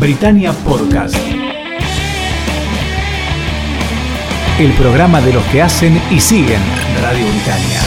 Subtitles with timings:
[0.00, 1.16] Britannia Podcast.
[4.60, 6.60] El programa de los que hacen y siguen
[7.02, 7.80] Radio Britannia.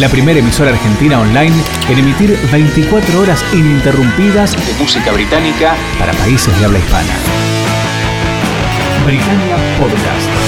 [0.00, 1.54] La primera emisora argentina online
[1.88, 7.14] en emitir 24 horas ininterrumpidas de música británica para países de habla hispana.
[9.06, 10.39] Britannia Podcast.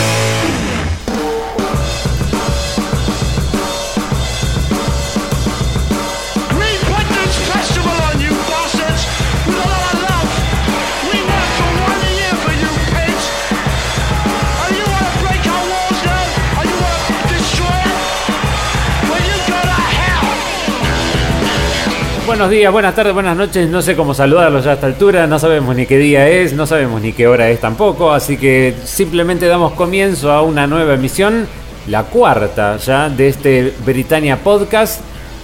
[22.32, 23.68] Buenos días, buenas tardes, buenas noches.
[23.68, 25.27] No sé cómo saludarlos ya a esta altura.
[25.27, 28.11] No sabemos ni qué día es, no sabemos ni qué hora es tampoco.
[28.11, 31.46] Así que simplemente damos comienzo a una nueva emisión,
[31.89, 35.03] la cuarta ya de este Britannia Podcast.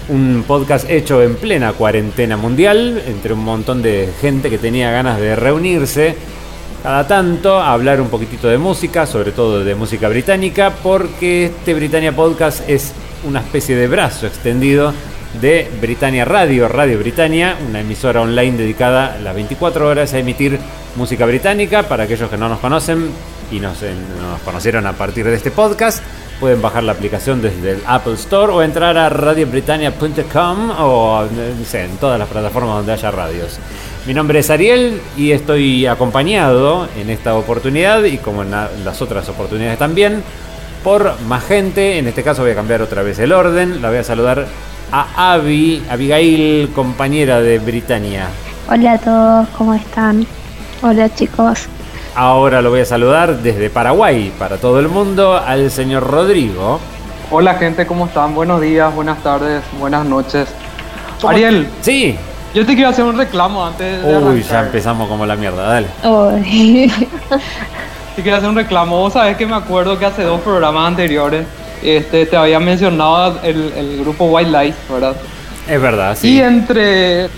[0.09, 5.21] Un podcast hecho en plena cuarentena mundial, entre un montón de gente que tenía ganas
[5.21, 6.17] de reunirse
[6.83, 12.17] cada tanto hablar un poquitito de música, sobre todo de música británica, porque este Britannia
[12.17, 14.95] Podcast es una especie de brazo extendido
[15.41, 20.59] de Britannia Radio, Radio Britannia, una emisora online dedicada las 24 horas a emitir
[20.97, 21.83] música británica.
[21.85, 23.11] Para aquellos que no nos conocen
[23.53, 23.79] y nos,
[24.45, 26.03] conocieron a partir de este podcast,
[26.41, 31.25] pueden bajar la aplicación desde el Apple Store o entrar a radiobritannia.com o
[31.73, 33.59] en todas las plataformas donde haya radios.
[34.07, 39.03] Mi nombre es Ariel y estoy acompañado en esta oportunidad y como en la- las
[39.03, 40.23] otras oportunidades también
[40.83, 41.99] por más gente.
[41.99, 43.83] En este caso voy a cambiar otra vez el orden.
[43.83, 44.47] La voy a saludar
[44.93, 48.27] a Abby, Abigail, compañera de Britannia.
[48.71, 50.27] Hola a todos, ¿cómo están?
[50.83, 51.67] Hola chicos.
[52.15, 56.81] Ahora lo voy a saludar desde Paraguay para todo el mundo al señor Rodrigo.
[57.31, 58.35] Hola gente, ¿cómo están?
[58.35, 60.49] Buenos días, buenas tardes, buenas noches.
[61.21, 62.17] ¿Cómo- Ariel, Sí.
[62.55, 64.43] yo te quiero hacer un reclamo antes de Uy, arrancar.
[64.51, 65.87] ya empezamos como la mierda, dale.
[66.05, 66.93] Uy.
[68.17, 68.99] Te quiero hacer un reclamo.
[68.99, 71.47] Vos sabés que me acuerdo que hace dos programas anteriores
[71.83, 75.17] este, te había mencionado el, el grupo White Light, ¿verdad?
[75.69, 76.41] Es verdad, Y sí.
[76.41, 77.29] entre,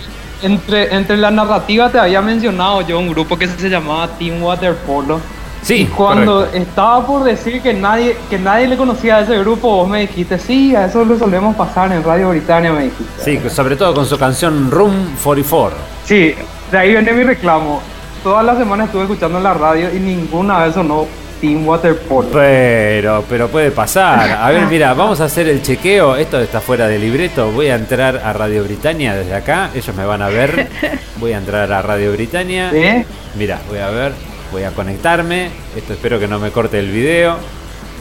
[0.41, 5.19] entre, entre la narrativa te había mencionado yo un grupo que se llamaba Team Waterpolo.
[5.61, 6.57] Sí, Y cuando correcto.
[6.57, 10.39] estaba por decir que nadie, que nadie le conocía a ese grupo, vos me dijiste,
[10.39, 13.23] sí, a eso lo solemos pasar en Radio Britannia, me dijiste.
[13.23, 15.77] Sí, sobre todo con su canción Room 44.
[16.03, 16.33] Sí,
[16.71, 17.79] de ahí viene mi reclamo.
[18.23, 21.05] Todas las semanas estuve escuchando en la radio y ninguna vez sonó
[21.41, 22.29] Team Waterpolo.
[22.31, 24.29] Pero, pero puede pasar.
[24.39, 26.15] A ver, mira, vamos a hacer el chequeo.
[26.15, 27.51] Esto está fuera de libreto.
[27.51, 29.71] Voy a entrar a Radio Britannia desde acá.
[29.73, 30.69] Ellos me van a ver.
[31.17, 32.69] Voy a entrar a Radio Britannia.
[32.71, 33.03] ¿Sí?
[33.37, 34.11] Mira, voy a ver.
[34.51, 35.49] Voy a conectarme.
[35.75, 37.37] Esto espero que no me corte el video.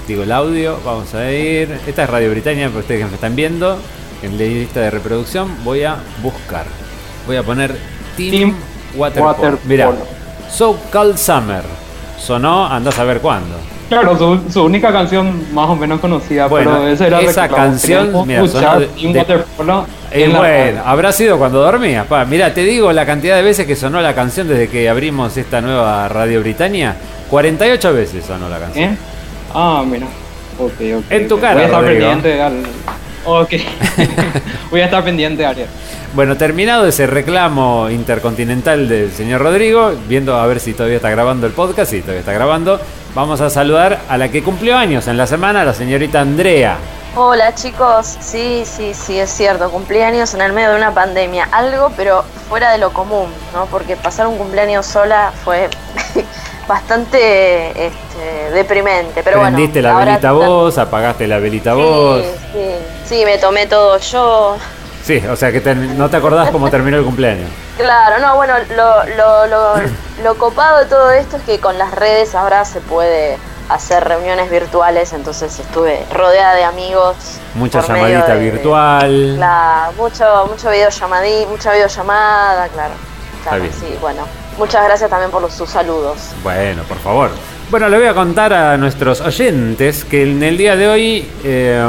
[0.07, 0.79] Digo el audio.
[0.85, 1.71] Vamos a ir.
[1.87, 3.79] Esta es Radio Britannia para ustedes que me están viendo.
[4.23, 6.67] En la lista de reproducción voy a buscar.
[7.27, 7.75] Voy a poner
[8.19, 8.55] Team, Team
[8.97, 9.33] Waterpolo.
[9.33, 9.59] Waterpolo.
[9.65, 9.93] Mira,
[10.51, 11.80] So Cold Summer.
[12.21, 13.57] Sonó, andás a ver cuándo.
[13.89, 18.13] Claro, su, su única canción más o menos conocida, Bueno, pero ese era esa canción,
[18.27, 19.25] mira, de- de-
[20.13, 22.07] Eh, bueno, habrá sido cuando dormías.
[22.07, 22.25] Pa.
[22.25, 25.61] Mira, te digo la cantidad de veces que sonó la canción desde que abrimos esta
[25.61, 26.95] nueva Radio Britannia.
[27.31, 28.91] 48 veces sonó la canción.
[28.93, 28.97] ¿Eh?
[29.55, 30.07] Ah, mira.
[30.59, 31.05] Ok, ok.
[31.11, 31.41] En tu ok.
[31.41, 32.01] cara, Voy a estar Rodrigo.
[32.11, 32.63] pendiente al...
[33.25, 33.51] Ok.
[34.71, 35.69] Voy a estar pendiente, Ariel.
[36.13, 41.47] Bueno, terminado ese reclamo intercontinental del señor Rodrigo, viendo a ver si todavía está grabando
[41.47, 42.81] el podcast, sí, todavía está grabando,
[43.15, 46.79] vamos a saludar a la que cumplió años en la semana, la señorita Andrea.
[47.15, 51.93] Hola chicos, sí, sí, sí, es cierto, cumpleaños en el medio de una pandemia, algo
[51.97, 53.67] pero fuera de lo común, ¿no?
[53.67, 55.69] Porque pasar un cumpleaños sola fue
[56.67, 59.97] bastante este, deprimente, pero Prendiste bueno.
[59.97, 62.21] la velita vos, apagaste la velita vos.
[62.21, 64.57] Sí, sí, sí, me tomé todo yo.
[65.03, 67.49] Sí, o sea que te- no te acordás cómo terminó el cumpleaños.
[67.81, 69.75] Claro, no, bueno, lo, lo, lo,
[70.23, 73.39] lo copado de todo esto es que con las redes ahora se puede
[73.71, 77.17] hacer reuniones virtuales, entonces estuve rodeada de amigos.
[77.55, 79.33] Mucha llamadita de- virtual.
[79.39, 82.93] Claro, mucho, mucho videollamadí, mucha videollamada, claro.
[83.45, 83.73] Claro, bien.
[83.73, 84.25] sí, bueno.
[84.59, 86.19] Muchas gracias también por los, sus saludos.
[86.43, 87.31] Bueno, por favor.
[87.71, 91.81] Bueno, le voy a contar a nuestros oyentes que en el día de hoy eh,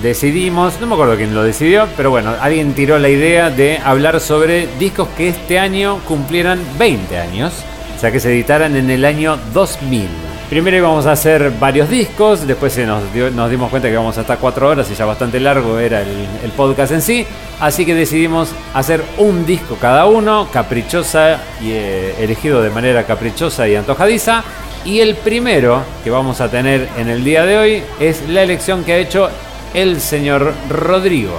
[0.00, 4.20] decidimos, no me acuerdo quién lo decidió, pero bueno, alguien tiró la idea de hablar
[4.20, 7.52] sobre discos que este año cumplieran 20 años,
[7.96, 10.06] o sea que se editaran en el año 2000.
[10.50, 14.88] Primero íbamos a hacer varios discos, después nos, dimos cuenta que íbamos hasta 4 horas
[14.88, 17.26] y ya bastante largo era el, el podcast en sí,
[17.58, 23.66] así que decidimos hacer un disco cada uno, caprichosa y eh, elegido de manera caprichosa
[23.66, 24.44] y antojadiza.
[24.88, 28.84] Y el primero que vamos a tener en el día de hoy es la elección
[28.84, 29.28] que ha hecho
[29.74, 31.38] el señor Rodrigo.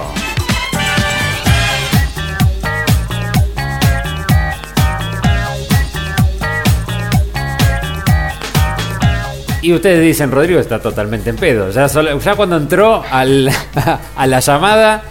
[9.62, 11.72] Y ustedes dicen, Rodrigo está totalmente en pedo.
[11.72, 11.88] Ya,
[12.36, 15.02] cuando entró a la llamada,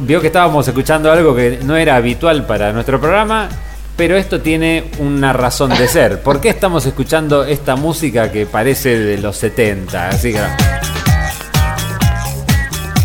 [0.00, 3.50] vio que estábamos escuchando algo que no era habitual para nuestro programa
[4.00, 6.22] pero esto tiene una razón de ser.
[6.22, 10.08] ¿Por qué estamos escuchando esta música que parece de los 70?
[10.08, 10.40] Así que...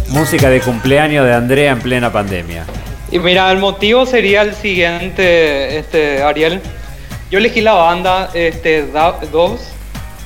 [0.08, 2.64] Música de cumpleaños de Andrea en plena pandemia.
[3.12, 6.62] Y mira, el motivo sería el siguiente, este, Ariel.
[7.30, 8.88] Yo elegí la banda este,
[9.34, 9.74] Doves,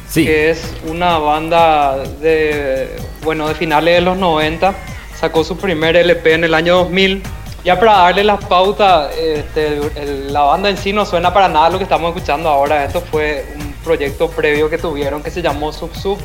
[0.07, 0.23] Sí.
[0.23, 4.75] que es una banda de, bueno, de finales de los 90.
[5.19, 7.23] Sacó su primer LP en el año 2000.
[7.63, 9.81] Ya para darle las pautas, este,
[10.29, 12.85] la banda en sí no suena para nada lo que estamos escuchando ahora.
[12.85, 16.17] Esto fue un proyecto previo que tuvieron que se llamó Sub Sub,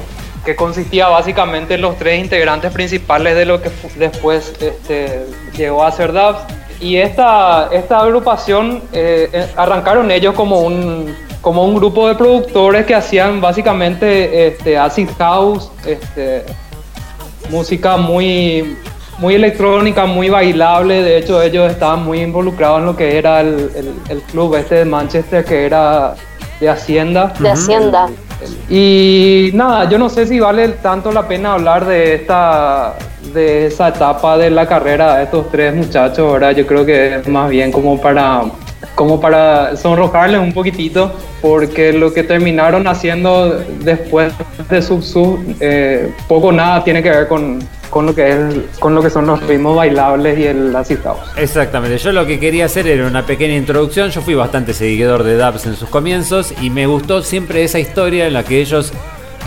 [0.44, 5.26] que consistía básicamente en los tres integrantes principales de lo que después este,
[5.56, 6.38] llegó a ser Dubs.
[6.80, 12.86] Y esta, esta agrupación eh, eh, arrancaron ellos como un, como un grupo de productores
[12.86, 15.70] que hacían básicamente este, acid house,
[17.50, 18.76] música muy,
[19.18, 21.02] muy electrónica, muy bailable.
[21.02, 24.76] De hecho, ellos estaban muy involucrados en lo que era el, el- el club este
[24.76, 26.14] de Manchester, que era
[26.60, 27.32] de Hacienda.
[27.38, 28.08] De Hacienda.
[28.68, 32.94] Y nada, yo no sé si vale tanto la pena hablar de esta
[33.32, 36.50] de esa etapa de la carrera de estos tres muchachos, ¿verdad?
[36.52, 38.42] Yo creo que es más bien como para
[38.94, 41.10] como para sonrojarles un poquitito,
[41.40, 44.32] porque lo que terminaron haciendo después
[44.68, 47.58] de Sub Sub, eh, poco nada tiene que ver con,
[47.94, 50.98] con lo que es con lo que son los ritmos bailables y el acid.
[51.36, 55.36] Exactamente, yo lo que quería hacer era una pequeña introducción, yo fui bastante seguidor de
[55.36, 58.92] Dubs en sus comienzos y me gustó siempre esa historia en la que ellos,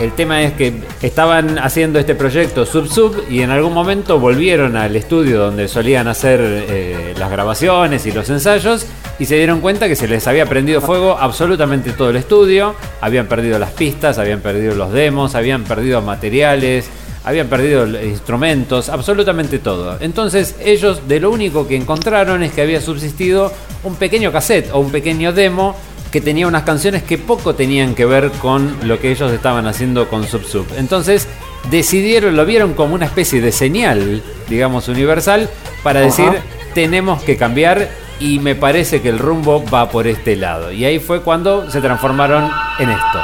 [0.00, 0.72] el tema es que
[1.02, 6.08] estaban haciendo este proyecto Sub Sub y en algún momento volvieron al estudio donde solían
[6.08, 8.86] hacer eh, las grabaciones y los ensayos
[9.18, 13.26] y se dieron cuenta que se les había prendido fuego absolutamente todo el estudio, habían
[13.26, 16.88] perdido las pistas, habían perdido los demos, habían perdido materiales,
[17.24, 19.98] habían perdido instrumentos, absolutamente todo.
[20.00, 23.52] Entonces ellos de lo único que encontraron es que había subsistido
[23.84, 25.76] un pequeño cassette o un pequeño demo
[26.10, 30.08] que tenía unas canciones que poco tenían que ver con lo que ellos estaban haciendo
[30.08, 30.66] con Sub Sub.
[30.76, 31.28] Entonces
[31.70, 35.50] decidieron, lo vieron como una especie de señal, digamos, universal,
[35.82, 36.30] para decir,
[36.74, 37.90] tenemos que cambiar
[38.20, 40.72] y me parece que el rumbo va por este lado.
[40.72, 43.18] Y ahí fue cuando se transformaron en esto.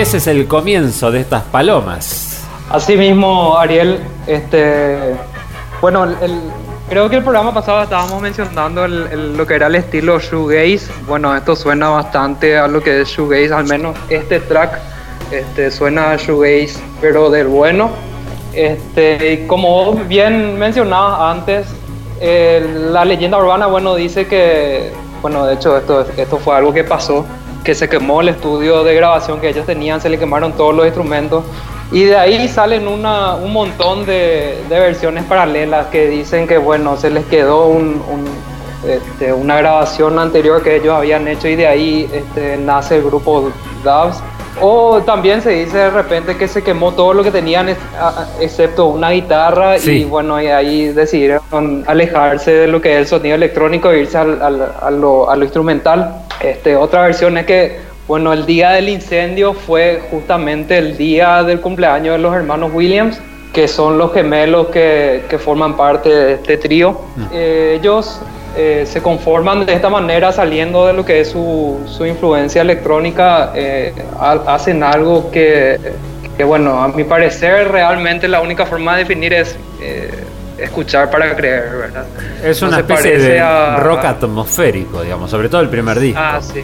[0.00, 2.44] Ese es el comienzo de estas palomas.
[2.70, 5.14] Así mismo, Ariel, este,
[5.80, 6.40] bueno, el-
[6.88, 10.90] creo que el programa pasado estábamos mencionando el- el- lo que era el estilo shoegaze.
[11.06, 14.78] Bueno, esto suena bastante a lo que es shoegaze, al menos este track
[15.30, 17.90] este, suena a shoegaze, pero del bueno.
[18.52, 21.66] Este, como bien mencionabas antes,
[22.20, 24.90] eh, la leyenda urbana, bueno, dice que,
[25.22, 27.24] bueno, de hecho esto, esto fue algo que pasó,
[27.70, 30.86] que se quemó el estudio de grabación que ellos tenían, se le quemaron todos los
[30.86, 31.44] instrumentos
[31.92, 37.10] y de ahí salen una, un montón de, versiones paralelas que dicen que, bueno, se
[37.10, 37.70] les quedó
[38.84, 43.52] este, una grabación anterior que ellos habían hecho y de ahí este, nace el grupo
[43.84, 44.20] Dubs.
[44.62, 47.68] O también se dice de repente que se quemó todo lo que tenían
[48.40, 50.02] excepto una guitarra Sí.
[50.02, 54.18] y bueno, y ahí decidieron alejarse de lo que es el sonido electrónico e irse
[54.18, 56.14] al- al- a, lo, a lo instrumental.
[56.40, 61.60] Este, otra versión es que, bueno, el día del incendio fue justamente el día del
[61.60, 63.20] cumpleaños de los hermanos Williams,
[63.52, 67.00] que son los gemelos que, que forman parte de este trío.
[67.32, 68.20] Eh, ellos
[68.56, 73.52] eh, se conforman de esta manera saliendo de lo que es su, su influencia electrónica,
[73.54, 75.78] eh, ha- hacen algo que,
[76.36, 80.10] que, bueno, a mi parecer realmente la única forma de definir es eh,
[80.58, 82.04] escuchar para creer, ¿verdad?
[82.44, 86.20] Es No una se especie de a- rock atmosférico, digamos, sobre todo el primer disco.
[86.22, 86.62] Ah, sí,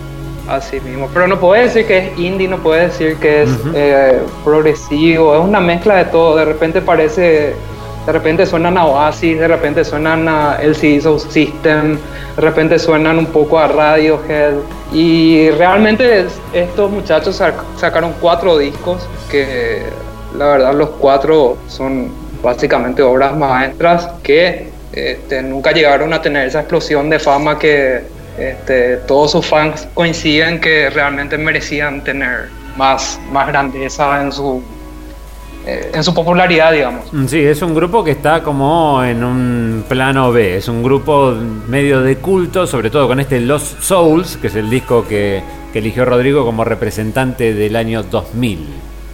[0.49, 1.09] así mismo.
[1.15, 5.41] Pero no puede decir que es indie, no puede decir que es eh, progresivo, es
[5.43, 6.37] una mezcla de todo.
[6.37, 7.55] De repente parece,
[8.07, 11.99] de repente suenan a Oasis, de repente suenan a LCD System,
[12.37, 14.55] de repente suenan un poco a Radiohead.
[14.93, 19.83] Y realmente es- estos muchachos sac- sacaron cuatro discos que
[20.39, 22.11] la verdad los cuatro son
[22.43, 28.03] básicamente obras maestras que este, nunca llegaron a tener esa explosión de fama que
[28.39, 34.63] este, todos sus fans coinciden que realmente merecían tener más, más grandeza en su,
[35.67, 37.13] eh, en su popularidad, digamos.
[37.13, 41.35] Mm, Sí, es un grupo que está como en un plano B, es un grupo
[41.69, 45.43] medio de culto, sobre todo con este Lost Souls, que es el disco que,
[45.73, 48.67] que eligió Rodrigo como representante del año 2000.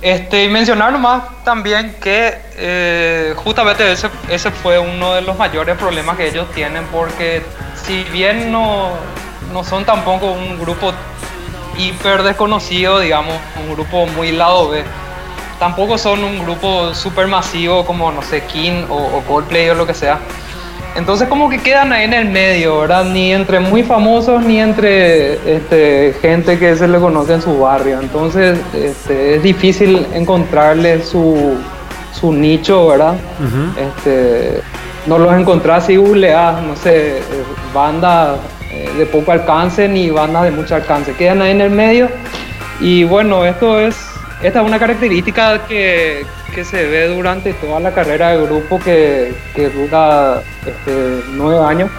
[0.03, 5.77] Este, y mencionar nomás también que eh, justamente ese, ese fue uno de los mayores
[5.77, 7.41] problemas que ellos tienen porque
[7.87, 8.91] si bien no,
[9.53, 10.93] no son tampoco un grupo
[11.79, 14.83] hiper desconocido, digamos, un grupo muy lado B,
[15.63, 19.87] tampoco son un grupo super masivo como, no sé, King o, o Coldplay o lo
[19.87, 20.19] que sea.
[20.97, 23.05] Entonces como que quedan ahí en el medio, ¿verdad?
[23.05, 28.01] Ni entre muy famosos ni entre este, gente que se le conoce en su barrio.
[28.01, 31.55] Entonces este, es difícil encontrarle su,
[32.13, 33.15] su nicho, ¿verdad?
[33.79, 34.63] este,
[35.07, 37.23] no los encontrás si googleás, no sé, eh,
[37.73, 38.37] bandas
[38.69, 41.15] eh, de poco alcance ni bandas de mucho alcance.
[41.15, 42.09] Quedan ahí en el medio.
[42.81, 44.12] Y bueno, esto es,
[44.43, 49.33] esta es una característica que, que se ve durante toda la carrera del grupo que,
[49.55, 51.91] que dura este, nueve años.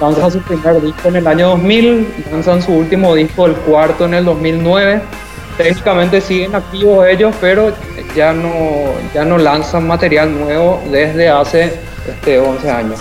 [0.00, 4.14] Lanzan su primer disco en el año 2000, lanzan su último disco, el cuarto, en
[4.14, 5.00] el 2009.
[5.56, 7.72] Técnicamente siguen activos ellos, pero
[8.14, 8.52] ya no,
[9.14, 12.98] ya no lanzan material nuevo desde hace este, 11 años.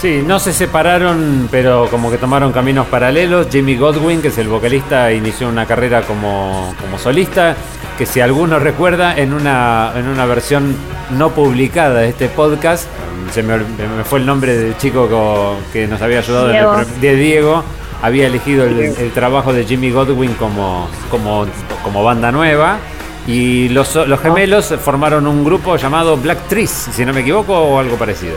[0.00, 3.48] Sí, no se separaron, pero como que tomaron caminos paralelos.
[3.50, 7.56] Jimmy Godwin, que es el vocalista, inició una carrera como, como solista,
[7.98, 10.74] que si alguno recuerda, en una, en una versión
[11.10, 12.86] no publicada de este podcast,
[13.32, 13.58] se me,
[14.04, 16.74] fue el nombre del chico co- que nos había ayudado, en el Diego.
[16.74, 17.64] pro- de Diego,
[18.02, 21.46] había elegido el, el trabajo de Jimmy Godwin como, como,
[21.82, 22.78] como banda nueva.
[23.26, 27.78] Y los, los gemelos formaron un grupo llamado Black Trees, si no me equivoco, o
[27.78, 28.34] algo parecido.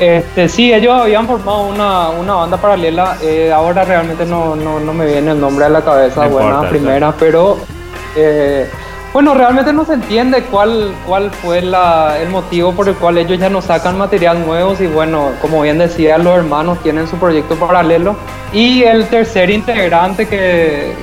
[0.00, 3.18] Este, sí, ellos habían formado una, una banda paralela.
[3.20, 6.48] eh, ahora realmente no, no, no me viene el nombre a la cabeza, No buena
[6.48, 7.58] importa, primera, pero
[8.16, 8.70] eh,
[9.12, 13.38] bueno, realmente no se entiende cuál, cuál fue la, el motivo por el cual ellos
[13.38, 17.56] ya no sacan material nuevos y bueno, como bien decía, los hermanos tienen su proyecto
[17.56, 18.16] paralelo.
[18.54, 20.94] Y el tercer integrante que,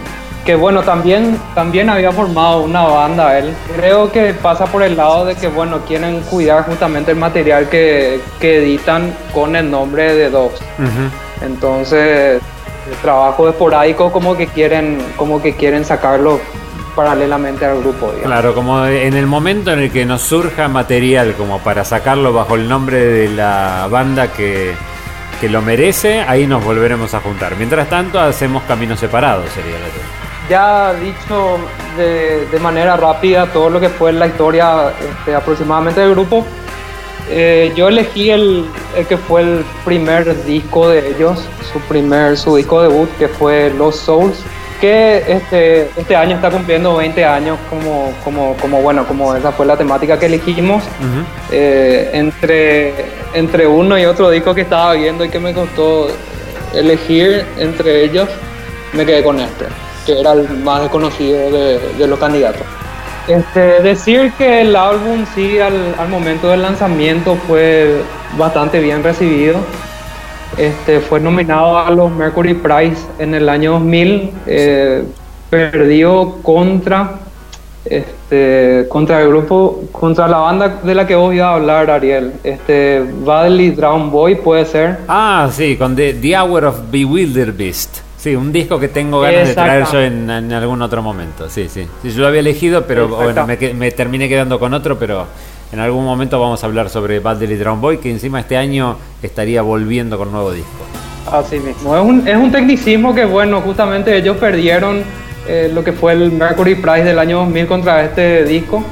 [0.43, 3.53] que bueno, también, también había formado una banda él.
[3.75, 8.21] Creo que pasa por el lado de que, bueno, quieren cuidar justamente el material que,
[8.39, 10.59] que editan con el nombre de Dogs.
[11.43, 12.41] Entonces,
[12.89, 16.39] el trabajo esporádico como que quieren, como que quieren sacarlo
[16.99, 18.25] paralelamente al grupo, digamos.
[18.25, 22.55] Claro, como en el momento en el que nos surja material como para sacarlo bajo
[22.55, 24.73] el nombre de la banda que,
[25.39, 27.55] que lo merece, ahí nos volveremos a juntar.
[27.55, 30.49] Mientras tanto, hacemos caminos separados, sería la.
[30.49, 31.57] Ya dicho
[31.95, 36.45] de, de manera rápida todo lo que fue la historia este, aproximadamente del grupo,
[37.29, 38.65] eh, yo elegí el,
[38.97, 41.39] el que fue el primer disco de ellos,
[41.71, 44.43] su primer, su disco debut, que fue Los Souls,
[44.79, 49.65] que este, este año está cumpliendo 20 años como, como, como, bueno, como esa fue
[49.65, 50.83] la temática que elegimos.
[51.51, 52.93] Eh, entre,
[53.33, 56.07] entre uno y otro disco que estaba viendo y que me costó
[56.73, 58.29] elegir entre ellos,
[58.93, 59.65] me quedé con este,
[60.05, 62.61] que era el más desconocido de, de los candidatos.
[63.27, 68.01] Este, decir que el álbum sí al, al momento del lanzamiento fue
[68.37, 69.59] bastante bien recibido.
[70.57, 74.31] Este, fue nominado a los Mercury Prize en el año 2000.
[74.47, 75.03] eh,
[75.49, 77.19] perdió contra
[77.85, 82.33] este, contra el grupo, contra la banda de la que vos ibas a hablar, Ariel.
[82.43, 84.99] Este, Badly Drown Boy puede ser.
[85.07, 87.99] Ah, sí, con The, The Hour of Bewilder Beast.
[88.17, 91.49] Sí, un disco que tengo ganas de traer yo en, en algún otro momento.
[91.49, 91.87] Sí, sí.
[92.01, 95.25] Sí, yo lo había elegido, pero bueno, me, me terminé quedando con otro, pero
[95.71, 99.61] en algún momento vamos a hablar sobre Delly Drown Boy, que encima este año estaría
[99.61, 100.69] volviendo con nuevo disco.
[101.31, 101.95] Así mismo.
[101.95, 105.03] Es un, es un tecnicismo que, bueno, justamente ellos perdieron
[105.47, 108.83] eh, lo que fue el Mercury Prize del año 2000 contra este disco.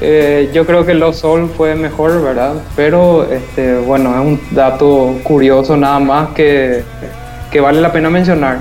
[0.00, 2.54] Eh, yo creo que Los Soul fue mejor, ¿verdad?
[2.76, 6.82] Pero, este, bueno, es un dato curioso nada más que,
[7.50, 8.58] que vale la pena mencionar.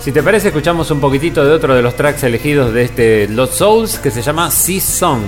[0.00, 3.54] Si te parece, escuchamos un poquitito de otro de los tracks elegidos de este Lost
[3.54, 5.20] Souls que se llama Sea Song.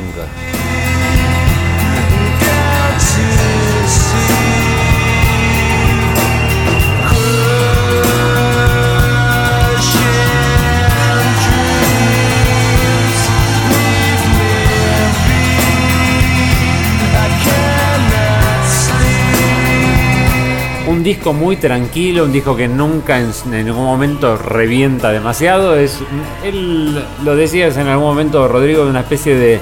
[21.03, 25.75] Un disco muy tranquilo, un disco que nunca en, en ningún momento revienta demasiado.
[25.75, 25.99] Es,
[26.45, 29.61] él lo decías en algún momento, Rodrigo, de una especie de,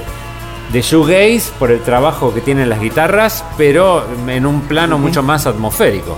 [0.71, 5.47] de shoegaze por el trabajo que tienen las guitarras, pero en un plano mucho más
[5.47, 6.15] atmosférico.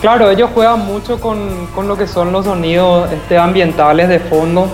[0.00, 4.66] Claro, ellos juegan mucho con, con lo que son los sonidos este, ambientales de fondo.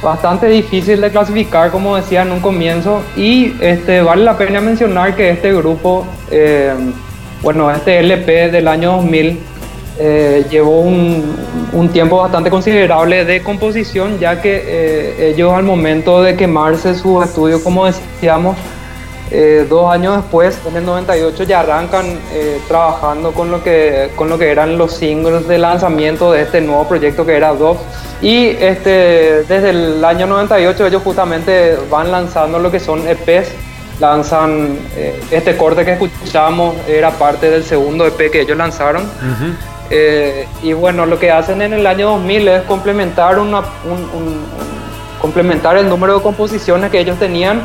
[0.00, 3.02] Bastante difícil de clasificar, como decía en un comienzo.
[3.16, 6.72] Y este, vale la pena mencionar que este grupo, eh,
[7.44, 9.38] bueno, este LP del año 2000,
[9.98, 16.34] eh, llevó un, tiempo bastante considerable de composición, ya que eh, ellos al momento de
[16.36, 18.56] quemarse su estudio, como decíamos,
[19.30, 22.18] eh, dos años después, en el 98, ya arrancan
[22.66, 26.88] trabajando con lo, que, con lo que eran los singles de lanzamiento de este nuevo
[26.88, 27.78] proyecto que era Dove.
[28.22, 33.50] Y este, desde el año 98 ellos justamente van lanzando lo que son EPs.
[34.00, 39.02] Lanzan eh, este corte que escuchamos, era parte del segundo EP que ellos lanzaron.
[39.90, 44.28] Eh, y bueno, lo que hacen en el año 2000 es complementar, una, un- un-
[44.28, 44.44] un-
[45.20, 47.62] complementar el número de composiciones que ellos tenían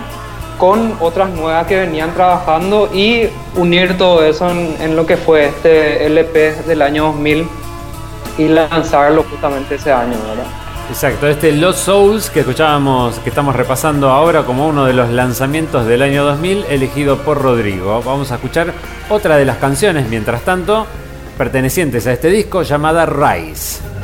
[0.57, 5.45] con otras nuevas que venían trabajando y unir todo eso en, en lo que fue
[5.45, 7.47] este LP del año 2000
[8.37, 10.43] y lanzarlo justamente ese año, ¿verdad?
[10.89, 15.85] Exacto, este Lost Souls que escuchábamos, que estamos repasando ahora como uno de los lanzamientos
[15.85, 18.01] del año 2000, elegido por Rodrigo.
[18.03, 18.73] Vamos a escuchar
[19.07, 20.87] otra de las canciones, mientras tanto,
[21.37, 23.98] pertenecientes a este disco, llamada Rise.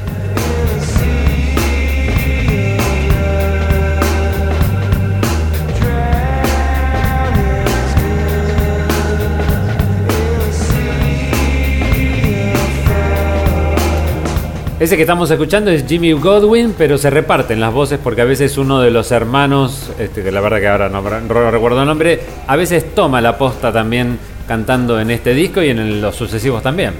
[14.77, 18.57] Ese que estamos escuchando es Jimmy Godwin, pero se reparten las voces porque a veces
[18.57, 22.55] uno de los hermanos, este, que la verdad que ahora no, recuerdo el nombre, a
[22.57, 26.93] veces toma la posta también cantando en este disco y en los sucesivos también.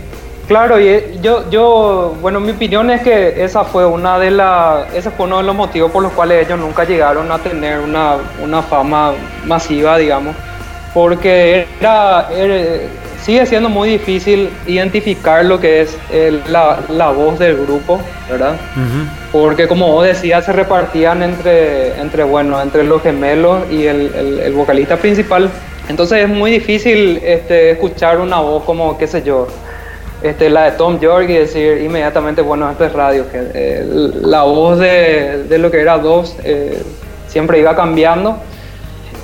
[0.48, 4.94] Claro, y eh, yo, yo, bueno, mi opinión es que esa fue una de las,
[4.94, 8.16] ese fue uno de los motivos por los cuales ellos nunca llegaron a tener una,
[8.42, 9.12] una fama
[9.46, 10.34] masiva, digamos,
[10.94, 12.88] porque era, era-
[13.26, 18.56] sigue siendo muy difícil identificar lo que es el- la, la voz del grupo, ¿verdad?
[19.32, 24.40] Porque como vos decías, se repartían entre, entre, bueno, entre los gemelos y el, el-
[24.42, 25.50] el vocalista principal.
[25.90, 29.48] Entonces es muy difícil este, escuchar una voz como, qué sé yo,
[30.22, 33.26] este, la de Tom York y decir inmediatamente, bueno, esto es radio.
[33.32, 36.82] Que, eh, la voz de, de lo que era Dos eh,
[37.28, 38.38] siempre iba cambiando.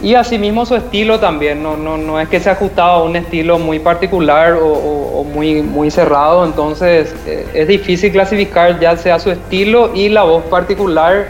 [0.02, 3.60] Y asimismo su estilo también, no, no, no es que se ajustaba a un estilo
[3.60, 9.92] muy particular o, muy, muy cerrado, entonces eh, es difícil clasificar ya sea su estilo
[9.94, 11.28] y la voz particular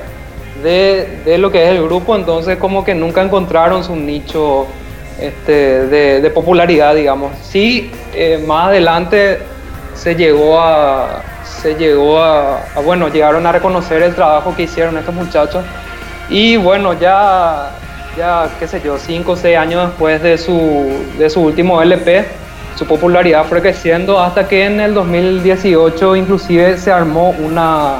[0.63, 4.65] de, de lo que es el grupo, entonces como que nunca encontraron su nicho
[5.19, 7.31] este, de, de popularidad, digamos.
[7.43, 9.39] Sí, eh, más adelante
[9.93, 15.13] se llegó a, se llegó a, bueno, llegaron a reconocer el trabajo que hicieron estos
[15.13, 15.63] muchachos
[16.29, 17.71] y bueno, ya,
[18.17, 22.25] ya, qué sé yo, 5 o 6 años después de su, de su último LP,
[22.77, 27.95] su popularidad fue creciendo hasta que en el 2018 inclusive se armó una...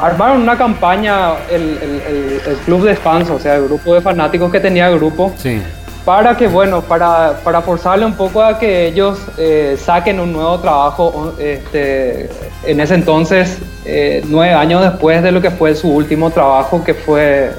[0.00, 4.00] Armaron una campaña el, el- el- el club de fans, o sea, el grupo de
[4.00, 5.60] fanáticos que tenía el grupo, Sí.
[6.04, 10.60] para que, bueno, para, para forzarle un poco a que ellos eh, saquen un nuevo
[10.60, 12.30] trabajo, este,
[12.64, 16.94] en ese entonces, eh, nueve años después de lo que fue su último trabajo, que
[16.94, 17.50] fue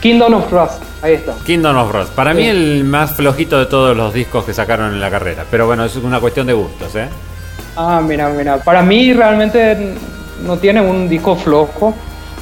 [0.00, 0.82] Kingdom of Trust.
[1.02, 1.34] Ahí está.
[1.44, 2.12] Kingdom of Rust.
[2.12, 2.48] Para mí Sí.
[2.48, 5.44] el más flojito de todos los discos que sacaron en la carrera.
[5.50, 7.08] Pero bueno, es una cuestión de gustos, ¿eh?
[7.76, 8.58] Ah, mira, mira.
[8.58, 9.94] Para mí realmente
[10.44, 11.94] no tiene un disco flojo,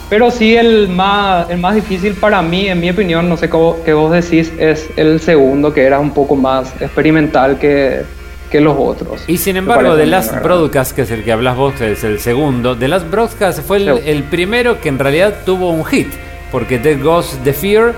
[0.09, 3.77] pero sí el más, el más difícil para mí, en mi opinión, no sé cómo,
[3.85, 8.03] qué vos decís, es el segundo, que era un poco más experimental que,
[8.51, 9.23] que los otros.
[9.27, 10.42] Y sin embargo, The mí, Last.
[10.42, 13.88] Broadcast, que es el que hablas vos, es el segundo, The Last Broadcast fue el,
[13.88, 16.09] el primero que en realidad tuvo un hit,
[16.57, 17.92] porque Dead Ghost The Fear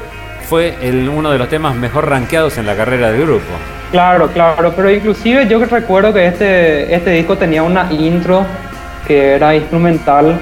[0.49, 3.45] fue el, uno de los temas mejor rankeados en la carrera del grupo.
[3.93, 8.45] Claro, claro, pero inclusive yo recuerdo que este, este disco tenía una intro
[9.07, 10.41] que era instrumental.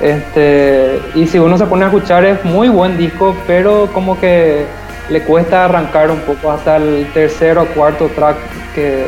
[0.00, 4.64] Este, y si uno se pone a escuchar es muy buen disco, pero como que
[5.10, 8.36] le cuesta arrancar un poco hasta el tercer o cuarto track,
[8.74, 9.04] que,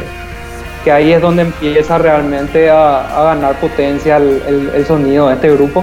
[0.85, 5.35] que ahí es donde empieza realmente a, a ganar potencia el, el- el sonido de
[5.37, 5.83] este grupo.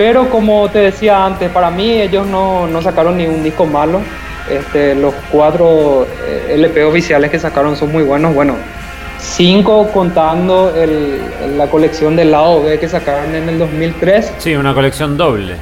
[0.00, 4.00] Pero como te decía antes, para mí ellos no, no sacaron ni un disco malo.
[4.50, 8.34] Este, los cuatro eh, LP oficiales que sacaron son muy buenos.
[8.34, 8.54] Bueno,
[9.18, 14.32] cinco contando el- la colección del lado B que sacaron en el 2003.
[14.38, 15.56] Sí, una colección doble.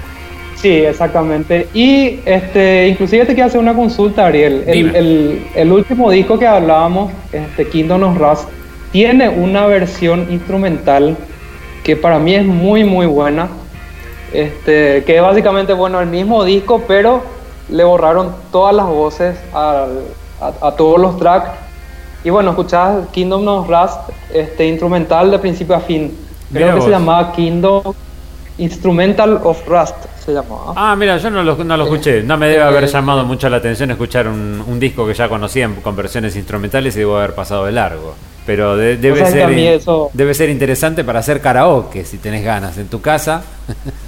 [0.55, 1.67] Sí, exactamente.
[1.75, 4.63] Y este, inclusive te quiero hacer una consulta, Ariel.
[4.73, 4.91] Dime.
[4.91, 8.49] El, el- el último disco que hablábamos, este, Kingdom of Rust,
[8.93, 11.17] tiene una versión instrumental
[11.83, 13.49] que para mí es muy, muy buena.
[14.33, 17.23] Este, que es básicamente, bueno, el mismo disco, pero
[17.71, 20.03] le borraron todas las voces al-
[20.41, 21.51] a, a todos los tracks.
[22.25, 26.17] Y bueno, escuchás Kingdom of Rust este, instrumental de principio a fin.
[26.53, 26.91] Creo Mirá que se vos.
[26.99, 27.83] llamaba Kingdom
[28.59, 29.95] Instrumental of Rust.
[30.25, 30.73] Se llamaba.
[30.77, 32.23] Ah, mira, yo no lo, no lo escuché.
[32.23, 35.29] No me debe haber Eh, llamado mucho la atención escuchar un, un disco que ya
[35.29, 38.15] conocía con versiones instrumentales y debo haber pasado de largo.
[38.45, 42.19] Pero de- debe, sea que a ser, eso- debe ser interesante para hacer karaoke si
[42.19, 43.43] tenés ganas en tu casa.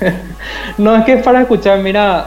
[0.78, 2.26] No, es que es para escuchar, mira,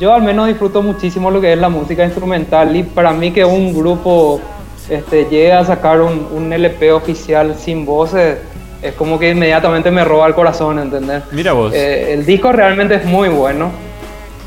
[0.00, 3.44] yo al menos disfruto muchísimo lo que es la música instrumental y para mí que
[3.44, 4.40] un grupo
[4.88, 8.38] este, llegue a sacar un, un LP oficial sin voces
[8.82, 11.22] es como que inmediatamente me roba el corazón, ¿entendés?
[11.32, 11.72] Mira vos.
[11.74, 13.70] Eh, el disco realmente es muy bueno.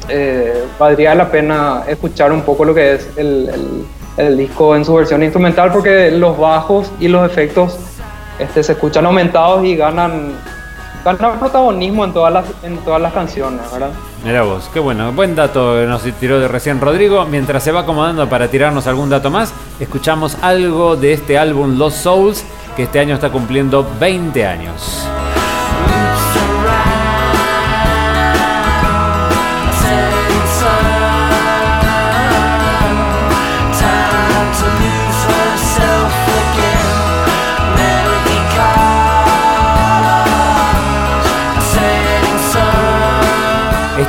[0.10, 3.86] Eh, valdría la pena escuchar un poco lo que es el, el-
[4.26, 7.78] el disco en su versión instrumental porque los bajos y los efectos
[8.40, 10.32] este, se escuchan aumentados y ganan,
[11.04, 13.90] ganan protagonismo en todas las, en todas las canciones, ¿verdad?
[14.24, 15.12] Mira vos, qué bueno.
[15.12, 17.26] Buen dato nos tiró de recién Rodrigo.
[17.26, 21.98] Mientras se va acomodando para tirarnos algún dato más, escuchamos algo de este álbum Lost
[22.04, 25.08] Souls, que este año está cumpliendo 20 años.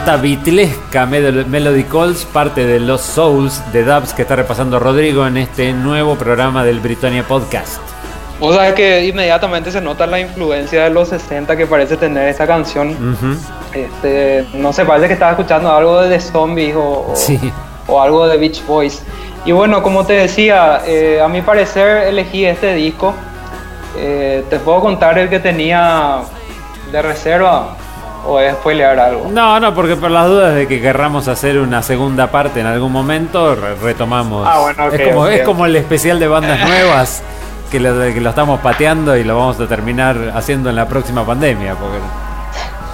[0.08, 5.26] Esta bitlesca Mel- Melody Calls, parte de Los Souls de Dubs que está repasando Rodrigo
[5.26, 7.76] en este nuevo programa del Britannia Podcast.
[8.40, 12.46] O sea que inmediatamente se nota la influencia de los 60 que parece tener esta
[12.46, 12.88] canción.
[12.92, 13.36] Ujú.
[13.74, 17.38] Este, no sé, parece que estaba escuchando algo de The Zombies o, o- Sí.
[17.86, 19.02] o algo de Beach Boys.
[19.44, 23.12] Y bueno, como te decía, eh, a mi parecer elegí este disco.
[23.98, 26.20] Eh, ¿Te puedo contar el que tenía
[26.90, 27.76] de reserva?
[28.28, 29.30] ¿O es spoilear algo?
[29.32, 32.92] No, no, porque por las dudas de que querramos hacer una segunda parte en algún
[32.92, 34.46] momento, re- retomamos.
[34.46, 37.22] Ah, bueno, ok, es, como, es como el especial de bandas nuevas,
[37.70, 41.24] que lo, que lo estamos pateando y lo vamos a terminar haciendo en la próxima
[41.24, 41.74] pandemia.
[41.74, 41.98] Porque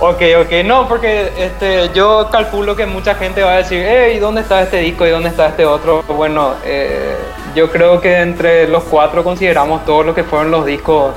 [0.01, 4.40] Ok, ok, no, porque este, yo calculo que mucha gente va a decir, hey, ¿dónde
[4.42, 6.03] está este disco y dónde está este otro?
[6.09, 7.16] Bueno, eh,
[7.55, 11.12] yo creo que entre los cuatro consideramos todos los que fueron los discos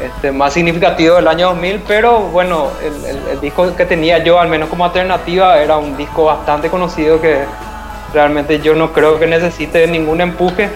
[0.00, 4.38] este, más significativos del año 2000, pero bueno, el, el- el disco que tenía yo,
[4.40, 7.38] al menos como alternativa, era un disco bastante conocido que
[8.12, 10.68] realmente yo no creo que necesite ningún empuje.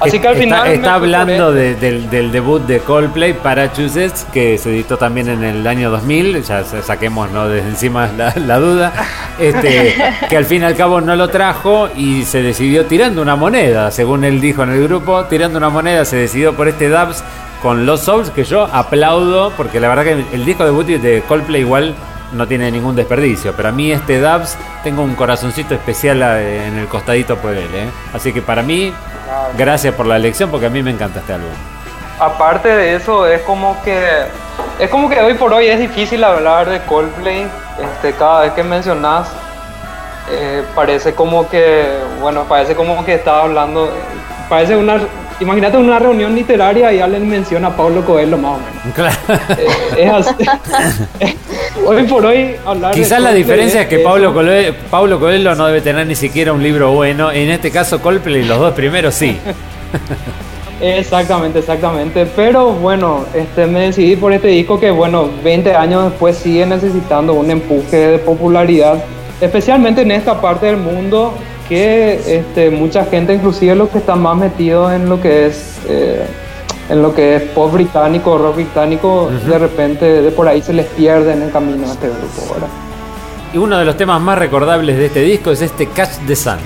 [0.00, 0.68] Así que al está, final...
[0.74, 5.66] está hablando de- del, del debut de Coldplay, Parachusetts, que se editó también en el
[5.66, 6.44] año 2000.
[6.44, 7.48] Ya sa- saquemos ¿no?
[7.48, 8.92] desde encima la, la duda.
[9.40, 9.96] Este,
[10.28, 13.90] que al fin y al cabo no lo trajo y se decidió tirando una moneda,
[13.90, 15.24] según él dijo en el grupo.
[15.24, 17.24] Tirando una moneda se decidió por este Dubs
[17.62, 21.62] con Los Souls, que yo aplaudo, porque la verdad que el disco debut de Coldplay
[21.62, 21.94] igual
[22.32, 23.54] no tiene ningún desperdicio.
[23.56, 27.68] Pero a mí este Dubs tengo un corazoncito especial eh, en el costadito por él.
[27.74, 27.88] ¿eh?
[28.12, 28.92] Así que para mí,
[29.56, 31.50] gracias por la elección, porque a mí me encanta este álbum.
[32.20, 33.96] aparte de eso es como que
[34.78, 37.46] es como que hoy por hoy es difícil hablar de Coldplay
[37.78, 39.28] este cada vez que mencionas
[40.30, 41.86] eh, parece como que
[42.20, 43.88] bueno parece como que estaba hablando
[44.48, 44.98] parece una
[45.40, 49.16] imagínate una reunión literaria y alguien menciona a Pablo Coelho más o menos Claro.
[49.96, 50.34] Eh, es así.
[51.86, 54.08] hoy por hoy hablar de Quizás la diferencia es que eso.
[54.08, 57.30] Pablo Coelho, Pablo Coelho no debe tener ni siquiera un libro bueno.
[57.30, 59.38] En este caso, Coldplay, los dos primeros sí.
[60.80, 62.26] Exactamente, exactamente.
[62.36, 67.34] Pero bueno, este, me decidí por este disco que, bueno, 20 años después sigue necesitando
[67.34, 69.02] un empuje de popularidad,
[69.40, 71.34] especialmente en esta parte del mundo
[71.68, 76.26] que este, mucha gente, inclusive los que están más metidos en lo que es eh,
[76.88, 80.86] en lo que es pop británico, rock británico, de repente de por ahí se les
[80.86, 82.68] pierde en el camino a este grupo, ¿verdad?
[83.52, 86.58] Y uno de los temas más recordables de este disco es este Catch the Sun.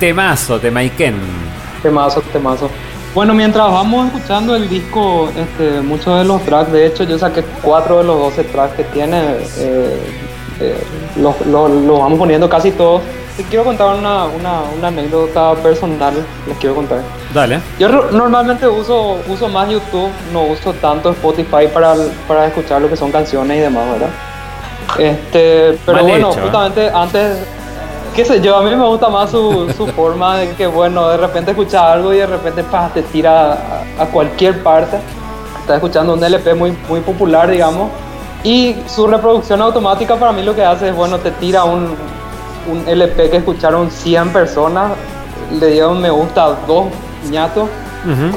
[0.00, 1.14] Temazo, Temaiken.
[1.82, 2.70] Temazo, temazo.
[3.14, 7.44] Bueno, mientras vamos escuchando el disco, este, muchos de los tracks, de hecho yo saqué
[7.62, 9.20] cuatro de los 12 tracks que tiene,
[9.58, 10.00] eh,
[10.60, 10.84] eh,
[11.16, 13.02] los, los- los vamos poniendo casi todos.
[13.36, 16.14] Te quiero contar una, una, una anécdota personal,
[16.46, 17.00] les quiero contar.
[17.34, 17.60] Dale.
[17.78, 21.94] Yo normalmente uso, uso más YouTube, no uso tanto Spotify para,
[22.28, 24.08] para escuchar lo que son canciones y demás, ¿verdad?
[24.98, 26.42] Este, pero Mal bueno, hecho, ¿eh?
[26.42, 27.38] justamente antes,
[28.14, 31.16] qué sé yo, a mí me gusta más su, su forma de que, bueno, de
[31.16, 33.52] repente escuchas algo y de repente pa, te tira
[33.98, 34.98] a, a cualquier parte.
[35.60, 37.90] Estás escuchando un LP muy, muy popular, digamos,
[38.42, 41.94] y su reproducción automática para mí lo que hace es, bueno, te tira un,
[42.70, 44.92] un LP que escucharon 100 personas,
[45.58, 46.86] le dieron me gusta a dos
[47.28, 47.68] ñatos
[48.04, 48.36] Ujú.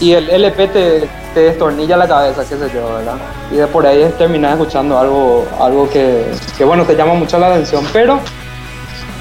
[0.00, 3.14] y el LP te, te destornilla la cabeza, qué sé yo, ¿verdad?
[3.52, 6.24] Y de por ahí terminas escuchando algo, algo que,
[6.58, 7.84] que, bueno, te llama mucho la atención.
[7.92, 8.18] Pero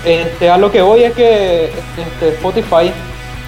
[0.05, 2.91] este, a lo que voy es que este, Spotify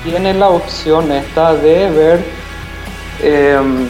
[0.04, 2.26] tiene la opción esta de ver
[3.22, 3.88] em,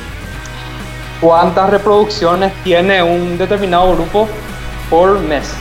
[1.21, 4.27] cuántas reproducciones tiene un determinado grupo
[4.89, 5.53] por mes.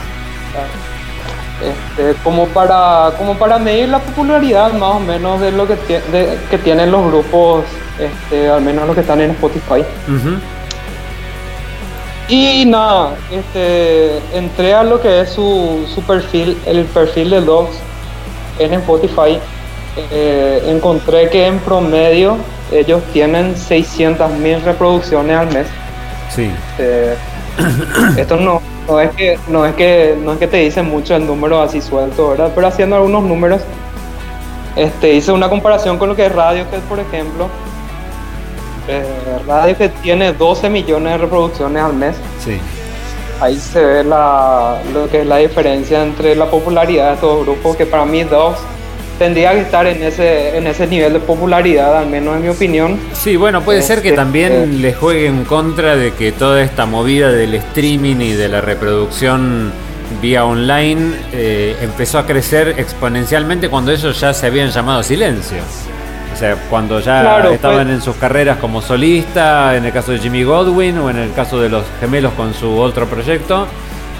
[1.59, 5.75] Este, como, para, como para medir la popularidad más o menos de lo que,
[6.11, 7.65] de- que tienen los grupos,
[7.99, 9.83] este, al menos los que están en Spotify.
[12.29, 17.77] Y nada, este, entré a lo que es su, su perfil, el perfil de Dogs
[18.59, 19.39] en Spotify.
[20.11, 22.37] Eh, encontré que en promedio
[22.71, 25.67] ellos tienen 600.000 reproducciones al mes.
[26.35, 26.51] Sí.
[26.79, 27.15] Eh,
[28.17, 31.25] esto no, no es que no es que no es que te dicen mucho el
[31.25, 32.51] número así suelto, ¿verdad?
[32.53, 33.61] Pero haciendo algunos números,
[34.75, 37.47] este, hice una comparación con lo que es Radiohead, por ejemplo.
[38.87, 39.03] Eh,
[39.47, 42.15] Radiohead tiene 12 millones de reproducciones al mes.
[42.43, 42.57] Sí.
[43.39, 47.75] Ahí se ve la, lo que es la diferencia entre la popularidad de estos grupos,
[47.75, 48.57] que para mí dos
[49.19, 52.99] tendría que estar en ese, en ese nivel de popularidad, al menos en mi opinión.
[53.13, 56.85] Sí, bueno, puede ser que Este, también le juegue en contra de que toda esta
[56.85, 59.71] movida del streaming y de la reproducción
[60.21, 65.59] vía online eh, empezó a crecer exponencialmente cuando ellos ya se habían llamado silencio.
[66.33, 70.19] O sea, cuando ya Claro, estaban en sus carreras como solista, en el caso de
[70.19, 73.67] Jimmy Godwin o en el caso de los gemelos con su otro proyecto.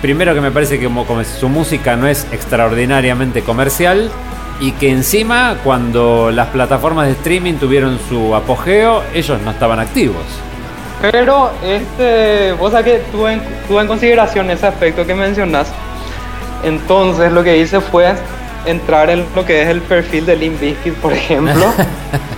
[0.01, 4.09] Primero que me parece que como, como su música no es extraordinariamente comercial
[4.59, 10.23] y que encima cuando las plataformas de streaming tuvieron su apogeo, ellos no estaban activos.
[11.01, 15.71] Pero este, vos sabés que tuve en, tuve en consideración ese aspecto que mencionás.
[16.63, 18.15] Entonces lo que hice fue
[18.65, 21.73] entrar en lo que es el perfil de Limp Bizkit, por ejemplo,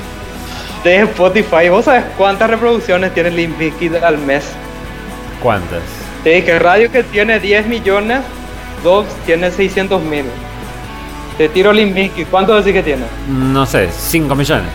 [0.84, 1.70] de Spotify.
[1.70, 4.46] ¿Vos sabés cuántas reproducciones tiene Limp Bizkit al mes?
[5.42, 5.82] ¿Cuántas?
[6.24, 8.20] Te dije, Radio que tiene 10 millones,
[8.84, 10.26] Dogs tiene 600 mil.
[11.38, 13.04] Te tiro Limp Bizkit, ¿cuánto decís que tiene?
[13.28, 14.70] No sé, 5 millones.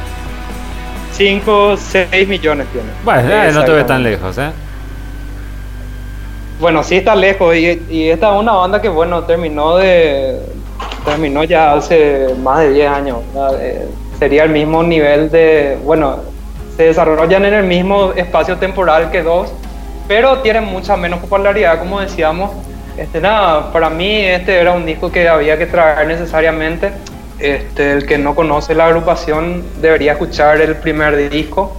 [1.12, 2.88] 5, 6 millones tiene.
[3.04, 4.50] Bueno, eh, no te ves tan lejos, ¿eh?
[6.59, 10.40] Bueno, sí está lejos y, y esta es una banda que bueno terminó de
[11.04, 13.18] terminó ya hace más de 10 años.
[13.60, 13.88] Eh,
[14.18, 16.20] sería el mismo nivel de bueno
[16.76, 19.52] se desarrollan en el mismo espacio temporal que dos,
[20.08, 22.50] pero tienen mucha menos popularidad como decíamos.
[22.96, 26.92] Este nada, para mí este era un disco que había que traer necesariamente.
[27.38, 31.76] Este, el que no conoce la agrupación debería escuchar el primer disco.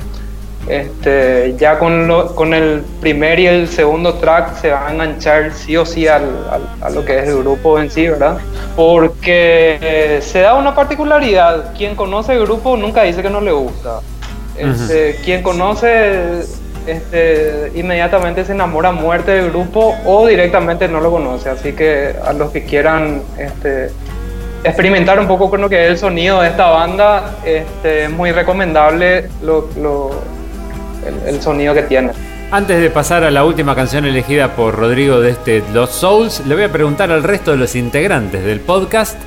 [0.67, 5.51] Este, ya con, lo- con el primer y el segundo track se va a enganchar
[5.53, 8.37] sí o sí al, al- a lo que es el grupo en sí, ¿verdad?
[8.75, 11.73] Porque eh, se da una particularidad.
[11.77, 13.99] Quien conoce el grupo nunca dice que no le gusta.
[14.57, 16.39] Este, Quien conoce
[16.87, 21.49] este, inmediatamente se enamora a muerte del grupo o directamente no lo conoce.
[21.49, 23.91] Así que a los que quieran este,
[24.63, 28.31] experimentar un poco con lo que es el sonido de esta banda, este, es muy
[28.31, 30.34] recomendable lo, lo-
[31.05, 32.11] el, el sonido que tiene.
[32.51, 36.55] Antes de pasar a la última canción elegida por Rodrigo de este Los Souls, le
[36.55, 39.17] voy a preguntar al resto de los integrantes del podcast.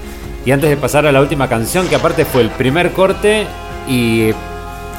[0.45, 3.47] Y antes de pasar a la última canción, que aparte fue el primer corte
[3.89, 4.31] y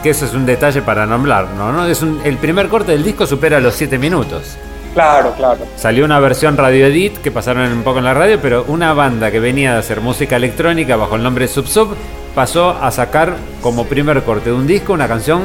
[0.03, 1.71] que eso es un detalle para nombrar, ¿no?
[1.71, 1.85] ¿No?
[1.85, 4.57] Es un- el primer corte del disco supera los 7 minutos.
[4.93, 5.59] Claro, claro.
[5.75, 9.31] Salió una versión radio edit que pasaron un poco en la radio, pero una banda
[9.31, 11.95] que venía de hacer música electrónica bajo el nombre Sub Sub
[12.35, 15.41] pasó a sacar como primer corte de un disco una canción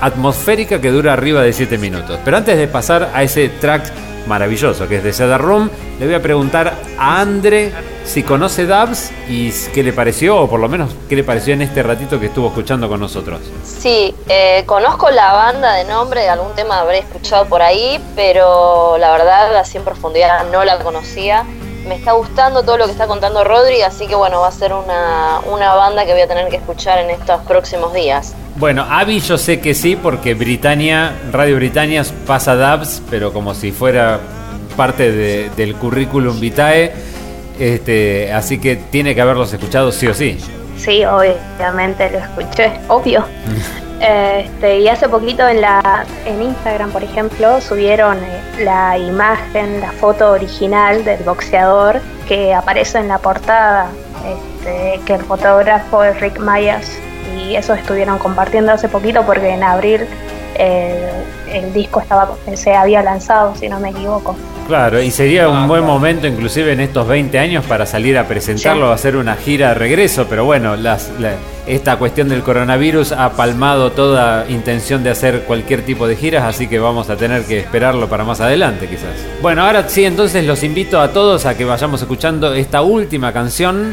[0.00, 2.18] atmosférica que dura arriba de 7 minutos.
[2.24, 3.92] Pero antes de pasar a ese track
[4.26, 7.72] maravilloso que es de Cedar Room, le voy a preguntar a Andre
[8.04, 11.62] si conoce Dubs y qué le pareció, o por lo menos qué le pareció en
[11.62, 13.40] este ratito que estuvo escuchando con nosotros.
[13.64, 19.10] Sí, eh, conozco la banda de nombre, algún tema habré escuchado por ahí, pero la
[19.10, 21.44] verdad así en profundidad no la conocía.
[21.86, 24.72] Me está gustando todo lo que está contando Rodri, así que bueno, va a ser
[24.72, 28.34] una, una banda que voy a tener que escuchar en estos próximos días.
[28.56, 33.70] Bueno, Avi yo sé que sí, porque Britannia, Radio Britannia pasa Dubs, pero como si
[33.70, 34.18] fuera
[34.76, 36.92] parte de- del currículum vitae.
[37.58, 40.38] Este, así que tiene que haberlos escuchado sí o sí.
[40.76, 43.24] Sí, obviamente lo escuché, obvio.
[44.00, 49.90] Este, y hace poquito en la en Instagram, por ejemplo, subieron eh, la imagen, la
[49.92, 53.88] foto original del boxeador que aparece en la portada,
[54.26, 56.98] este, que el fotógrafo es Rick Myers
[57.34, 60.06] y eso estuvieron compartiendo hace poquito porque en abril
[60.56, 61.10] eh,
[61.52, 64.36] el disco estaba se había lanzado, si no me equivoco.
[64.66, 68.88] Claro, y sería un buen momento inclusive en estos 20 años para salir a presentarlo,
[68.88, 68.94] Sí.
[68.94, 71.34] hacer una gira de regreso, pero bueno, las- la-
[71.68, 76.66] esta cuestión del coronavirus ha palmado toda intención de hacer cualquier tipo de giras, así
[76.66, 79.10] que vamos a tener que esperarlo para más adelante quizás.
[79.40, 83.92] Bueno, ahora sí, entonces los invito a todos a que vayamos escuchando esta última canción.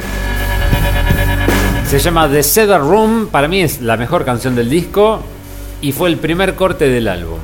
[1.86, 5.22] Se llama The Cedar Room, para mí es la mejor canción del disco
[5.82, 7.38] y fue el primer corte del álbum.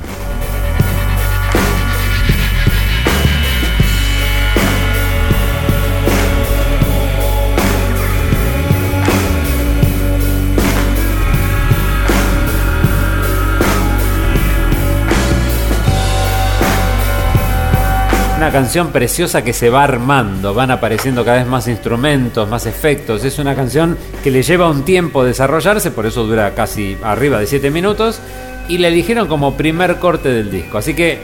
[18.40, 23.22] Una canción preciosa que se va armando, van apareciendo cada vez más instrumentos, más efectos.
[23.22, 27.46] Es una canción que le lleva un tiempo desarrollarse, por eso dura casi arriba de
[27.46, 28.22] 7 minutos.
[28.66, 30.78] Y la eligieron como primer corte del disco.
[30.78, 31.18] Así que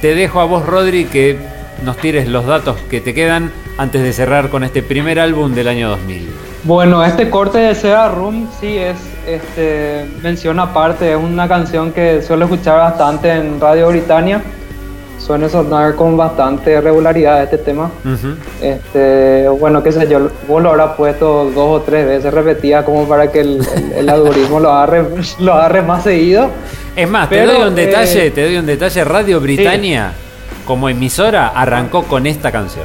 [0.00, 1.36] te dejo a vos, Rodri, que
[1.84, 5.68] nos tires los datos que te quedan antes de cerrar con este primer álbum del
[5.68, 6.30] año 2000.
[6.62, 8.96] Bueno, este corte de Sega Room sí es,
[9.26, 14.42] este, menciona aparte, es una canción que suelo escuchar bastante en Radio Britannia.
[15.18, 17.90] Suele sonar con bastante regularidad este tema.
[18.04, 18.34] Ujú.
[18.60, 23.08] Este, bueno, qué sé yo, vos lo habrás puesto dos o tres veces repetida como
[23.08, 25.04] para que el, el- el algoritmo lo agarre,
[25.38, 26.50] lo agarre más seguido.
[26.94, 29.02] Es más, te Pero, doy un detalle, eh, te doy un detalle.
[29.04, 30.12] Radio Britannia,
[30.66, 32.84] como emisora, arrancó con esta canción.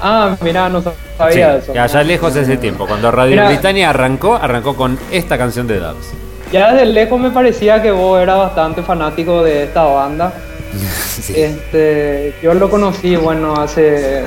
[0.00, 1.72] Ah, mira, no Sí, sabía eso.
[1.72, 2.86] que allá lejos ese tiempo.
[2.86, 3.46] Cuando Radio.
[3.46, 6.12] Britannia arrancó, arrancó con esta canción de Dubs.
[6.52, 10.32] Ya desde lejos me parecía que vos eras bastante fanático de esta banda.
[11.34, 14.22] Este, yo lo conocí, bueno, hace,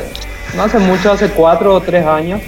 [0.56, 2.42] no hace mucho, hace cuatro o tres años.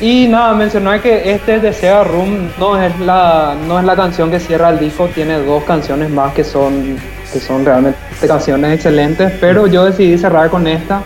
[0.00, 4.30] Y nada, mencionar que este de Sega Room no es la, no es la canción
[4.32, 6.96] que cierra el disco, tiene dos canciones más que son,
[7.32, 11.02] que son realmente canciones excelentes, pero yo decidí cerrar con esta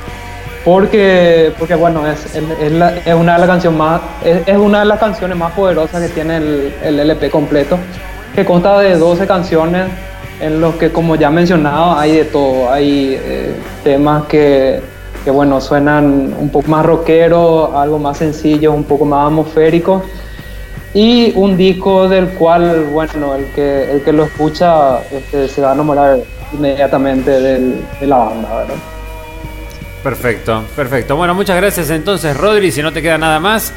[0.64, 4.84] porque, porque bueno, es, es, la- es una de las canciones más, es una de
[4.86, 7.78] las canciones más poderosas que tiene el, el LP completo,
[8.34, 9.88] que consta de 12 canciones
[10.40, 12.70] en los que, como ya mencionado, hay de todo.
[12.70, 14.80] Hay eh, temas que,
[15.24, 20.02] que, bueno, suenan un poco más rockeros, algo más sencillo, un poco más atmosférico.
[20.94, 25.70] Y un disco del cual, bueno, el que, el que lo escucha este, se va
[25.72, 26.18] a enamorar
[26.52, 28.74] inmediatamente del- de la banda, ¿verdad?
[30.02, 31.16] Perfecto, perfecto.
[31.16, 32.70] Bueno, muchas gracias entonces, Rodri.
[32.70, 33.72] Si no te queda nada más,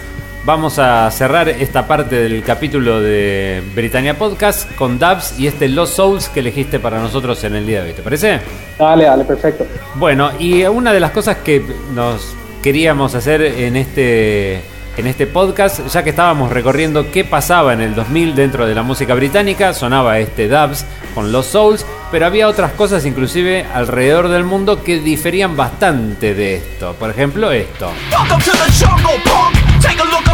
[0.45, 5.95] vamos a cerrar esta parte del capítulo de Britannia Podcast con Dubs y este Lost
[5.95, 7.95] Souls que elegiste para nosotros en el día de hoy.
[7.95, 8.39] ¿Te parece?
[8.78, 9.65] Dale, dale, perfecto.
[9.95, 14.62] Bueno, y una de las cosas que nos queríamos hacer en este,
[14.97, 18.84] en este podcast, ya que estábamos recorriendo qué pasaba en el 2000 dentro de la
[18.84, 24.43] música británica, sonaba este Dubs con los Souls, pero había otras cosas inclusive alrededor del
[24.43, 26.95] mundo que diferían bastante de esto.
[26.97, 27.91] Por ejemplo, esto.
[28.12, 29.82] Welcome to the jungle, punk.
[29.82, 30.29] Take a look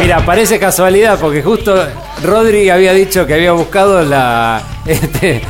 [0.00, 1.86] Mira, parece casualidad porque justo
[2.22, 5.42] Rodri había dicho que había buscado la este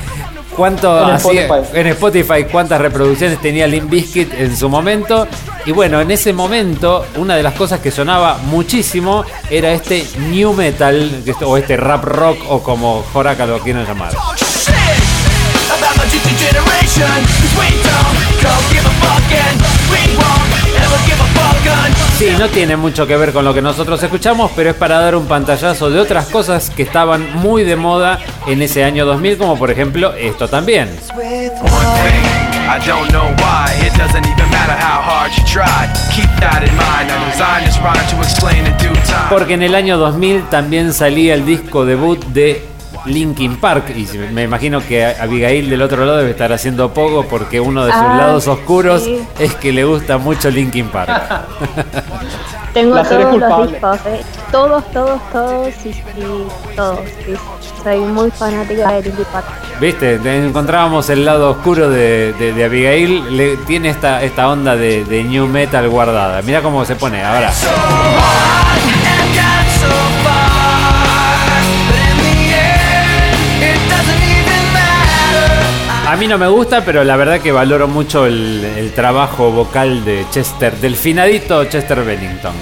[0.57, 1.79] cuánto En hacía- Spotify.
[1.81, 5.29] en Spotify cuántas reproducciones tenía Limp Bizkit en su momento
[5.67, 10.53] y bueno, en ese momento una de las cosas que sonaba muchísimo era este new
[10.55, 14.13] metal o este rap rock o como Joraca lo quieren llamar.
[22.19, 25.15] Sí, no tiene mucho que ver con lo que nosotros escuchamos, pero es para dar
[25.15, 29.57] un pantallazo de otras cosas que estaban muy de moda en ese año 2000, como
[29.57, 30.89] por ejemplo esto también.
[31.15, 32.25] One thing,
[32.67, 33.87] I don't know why.
[33.87, 35.87] It doesn't even matter how hard you try.
[36.13, 37.09] Keep that in mind.
[37.09, 39.29] I designed this rhyme to explain in due time.
[39.31, 42.67] Porque en el año 2000 también salía el disco debut de
[43.09, 47.61] Linkin Park y me imagino que Abigail del otro lado debe estar haciendo poco porque
[47.61, 49.19] uno de sus Ah, lados oscuros sí.
[49.39, 51.11] es que le gusta mucho Linkin Park.
[52.75, 54.21] Tengo es todos los discos, eh.
[54.53, 55.93] todos, todos, todos, sí,
[56.77, 57.01] todos.
[57.83, 59.47] Soy muy fanática de Linkin Park.
[59.81, 60.19] ¿Viste?
[60.19, 63.37] Te- Encontrábamos el lado oscuro de, de- de Abigail.
[63.37, 66.43] Le, tiene esta, esta onda de, de new metal guardada.
[66.43, 67.51] Mira cómo se pone ahora.
[76.19, 80.27] Mí no me gusta, pero la verdad que valoro mucho el, el trabajo vocal de
[80.31, 82.55] Chester, del finadito Chester Bennington.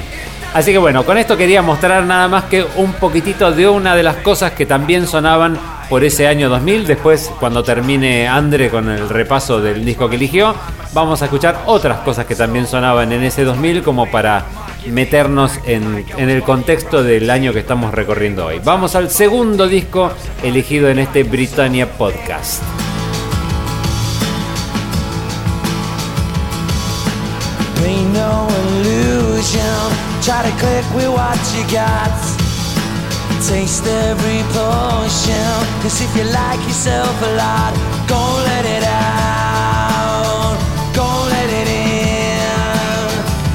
[0.52, 4.02] Así que bueno, con esto quería mostrar nada más que un poquitito de una de
[4.02, 6.86] las cosas que también sonaban por ese año 2000.
[6.86, 10.54] Después, cuando termine Andre con el repaso del disco que eligió,
[10.92, 14.44] vamos a escuchar otras cosas que también sonaban en ese 2000 como para
[14.86, 18.60] meternos en, en el contexto del año que estamos recorriendo hoy.
[18.62, 22.62] Vamos al segundo disco elegido en este Britannia Podcast.
[29.36, 29.92] Illusion.
[30.22, 32.16] Try to click with what you got.
[33.46, 35.52] Taste every potion.
[35.82, 37.72] Cause if you like yourself a lot,
[38.08, 40.56] go let it out.
[40.94, 42.40] Go let it in.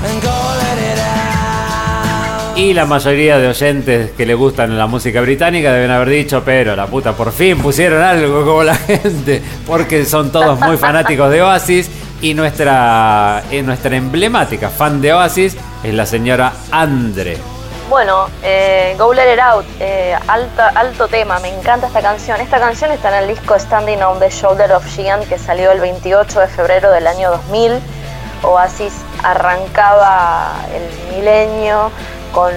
[0.05, 2.57] And go let it out.
[2.57, 6.75] Y la mayoría de oyentes que le gustan la música británica deben haber dicho, pero
[6.75, 11.41] la puta, por fin pusieron algo como la gente, porque son todos muy fanáticos de
[11.41, 11.89] Oasis.
[12.21, 17.37] Y nuestra, nuestra emblemática fan de Oasis es la señora Andre.
[17.89, 22.39] Bueno, eh, Go Let It Out, eh, alto tema, me encanta esta canción.
[22.39, 25.81] Esta canción está en el disco Standing on the Shoulder of Giant que salió el
[25.81, 27.81] 28 de febrero del año 2000.
[28.43, 31.91] Oasis arrancaba el milenio
[32.31, 32.53] con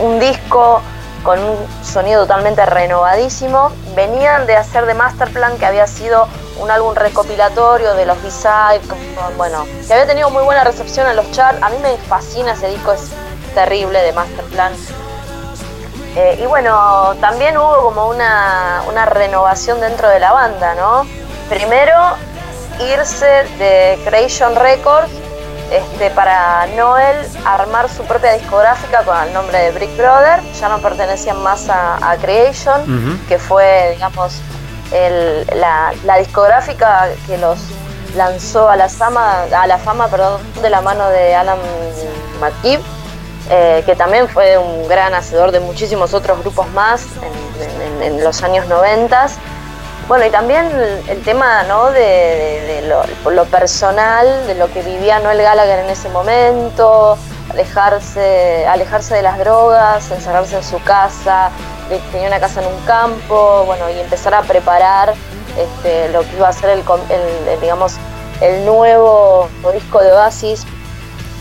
[0.00, 0.82] un disco
[1.22, 3.70] con un sonido totalmente renovadísimo.
[3.94, 6.26] Venían de hacer de Masterplan, que había sido
[6.58, 8.82] un álbum recopilatorio de los B-Sides,
[9.36, 11.62] bueno, que había tenido muy buena recepción en los charts.
[11.62, 13.10] A mí me fascina ese disco, es
[13.54, 14.72] terrible de Masterplan.
[16.14, 21.06] Eh, y bueno, también hubo como una, una renovación dentro de la banda, ¿no?
[21.48, 21.96] Primero,
[22.80, 25.10] irse de Creation Records
[25.72, 30.40] este, para Noel armar su propia discográfica con el nombre de Brick Brother.
[30.60, 32.82] Ya no pertenecían más a, a Creation,
[33.28, 34.40] que fue, digamos,
[34.92, 37.58] el- la, la discográfica que los
[38.14, 41.58] lanzó a la fama, a la fama perdón, de la mano de Alan
[42.40, 42.80] McKeeb,
[43.50, 48.24] eh, que también fue un gran hacedor de muchísimos otros grupos más en, en- en
[48.24, 49.28] los años 90.
[50.08, 50.66] Bueno, y también
[51.08, 51.90] el, tema ¿no?
[51.90, 52.82] de,
[53.30, 57.16] lo, personal, de lo que vivía Noel Gallagher en ese momento,
[57.50, 61.50] alejarse, alejarse de las drogas, encerrarse en su casa,
[62.10, 65.14] tenía una casa en un campo, bueno, y empezar a preparar
[65.56, 67.94] este, lo que iba a ser el, el- el, digamos,
[68.40, 70.64] el nuevo disco de Oasis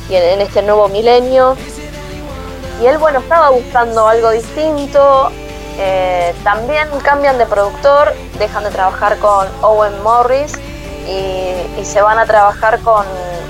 [0.10, 1.58] y en este nuevo milenio.
[2.82, 5.32] Y él, bueno, estaba buscando algo distinto.
[5.78, 10.54] Eh, también cambian de productor, dejan de trabajar con Owen Morris
[11.08, 13.06] y, se van a trabajar con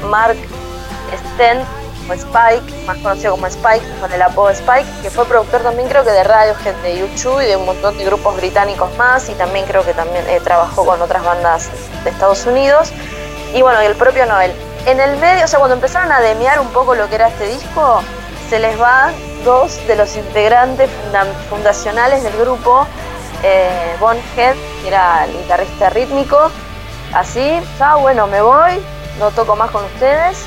[0.09, 0.37] Mark
[1.33, 1.65] Stent
[2.09, 6.03] o Spike, más conocido como Spike, con el apodo Spike, que fue productor también creo
[6.03, 9.65] que de Radiohead, de YouTube y de un montón de grupos británicos más y también
[9.65, 11.69] creo que también eh, trabajó con otras bandas
[12.03, 12.91] de Estados Unidos.
[13.53, 14.53] Y bueno, y el propio Noel.
[14.85, 17.47] En el medio, o sea, cuando empezaron a demear un poco lo que era este
[17.47, 18.01] disco,
[18.49, 19.13] se les van
[19.43, 22.85] dos de los integrantes funda- fundacionales del grupo,
[23.43, 26.51] eh, Bon Head, que era el guitarrista rítmico,
[27.13, 28.81] así, ya bueno, me voy,
[29.19, 30.37] no toco más con ustedes.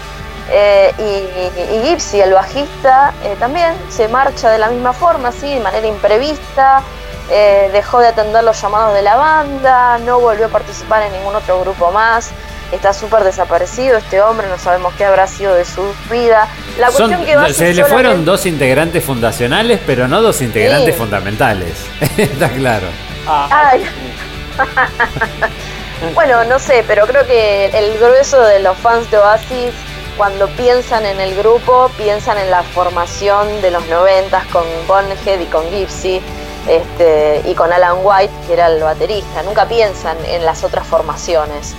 [0.50, 5.54] Eh, y, y Gypsy, el bajista, eh, también se marcha de la misma forma, así,
[5.54, 6.82] de manera imprevista,
[7.30, 11.34] eh, dejó de atender los llamados de la banda, no volvió a participar en ningún
[11.34, 12.30] otro grupo más,
[12.74, 16.48] está súper desaparecido este hombre, no sabemos qué habrá sido de su vida.
[16.78, 20.94] La Son- cuestión que va se le fueron dos integrantes fundacionales, pero no dos integrantes
[20.94, 20.98] Sí.
[21.00, 21.74] fundamentales.
[22.16, 22.86] Está claro.
[23.26, 23.84] Ay.
[26.14, 29.72] bueno, no sé, pero creo que el grueso de los fans de Oasis,
[30.16, 35.46] cuando piensan en el grupo, piensan en la formación de los noventas con Bonhead y
[35.46, 36.20] con Gypsy.
[36.66, 39.42] Este, y con Alan White, que era el baterista.
[39.42, 41.74] Nunca piensan en las otras formaciones.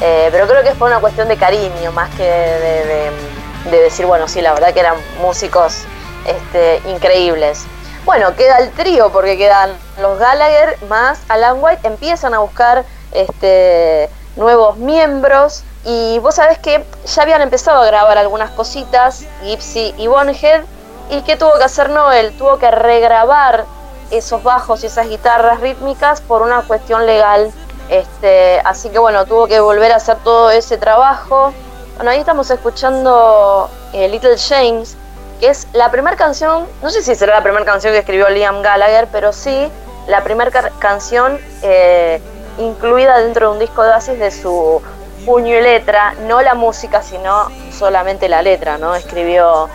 [0.00, 4.40] Eh, pero creo que por una cuestión de cariño, más que de decir, bueno, sí,
[4.40, 5.84] la verdad que eran músicos
[6.26, 7.64] este, increíbles.
[8.04, 9.70] Bueno, queda el trío porque quedan
[10.00, 16.84] los Gallagher más Alan White, empiezan a buscar este, nuevos miembros y vos sabés que
[17.06, 20.62] ya habían empezado a grabar algunas cositas, Gypsy y Bonhead,
[21.10, 22.36] y ¿qué tuvo que hacer Noel?
[22.36, 23.64] Tuvo que regrabar
[24.10, 27.52] esos bajos y esas guitarras rítmicas por una cuestión legal.
[27.88, 31.52] Este, así que bueno, tuvo que volver a hacer todo ese trabajo.
[31.96, 34.96] Bueno, ahí estamos escuchando eh, Little James,
[35.40, 38.60] que es la primera canción, no sé si será la primera canción que escribió Liam
[38.62, 39.70] Gallagher, pero sí
[40.06, 42.20] la primera ca- canción eh,
[42.58, 44.82] incluida dentro de un disco de Oasis de su
[45.24, 48.94] puño y letra, no la música, sino solamente la letra, ¿no?
[48.94, 49.68] Escribió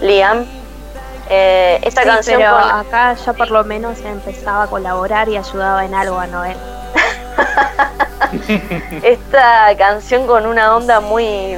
[0.00, 0.46] Liam.
[1.28, 5.36] Eh, esta Sí, canción pero con- acá ya por lo menos empezaba a colaborar y
[5.36, 6.56] ayudaba en algo a Noel.
[9.02, 11.56] esta canción con una onda muy,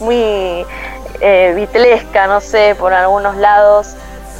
[0.00, 0.66] muy
[1.20, 3.94] eh, bitlesca, no sé, por algunos lados.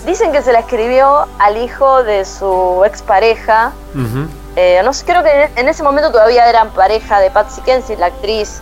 [0.06, 3.72] Dicen que se la escribió al hijo de su expareja.
[3.94, 4.26] Ujú.
[4.56, 8.06] Eh, no sé, creo que en ese momento todavía eran pareja de Patsy Kensit, la
[8.06, 8.60] actriz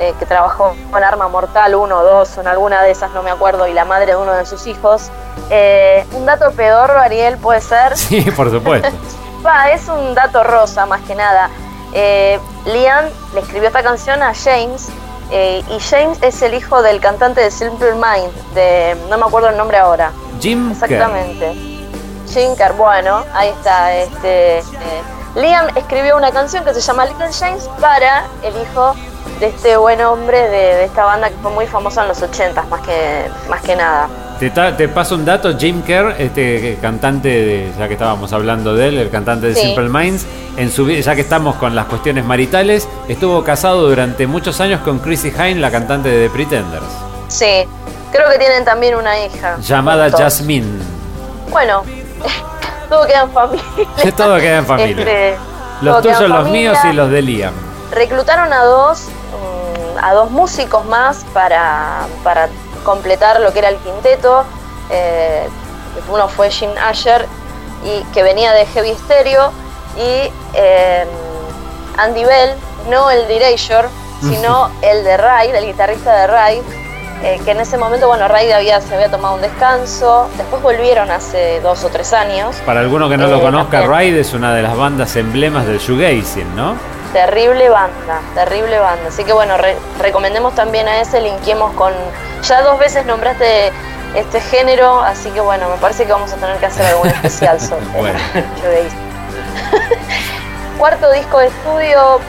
[0.00, 3.22] eh, que trabajó con Arma Mortal 1 o 2, o en alguna de esas, no
[3.22, 5.10] me acuerdo, y la madre de uno de sus hijos.
[5.50, 7.96] Eh, un dato pedorro, Ariel, puede ser.
[7.98, 8.88] Sí, por supuesto.
[9.44, 11.50] Va, es un dato rosa más que nada.
[11.92, 14.88] Eh, Liam le escribió esta canción a James
[15.32, 19.48] Eh, y James es el hijo del cantante de Simple Mind, de no me acuerdo
[19.48, 20.10] el nombre ahora.
[20.40, 20.72] Jim.
[20.72, 21.52] Exactamente.
[22.28, 23.94] Jim Kerr, bueno, ahí está.
[23.94, 25.02] Este, eh,
[25.36, 28.96] Liam escribió una canción que se llama Little James para el hijo
[29.38, 32.62] de este buen hombre de, de esta banda que fue muy famosa en los 80
[32.64, 34.08] más que, más que nada.
[34.48, 38.96] Te, paso un dato, Jim Kerr, este cantante, de, ya que estábamos hablando de él,
[38.96, 39.60] el cantante de Sí.
[39.66, 40.24] Simple Minds,
[40.56, 44.98] en su, ya que estamos con las cuestiones maritales, estuvo casado durante muchos años con
[45.00, 46.84] Chrissy Hine, la cantante de The Pretenders,
[47.28, 47.64] Sí,
[48.12, 49.58] creo que tienen también una hija.
[49.60, 50.20] llamada juntos.
[50.20, 50.66] Jasmine.
[51.50, 51.82] Bueno,
[52.88, 53.66] todo queda en familia.
[54.16, 55.00] Todo queda en familia.
[55.04, 55.36] Este,
[55.82, 57.52] Los tuyos, los míos y los de Liam.
[57.92, 62.48] Reclutaron a dos, mm, a dos músicos más para, para
[62.84, 64.44] completar lo que era el quinteto.
[64.90, 65.48] Eh,
[66.08, 67.26] uno fue Jim Asher,
[67.84, 69.52] y, que venía de Heavy Stereo,
[69.96, 71.06] y eh,
[71.96, 72.54] Andy Bell,
[72.88, 73.88] no el de Erasure,
[74.20, 76.62] sino el de Ride, el guitarrista de Ride,
[77.22, 81.10] eh, que en ese momento, bueno, Ride había, se había tomado un descanso, después volvieron
[81.10, 82.56] hace dos o tres años.
[82.64, 83.82] Para alguno que no lo conozca.
[83.82, 86.76] Ride es una de las bandas emblemas del shoegazing, ¿no?
[87.12, 89.08] Terrible banda, terrible banda.
[89.08, 91.92] Así que bueno, re- recomendemos también a ese, linkiemos con...
[92.42, 93.72] Ya dos veces nombraste
[94.14, 97.60] este género, así que bueno, me parece que vamos a tener que hacer algún especial
[97.60, 98.18] sobre Bueno.
[100.78, 102.20] Cuarto disco de estudio,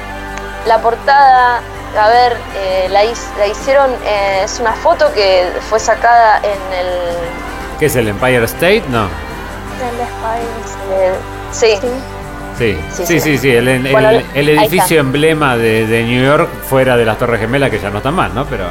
[0.65, 1.61] la portada,
[1.99, 6.87] a ver, eh, la, hicieron, eh, es una foto que fue sacada en el...
[7.79, 8.83] ¿Qué es el Empire State?
[8.89, 9.05] No.
[9.05, 9.09] eh,
[11.51, 11.87] sí, Sí,
[12.61, 13.19] Sí, sí, sí.
[13.19, 14.61] sí, sí, el, el- Bueno, el- ahí el está.
[14.65, 18.13] edificio emblema de, de New York fuera de las Torres Gemelas, que ya no están
[18.13, 18.45] más, ¿no?
[18.45, 18.65] Pero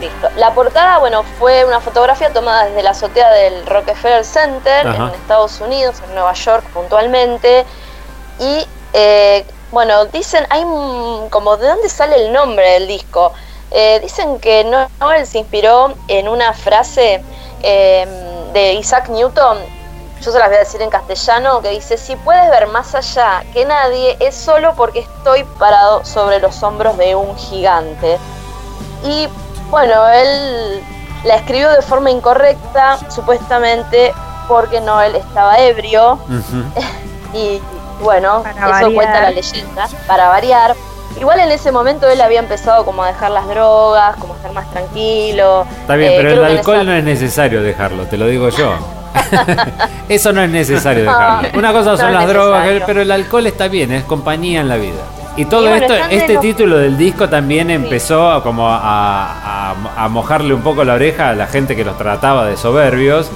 [0.00, 0.28] Listo.
[0.36, 5.08] La portada, bueno, fue una fotografía tomada desde la azotea del Rockefeller Center Ajá.
[5.08, 7.64] en Estados Unidos, en Nueva York puntualmente.
[8.40, 10.62] Y eh, bueno, dicen, hay
[11.30, 13.32] como de dónde sale el nombre del disco.
[13.70, 17.22] Eh, dicen que No- Noel se inspiró en una frase
[17.62, 18.06] eh,
[18.52, 19.58] de Isaac Newton.
[20.22, 23.42] Yo se las voy a decir en castellano, que dice, si puedes ver más allá
[23.52, 28.18] que nadie, es solo porque estoy parado sobre los hombros de un gigante.
[29.04, 29.28] Y
[29.70, 30.80] bueno, él
[31.24, 34.14] la escribió de forma incorrecta, supuestamente
[34.46, 36.18] porque Noel estaba ebrio.
[37.34, 37.62] Y
[38.02, 38.92] bueno, Para eso variar.
[38.94, 40.76] cuenta la leyenda, para variar.
[41.20, 44.52] Igual en ese momento él había empezado como a dejar las drogas, como a estar
[44.52, 45.66] más tranquilo.
[45.80, 48.74] está bien, Eh, pero el alcohol esa- no es necesario dejarlo, te lo digo yo.
[50.08, 51.58] Eso no es necesario No, dejarlo.
[51.58, 55.02] Una cosa son las drogas, pero el alcohol está bien, es compañía en la vida.
[55.36, 58.76] Y todo Y bueno, esto, este los- título del disco también empezó a como a,
[58.82, 63.30] a- a mojarle un poco la oreja a la gente que los trataba de soberbios.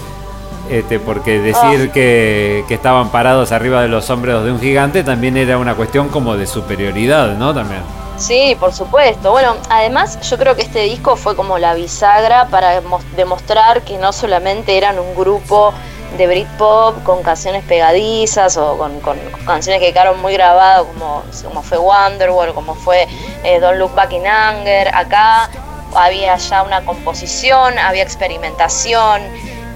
[0.70, 1.92] Este, porque decir Ah.
[1.92, 6.08] que, que estaban parados arriba de los hombros de un gigante también era una cuestión
[6.08, 7.54] como de superioridad, ¿no?
[7.54, 7.82] También.
[8.18, 9.30] Sí, por supuesto.
[9.30, 13.96] Bueno, además yo creo que este disco fue como la bisagra para mos- demostrar que
[13.98, 15.72] no solamente eran un grupo
[16.16, 21.62] de Britpop con canciones pegadizas o con, con canciones que quedaron muy grabadas como, como
[21.62, 23.06] fue Wonderwall, como fue
[23.44, 24.88] eh, Don't Look Back in Anger.
[24.94, 25.50] Acá
[25.94, 29.20] había ya una composición, había experimentación.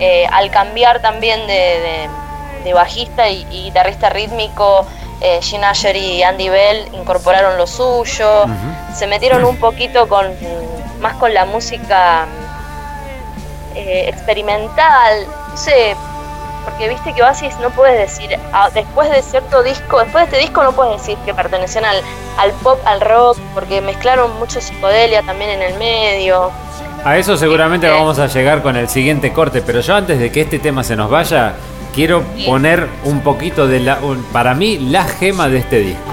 [0.00, 2.10] Eh, al cambiar también de, de-
[2.64, 4.86] de bajista y, y guitarrista rítmico,
[5.20, 8.44] eh, Gene Asher y Andy Bell incorporaron lo suyo,
[8.94, 10.26] se metieron un poquito con
[11.00, 12.26] más con la música
[13.74, 15.96] eh, experimental, no sé,
[16.64, 20.38] porque viste que Oasis no puedes decir, ah, después de cierto disco, después de este
[20.46, 22.02] disco no puedes decir que pertenecían al,
[22.38, 26.50] al pop, al rock, porque mezclaron mucho psicodelia también en el medio.
[27.04, 30.30] A eso seguramente Este- vamos a llegar con el siguiente corte, pero yo antes de
[30.30, 31.54] que este tema se nos vaya,
[31.94, 36.12] quiero poner un poquito de la, un- para mí, la gema de este disco.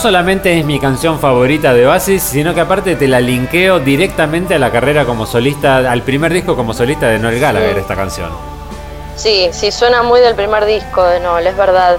[0.00, 4.58] Solamente es mi canción favorita de Oasis, sino que aparte te la linkeo directamente a
[4.58, 7.80] la carrera como solista, al primer disco como solista de Noel Gallagher, Sí.
[7.80, 8.30] esta canción.
[9.16, 11.98] Sí, sí, suena muy del primer disco de Noel, es verdad.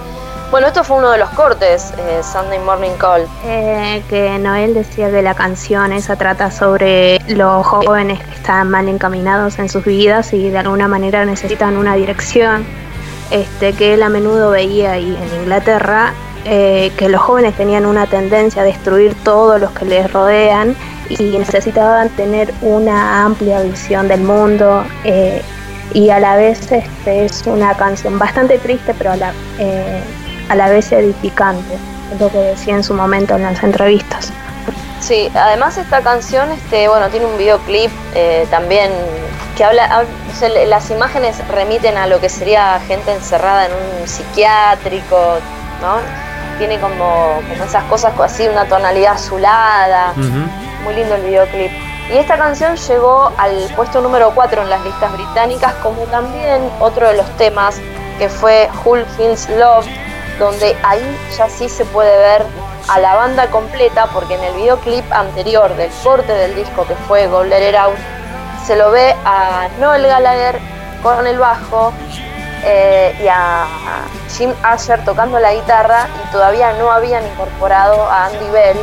[0.50, 3.28] Bueno, esto fue uno de los cortes, eh, Sunday Morning Call.
[3.46, 8.90] Eh, que Noel decía que la canción esa trata sobre los jóvenes que están mal
[8.90, 12.66] encaminados en sus vidas y de alguna manera necesitan una dirección.
[13.30, 16.12] Este, que él a menudo veía ahí en Inglaterra
[16.46, 20.76] eh, que los jóvenes tenían una tendencia a destruir todos los que les rodean
[21.10, 25.44] y necesitaban tener una amplia visión del mundo eh,
[25.94, 30.02] y a la vez este, es una canción bastante triste pero a la, eh,
[30.50, 31.76] a la vez edificante,
[32.14, 34.32] es lo que decía en su momento en las entrevistas.
[35.00, 37.92] Sí, además esta canción, este, bueno, tiene un videoclip
[38.50, 38.92] también
[39.58, 40.06] que habla,
[40.68, 45.40] las imágenes remiten a lo que sería gente encerrada en un psiquiátrico,
[45.82, 46.31] ¿no?
[46.62, 50.14] Tiene como, como esas cosas así, una tonalidad azulada,
[50.84, 51.72] muy lindo el videoclip.
[52.12, 57.08] Y esta canción llegó al puesto número 4 en las listas británicas, como también otro
[57.08, 57.82] de los temas
[58.20, 59.88] que fue Hull Feels Love,
[60.38, 61.02] donde ahí
[61.36, 62.44] ya sí se puede ver
[62.90, 67.26] a la banda completa, porque en el videoclip anterior del corte del disco que fue
[67.26, 67.98] Go Let It Out,
[68.68, 70.60] se lo ve a Noel Gallagher
[71.02, 71.92] con el bajo
[72.64, 73.66] eh, y a
[74.38, 78.78] Jim Asher tocando la guitarra y todavía no habían incorporado a Andy Bell.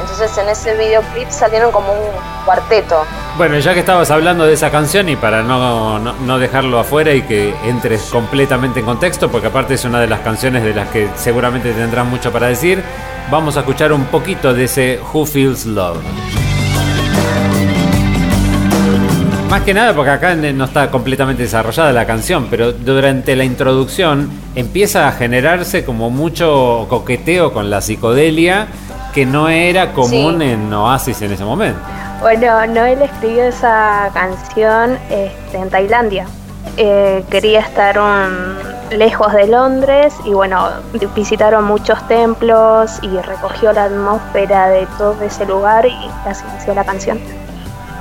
[0.00, 2.10] Entonces en ese videoclip salieron como un
[2.44, 3.04] cuarteto.
[3.36, 7.12] Bueno, ya que estabas hablando de esa canción y para no, no, no dejarlo afuera
[7.12, 10.88] y que entres completamente en contexto, porque aparte es una de las canciones de las
[10.88, 12.82] que seguramente tendrás mucho para decir,
[13.30, 16.43] vamos a escuchar un poquito de ese Who Feels Love.
[19.54, 24.28] Más que nada porque acá no está completamente desarrollada la canción, pero durante la introducción
[24.56, 28.66] empieza a generarse como mucho coqueteo con la psicodelia
[29.14, 30.44] que no era común Sí.
[30.50, 31.78] en Oasis en ese momento.
[32.20, 36.26] Bueno, Noel escribió esa canción este, en Tailandia.
[36.76, 40.68] Eh, quería estar un- lejos de Londres y bueno,
[41.14, 46.82] visitaron muchos templos y recogió la atmósfera de todo ese lugar y así nació la
[46.82, 47.20] canción.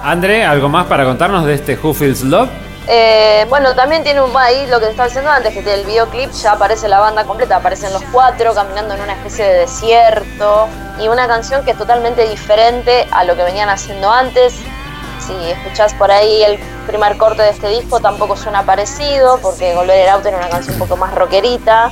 [0.04, 2.50] André, ¿algo más para contarnos de este Who Feels Love?
[2.90, 6.52] Eh, bueno, también tiene un ahí lo que estaba diciendo antes, que el videoclip ya
[6.52, 10.68] aparece la banda completa, aparecen los cuatro caminando en una especie de desierto
[11.00, 14.56] y una canción que es totalmente diferente a lo que venían haciendo antes.
[15.26, 20.04] Si escuchás por ahí el primer corte de este disco tampoco suena parecido, porque Volver
[20.04, 21.92] It Out era una canción un poco más rockerita.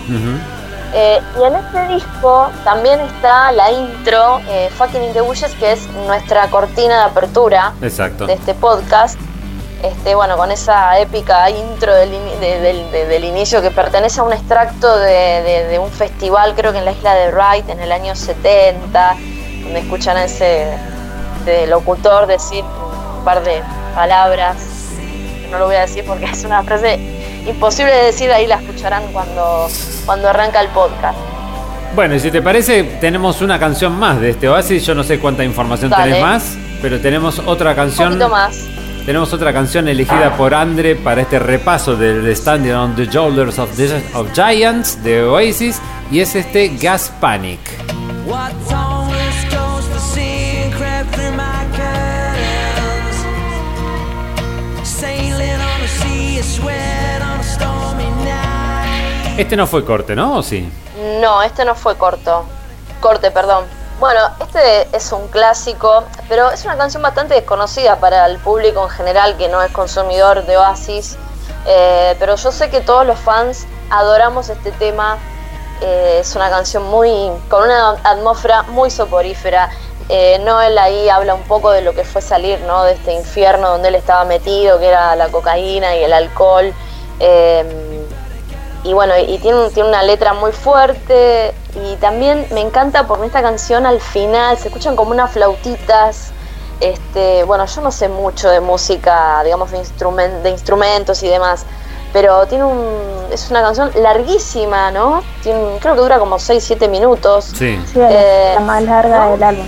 [0.94, 5.72] Eh, y en este disco también está la intro, eh, Fucking in the Bushes, que
[5.72, 8.26] es nuestra cortina de apertura Exacto.
[8.26, 9.18] de este podcast.
[9.84, 14.24] Este, bueno, con esa épica intro del, de- del- de- del inicio que pertenece a
[14.24, 17.92] un extracto de, de- un festival, creo que en la isla de Wright, en el
[17.92, 19.16] año 70,
[19.64, 20.78] donde escuchan a ese
[21.46, 22.64] de locutor decir
[23.18, 23.64] un par de
[23.96, 24.58] palabras.
[25.50, 29.04] No lo voy a decir porque es una frase imposible de decir, ahí la escucharán
[29.12, 29.68] cuando,
[30.06, 31.18] cuando arranca el podcast.
[31.96, 34.86] Bueno, y si te parece, tenemos una canción más de este Oasis.
[34.86, 36.04] Yo no sé cuánta información Dale.
[36.06, 38.10] tenés más, pero tenemos otra Un canción.
[38.10, 38.58] poquito más.
[39.06, 43.58] Tenemos otra canción elegida por Andre para este repaso del de Standing on the Shoulders
[43.60, 45.82] of, the- of Giants de Oasis
[46.12, 47.60] y es este Gas Panic.
[59.38, 60.38] Este no fue corte, ¿no?
[60.38, 60.70] ¿O sí?
[61.22, 62.44] No, este no fue corto.
[63.00, 63.64] Corte, perdón.
[64.00, 68.90] Bueno, este es un clásico, pero es una canción bastante desconocida para el público en
[68.90, 71.18] general que no es consumidor de Oasis.
[71.66, 75.18] Eh, pero yo sé que todos los fans adoramos este tema.
[75.82, 79.70] Eh, es una canción muy con una atmósfera muy soporífera.
[80.10, 82.84] Eh, Noel ahí habla un poco de lo que fue salir ¿no?
[82.84, 86.74] de este infierno donde él estaba metido, que era la cocaína y el alcohol.
[87.20, 87.91] Eh,
[88.84, 93.28] y bueno, y tiene, un- tiene una letra muy fuerte y también me encanta porque
[93.28, 96.32] esta canción al final se escuchan como unas flautitas.
[96.80, 101.64] Este, bueno, yo no sé mucho de música, digamos, de, instrumen- de instrumentos y demás,
[102.12, 105.22] pero tiene un, es una canción larguísima, ¿no?
[105.44, 107.46] Tiene, creo que dura como 6-7 minutos.
[107.46, 107.80] Sí.
[107.94, 109.32] Sí, es Eh, la más larga ¿no?
[109.34, 109.68] del álbum.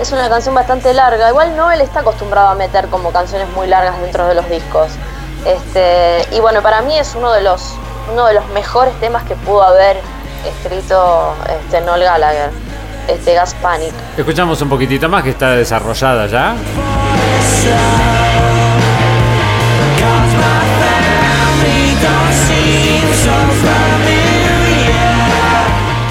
[0.00, 1.30] Es una canción bastante larga.
[1.30, 4.88] Igual Noel está acostumbrado a meter como canciones muy largas dentro de los discos.
[5.46, 7.72] Este, y bueno, para mí es uno de los
[8.10, 9.98] uno de los mejores temas que pudo haber
[10.46, 12.50] escrito este Noel Gallagher,
[13.08, 13.92] este Gas Panic.
[14.16, 16.56] Escuchamos un poquitito más que está desarrollada ya.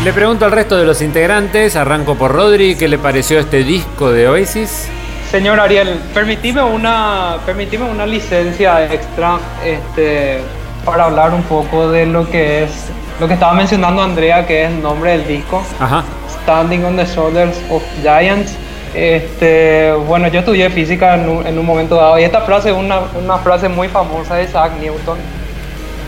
[0.03, 4.11] Le pregunto al resto de los integrantes, arranco por Rodri, ¿qué le pareció este disco
[4.11, 4.87] de Oasis?
[5.29, 10.41] Señor Ariel, permitime una, permitime una licencia extra este,
[10.85, 12.71] para hablar un poco de lo que es
[13.19, 16.03] lo que estaba mencionando Andrea, que es el nombre del disco, Ajá.
[16.43, 18.53] Standing on the Shoulders of Giants.
[18.95, 22.75] Este, bueno, yo estudié física en un, en un momento dado y esta frase es
[22.75, 25.17] una, una frase muy famosa de Isaac Newton,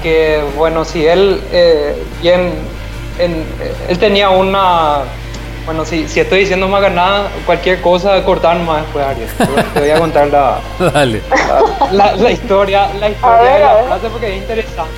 [0.01, 2.51] que bueno, si él eh, bien,
[3.19, 4.99] en- eh, él tenía una,
[5.66, 9.30] bueno, si, si estoy diciendo más que nada, cualquier cosa, cortar más después, Ariel.
[9.74, 10.59] Te- voy a contar la,
[10.91, 11.22] Dale.
[11.91, 13.86] la, la historia, la historia ver, de a la ver.
[13.86, 14.91] frase porque es interesante.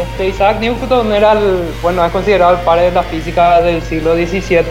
[0.00, 4.14] Este, Isaac Newton era el, bueno, es considerado el padre de la física del siglo
[4.14, 4.62] XVII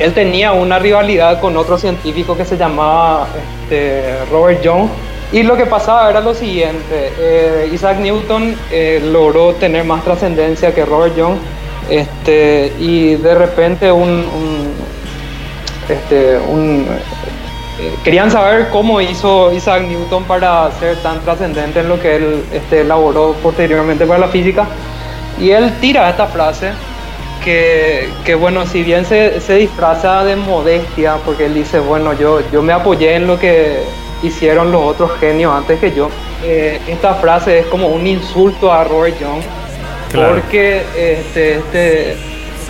[0.00, 3.28] él tenía una rivalidad con otro científico que se llamaba
[3.62, 4.88] este, Robert Young.
[5.30, 10.74] Y lo que pasaba era lo siguiente, eh, Isaac Newton eh, logró tener más trascendencia
[10.74, 11.36] que Robert Young
[11.90, 14.24] este, y de repente un,
[15.88, 22.16] este, eh, querían saber cómo hizo Isaac Newton para ser tan trascendente en lo que
[22.16, 24.66] él este, elaboró posteriormente para la física.
[25.40, 26.70] Y él tira esta frase
[27.42, 32.40] que, que, bueno, si bien se, se disfraza de modestia, porque él dice, bueno, yo,
[32.52, 33.82] yo me apoyé en lo que
[34.22, 36.08] hicieron los otros genios antes que yo,
[36.44, 39.42] eh, esta frase es como un insulto a Robert Young,
[40.14, 40.34] Claro.
[40.36, 42.16] porque este, este,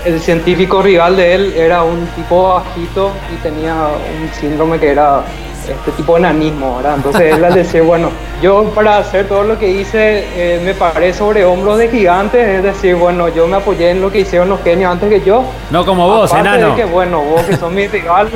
[0.05, 5.23] el científico rival de él era un tipo bajito y tenía un síndrome que era
[5.69, 6.97] este tipo de enanismo, ¿verdad?
[6.97, 8.11] Entonces él al decir, bueno,
[8.43, 12.63] yo para hacer todo lo que hice eh, me paré sobre hombros de gigantes, es
[12.63, 15.45] decir, bueno, yo me apoyé en lo que hicieron los genios antes que yo.
[15.71, 16.77] No como vos, Aparte de enano.
[16.77, 18.29] que, bueno, vos que son mi rival,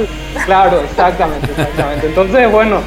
[0.46, 2.06] claro, exactamente, exactamente.
[2.06, 2.78] Entonces, bueno,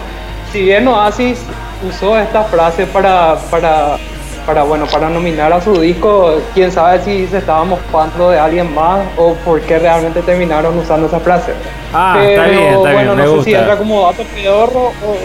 [0.52, 1.40] si bien Oasis
[1.88, 3.98] usó esta frase para, para,
[4.46, 8.74] para, bueno, para nominar a su disco, quién sabe si se estaba mofando de alguien
[8.74, 11.54] más o por qué realmente terminaron usando esa frase.
[11.94, 15.16] Ah, está bien, está bien, bueno, me no sé si entra como dato pedorro o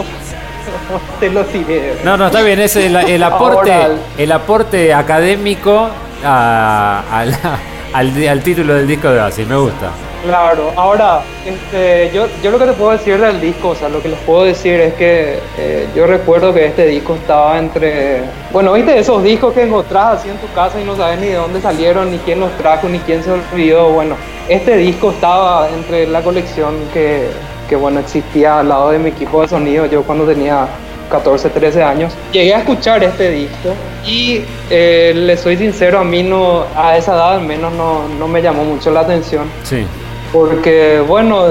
[1.21, 1.97] te lo diré.
[2.05, 5.89] No, no, está bien, es el, el aporte, Ahora- el aporte académico
[6.25, 7.59] a- a la-
[7.97, 9.90] al, al título del disco de Oasis, me gusta.
[10.22, 14.03] Claro, ahora, este, yo, yo lo que te puedo decir del disco, o sea, lo
[14.03, 18.22] que les puedo decir es que eh, yo recuerdo que este disco estaba entre,
[18.53, 21.34] bueno, viste esos discos que encontrás así en tu casa y no sabes ni de
[21.34, 24.16] dónde salieron, ni quién los trajo, ni quién se olvidó, bueno,
[24.49, 27.28] este disco estaba entre la colección que,
[27.68, 30.66] que bueno, existía al lado de mi equipo de sonido, yo cuando tenía
[31.11, 32.13] 14, 13 años.
[32.33, 33.75] Llegué a escuchar este disco
[34.07, 38.29] y eh, le soy sincero, a mí no, a esa edad al menos no, no
[38.29, 39.85] me llamó mucho la atención Sí.
[40.33, 41.45] porque bueno,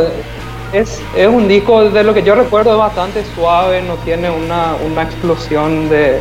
[0.73, 4.75] es, es un disco de lo que yo recuerdo es bastante suave, no tiene una,
[4.85, 6.19] una explosión de,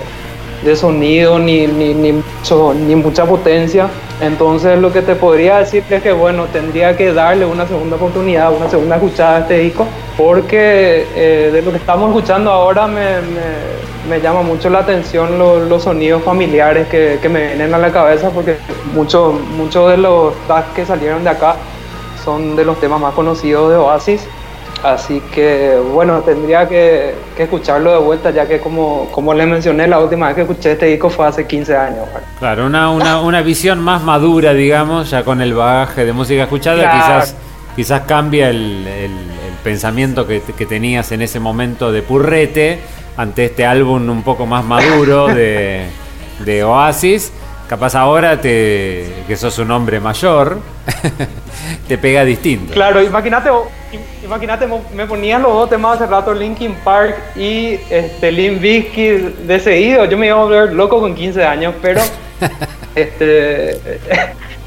[0.65, 3.89] de sonido ni, ni, ni, mucho- ni mucha potencia.
[4.21, 8.53] Entonces lo que te podría decir es que bueno, tendría que darle una segunda oportunidad,
[8.55, 9.87] una segunda escuchada a este disco,
[10.17, 13.21] porque eh, de lo que estamos escuchando ahora me,
[14.09, 17.91] me- llama mucho la atención lo- los sonidos familiares que, que me vienen a la
[17.91, 18.57] cabeza, porque
[18.95, 21.57] muchos muchos de los tracks que salieron de acá
[22.25, 24.27] son de los temas más conocidos de Oasis.
[24.85, 29.89] Así que bueno, tendría que, que escucharlo de vuelta, ya que como, como les mencioné,
[29.89, 32.07] la última vez que escuché este disco fue hace 15 años.
[32.13, 32.27] bueno.
[32.39, 36.83] Claro, una, una, una visión más madura, digamos, ya con el bagaje de música escuchada,
[36.83, 36.99] Claro.
[36.99, 37.37] quizás,
[37.75, 42.79] quizás cambia el, el- el pensamiento que, que tenías en ese momento de purrete
[43.17, 45.87] ante este álbum un poco más maduro de,
[46.41, 47.33] de Oasis.
[47.67, 50.59] Capaz ahora te, que sos un hombre mayor,
[51.89, 52.75] te pega distinto.
[52.75, 53.69] Claro, imagínate, im-
[54.23, 59.61] imagínate, me ponías los dos temas hace rato, Linkin Park y este, Limp Bizkit de
[59.61, 60.05] seguido.
[60.05, 62.01] Yo me iba a volver loco con 15 años, pero
[62.95, 64.01] este,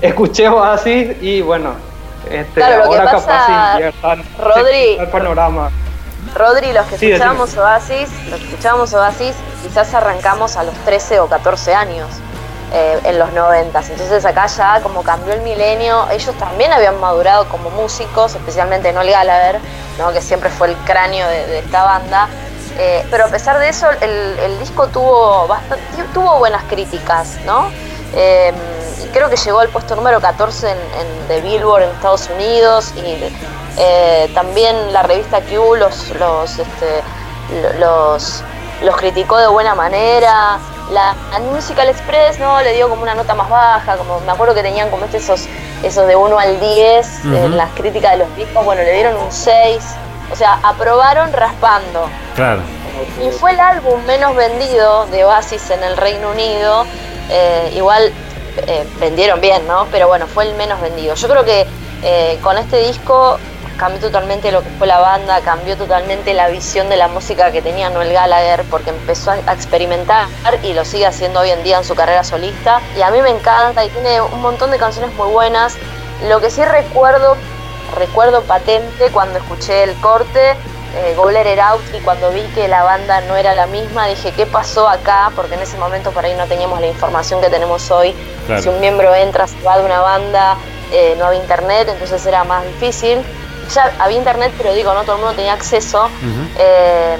[0.01, 1.73] escuché Oasis y bueno,
[2.30, 5.69] este, Claro, ahora pasa, capaz inviertan Rodri- el panorama.
[6.36, 11.19] Rodri, los que Sí, escuchábamos Oasis, los que escuchábamos Oasis, quizás arrancamos a los 13
[11.21, 12.07] o 14 años
[12.74, 13.80] eh, en los 90.
[13.80, 19.11] Entonces acá ya como cambió el milenio, ellos también habían madurado como músicos, especialmente Noel
[19.11, 19.59] Gallagher,
[19.97, 20.11] ¿no?
[20.11, 22.28] que siempre fue el cráneo de, esta banda.
[22.80, 27.72] Eh, pero a pesar de eso, el, disco tuvo, bastante, tuvo buenas críticas, ¿no?
[28.13, 28.53] Eh,
[29.13, 33.34] creo que llegó al puesto número 14 en, de Billboard en Estados Unidos y
[34.34, 37.01] también la revista Q los, los, este,
[37.61, 38.43] lo- los,
[38.84, 40.59] los criticó de buena manera.
[40.91, 41.15] La,
[41.51, 44.89] Musical Express no le dio como una nota más baja, como me acuerdo que tenían
[44.89, 45.47] como este esos,
[45.83, 47.35] esos de 1 al 10 Ujú.
[47.35, 49.83] en las críticas de los discos, bueno, le dieron un 6.
[50.31, 52.09] O sea, aprobaron raspando.
[52.35, 52.61] Claro.
[53.23, 56.85] Y fue el álbum menos vendido de Oasis en el Reino Unido.
[57.29, 58.11] Eh, igual
[58.67, 59.88] eh, vendieron bien, ¿no?
[59.91, 61.15] Pero bueno, fue el menos vendido.
[61.15, 61.65] Yo creo que
[62.03, 63.38] eh, con este disco
[63.78, 67.61] cambió totalmente lo que fue la banda, cambió totalmente la visión de la música que
[67.61, 70.28] tenía Noel Gallagher, porque empezó a experimentar
[70.63, 72.82] y lo sigue haciendo hoy en día en su carrera solista.
[72.97, 75.78] Y a mí me encanta y tiene un montón de canciones muy buenas.
[76.28, 77.38] Lo que sí recuerdo
[77.95, 82.67] recuerdo patente cuando escuché el corte, eh, Go Let It Out, y cuando vi que
[82.67, 85.32] la banda no era la misma, dije, ¿qué pasó acá?
[85.36, 88.13] Porque en ese momento por ahí no teníamos la información que tenemos hoy.
[88.45, 88.61] Claro.
[88.61, 90.57] Si un miembro entra, se va de una banda,
[90.91, 93.23] eh, no había internet, entonces era más difícil.
[93.74, 96.09] Ya había internet, pero digo, no todo el mundo tenía acceso.
[96.57, 97.18] Eh,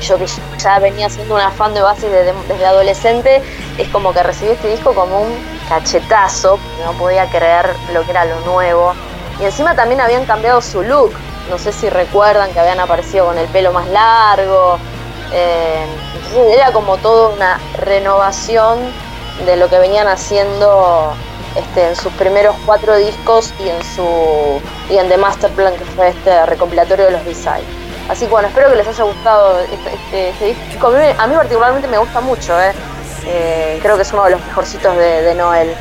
[0.00, 0.26] yo que
[0.58, 3.42] ya venía siendo una fan de Oasis desde, desde adolescente,
[3.78, 5.38] es como que recibí este disco como un
[5.68, 8.92] cachetazo, no podía creer lo que era lo nuevo.
[9.40, 11.12] Y encima también habían cambiado su look.
[11.50, 14.78] No sé si recuerdan que habían aparecido con el pelo más largo.
[15.32, 15.84] Eh,
[16.14, 18.78] entonces era como toda una renovación
[19.44, 21.14] de lo que venían haciendo
[21.56, 25.84] este, en sus primeros cuatro discos y en su y en The Master Plan, que
[25.84, 27.64] fue este recopilatorio de los B-Side.
[28.08, 30.88] Así que bueno, espero que les haya gustado este, este- este disco.
[30.88, 32.72] A mí, a mí particularmente me gusta mucho, ¿eh?
[33.26, 35.74] Eh, creo que es uno de los mejorcitos de, de Noel.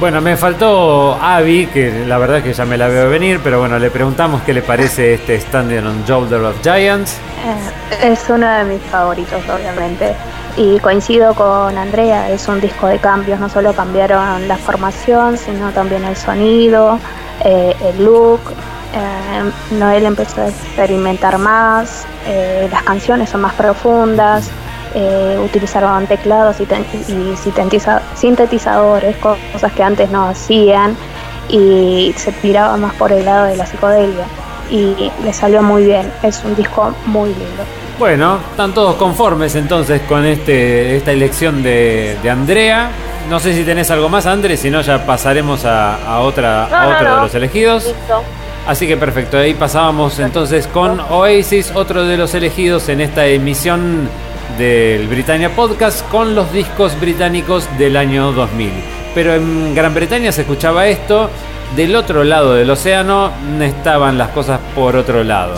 [0.00, 3.78] Bueno, me faltó Abby, que la verdad que ya me la veo venir, pero bueno,
[3.80, 7.16] le preguntamos qué le parece este Standing on Shoulder of Giants.
[8.02, 10.14] Es uno de mis favoritos, obviamente.
[10.56, 15.70] Y coincido con Andrea, es un disco de cambios, no solo cambiaron la formación, sino
[15.70, 16.98] también el sonido,
[17.44, 18.40] eh, el look.
[18.92, 24.50] Eh, Noel empezó a experimentar más, eh, las canciones son más profundas,
[24.94, 26.66] eh, utilizaron teclados y,
[28.16, 30.96] sintetizadores, cosas que antes no hacían,
[31.48, 34.24] y se tiraba más por el lado de la psicodelia.
[34.70, 37.64] Y le salió muy bien, es un disco muy lindo.
[37.98, 42.90] Bueno, están todos conformes entonces con este, esta elección de, de Andrea.
[43.28, 46.68] No sé si tenés algo más, André, si no ya pasaremos a, a otra, a
[46.68, 47.84] No, no, otro de los elegidos.
[47.86, 48.22] Listo.
[48.68, 54.08] Así que perfecto, ahí pasábamos entonces con Oasis, otro de los elegidos en esta emisión
[54.58, 58.70] del Britannia Podcast con los discos británicos del año 2000.
[59.14, 61.30] Pero en Gran Bretaña se escuchaba esto,
[61.74, 65.54] del otro lado del océano estaban las cosas por otro lado.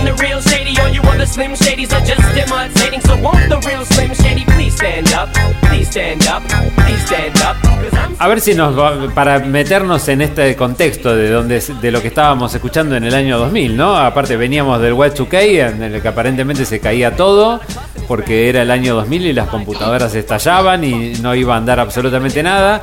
[0.00, 0.80] I'm the real Shady.
[0.80, 3.02] All you other Slim Shadys are just imitating.
[3.02, 4.46] So won't the real Slim Shady
[8.18, 12.08] A ver si nos va, para meternos en este contexto de donde de lo que
[12.08, 13.96] estábamos escuchando en el año 2000, ¿no?
[13.96, 17.60] Aparte veníamos del Y2K en el que aparentemente se caía todo
[18.06, 22.42] porque era el año 2000 y las computadoras estallaban y no iba a andar absolutamente
[22.42, 22.82] nada.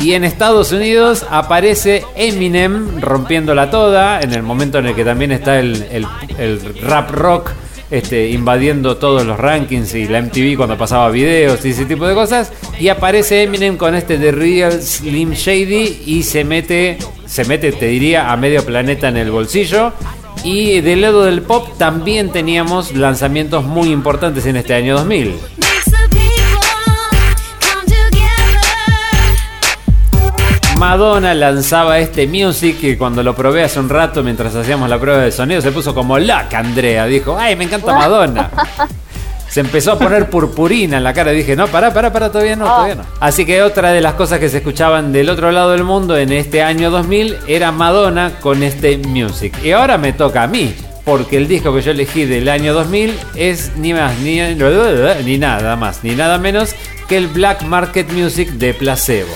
[0.00, 5.32] Y en Estados Unidos aparece Eminem rompiéndola toda en el momento en el que también
[5.32, 6.06] está el-
[6.38, 7.50] el rap rock
[7.90, 12.14] este, invadiendo todos los rankings y la MTV cuando pasaba videos y ese tipo de
[12.14, 12.52] cosas.
[12.78, 17.86] Y aparece Eminem con este The Real Slim Shady y se mete, se mete, te
[17.86, 19.92] diría, a medio planeta en el bolsillo.
[20.44, 25.34] Y del lado del pop también teníamos lanzamientos muy importantes en este año 2000.
[30.88, 35.18] Madonna lanzaba este music que cuando lo probé hace un rato mientras hacíamos la prueba
[35.18, 37.06] de sonido se puso como loca Andrea.
[37.06, 38.50] Dijo, ay, me encanta Madonna.
[39.48, 42.54] Se empezó a poner purpurina en la cara y dije, no, pará, pará, pará, todavía
[42.54, 43.02] no, todavía no.
[43.18, 46.32] Así que otra de las cosas que se escuchaban del otro lado del mundo en
[46.32, 49.58] este año 2000 era Madonna con este music.
[49.64, 50.72] Y ahora me toca a mí,
[51.04, 55.74] porque el disco que yo elegí del año 2000 es ni más, ni, ni nada
[55.74, 56.76] más, ni nada menos
[57.08, 59.34] que el Black Market Music de Placebo.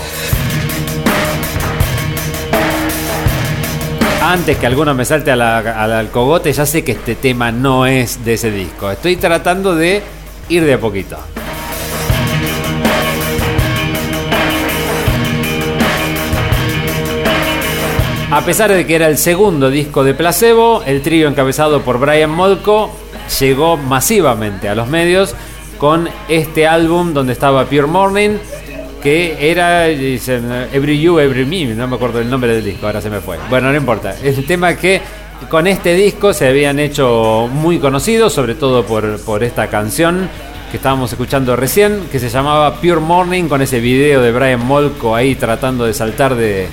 [4.23, 8.35] Antes que alguno me salte al alcogote, ya sé que este tema no es de
[8.35, 8.91] ese disco.
[8.91, 10.03] Estoy tratando de
[10.47, 11.17] ir de a poquito.
[18.31, 22.29] A pesar de que era el segundo disco de Placebo, el trío encabezado por Brian
[22.29, 22.95] Molko
[23.39, 25.33] llegó masivamente a los medios
[25.79, 28.37] con este álbum donde estaba Pure Morning,
[29.01, 33.09] que era Every You, Every Me, no me acuerdo el nombre del disco, ahora se
[33.09, 33.37] me fue.
[33.49, 34.15] Bueno, no importa.
[34.23, 35.01] El tema que
[35.49, 40.29] con este disco se habían hecho muy conocidos, sobre todo por, por esta canción
[40.69, 45.15] que estábamos escuchando recién, que se llamaba Pure Morning, con ese video de Brian Molko
[45.15, 46.67] ahí tratando de saltar de,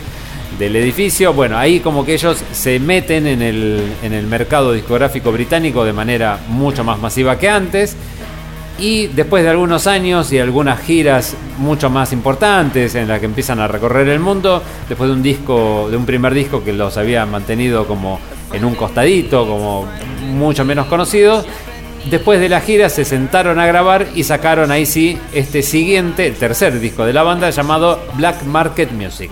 [0.58, 1.32] del edificio.
[1.32, 5.92] Bueno, ahí como que ellos se meten en el, en el mercado discográfico británico de
[5.92, 7.96] manera mucho más masiva que antes.
[8.78, 13.58] Y después de algunos años y algunas giras mucho más importantes en las que empiezan
[13.58, 17.26] a recorrer el mundo, después de un disco, de un primer disco que los había
[17.26, 18.20] mantenido como
[18.52, 19.86] en un costadito, como
[20.32, 21.44] mucho menos conocidos,
[22.08, 26.34] después de la gira se sentaron a grabar y sacaron ahí sí este siguiente, el
[26.34, 29.30] tercer disco de la banda llamado Black Market Music.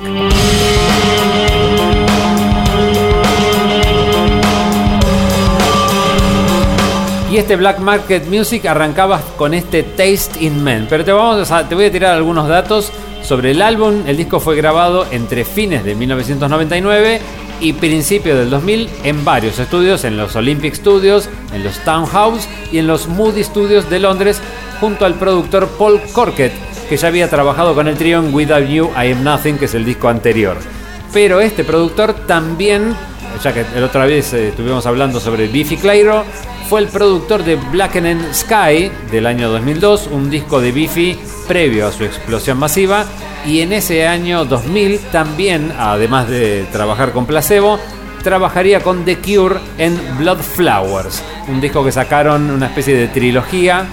[7.37, 10.87] Este Black Market Music arrancaba con este Taste in Men.
[10.89, 12.91] Pero te, vamos a- te voy a tirar algunos datos
[13.23, 14.03] sobre el álbum.
[14.07, 17.21] El disco fue grabado entre fines de 1999
[17.61, 22.79] y principios del 2000 en varios estudios, en los Olympic Studios, en los Townhouse y
[22.79, 24.41] en los Moody Studios de Londres,
[24.81, 26.53] junto al productor Paul Corkett,
[26.89, 29.85] que ya había trabajado con el trío Without You, I Am Nothing, que es el
[29.85, 30.57] disco anterior.
[31.13, 32.95] Pero este productor también,
[33.43, 36.25] ya que la otra vez eh, estuvimos hablando sobre Biffy Clyro,
[36.69, 41.93] fue el productor de Blackened Sky del año 2002, un disco de Biffy previo a
[41.93, 43.05] su explosión masiva,
[43.47, 47.79] Y en ese año 2000 también, además de trabajar con Placebo,
[48.25, 53.87] trabajaría con The Cure en Blood Flowers, un disco que sacaron, una especie de trilogía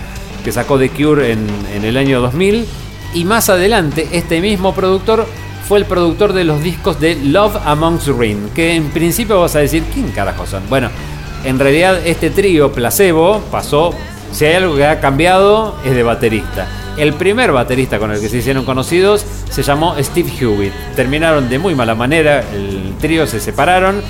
[0.43, 2.65] que sacó The Cure en, el año 2000.
[3.13, 5.27] Y más adelante, este mismo productor
[5.67, 9.59] fue el productor de los discos de Love Amongst Ring, que en principio vas a
[9.59, 10.63] decir, ¿quién carajo son?
[10.67, 10.89] Bueno,
[11.43, 13.93] en realidad este trío Placebo pasó,
[14.31, 16.67] si hay algo que ha cambiado, es de baterista.
[16.97, 20.73] El primer baterista con el que se hicieron conocidos se llamó Steve Hewitt.
[20.95, 24.01] Terminaron de muy mala manera, el trío se separaron,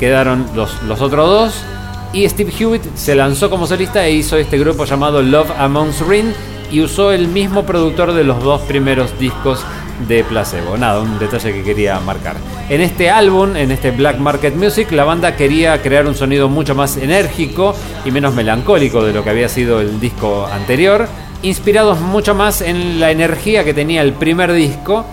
[0.00, 1.64] quedaron los, otros dos.
[2.12, 6.32] Y Steve Hewitt se lanzó como solista e hizo este grupo llamado Love Amongst Ring
[6.70, 9.64] y usó el mismo productor de los dos primeros discos
[10.08, 10.76] de Placebo.
[10.76, 12.36] Nada, un detalle que quería marcar.
[12.68, 16.74] En este álbum, en este Black Market Music, la banda quería crear un sonido mucho
[16.74, 17.74] más enérgico
[18.04, 21.08] y menos melancólico de lo que había sido el disco anterior,
[21.42, 25.04] inspirados mucho más en la energía que tenía el primer disco,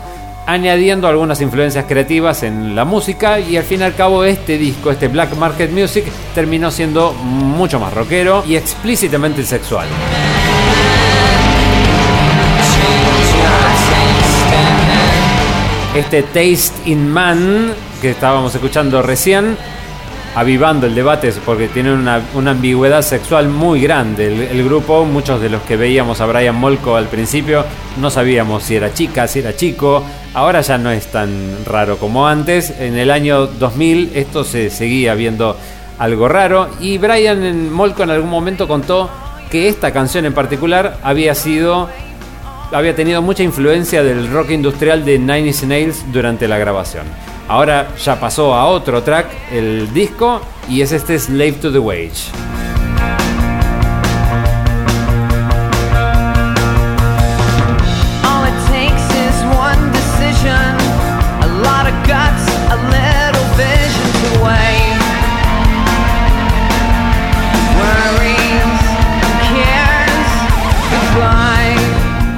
[0.45, 4.91] añadiendo algunas influencias creativas en la música y al fin y al cabo este disco,
[4.91, 9.87] este Black Market Music, terminó siendo mucho más rockero y explícitamente sexual.
[15.95, 19.57] Este Taste in Man que estábamos escuchando recién,
[20.35, 24.27] avivando el debate porque tiene una, una ambigüedad sexual muy grande.
[24.27, 27.65] El, el grupo, muchos de los que veíamos a Brian Molko al principio,
[27.99, 30.01] no sabíamos si era chica, si era chico.
[30.33, 32.73] Ahora ya no es tan raro como antes.
[32.79, 35.57] En el año 2000 esto se seguía viendo
[35.99, 39.09] algo raro y Brian Molko en algún momento contó
[39.49, 41.89] que esta canción en particular había sido
[42.71, 47.05] había tenido mucha influencia del rock industrial de Nine Inch Nails durante la grabación.
[47.47, 52.60] Ahora ya pasó a otro track el disco y es este Slave to the Wage.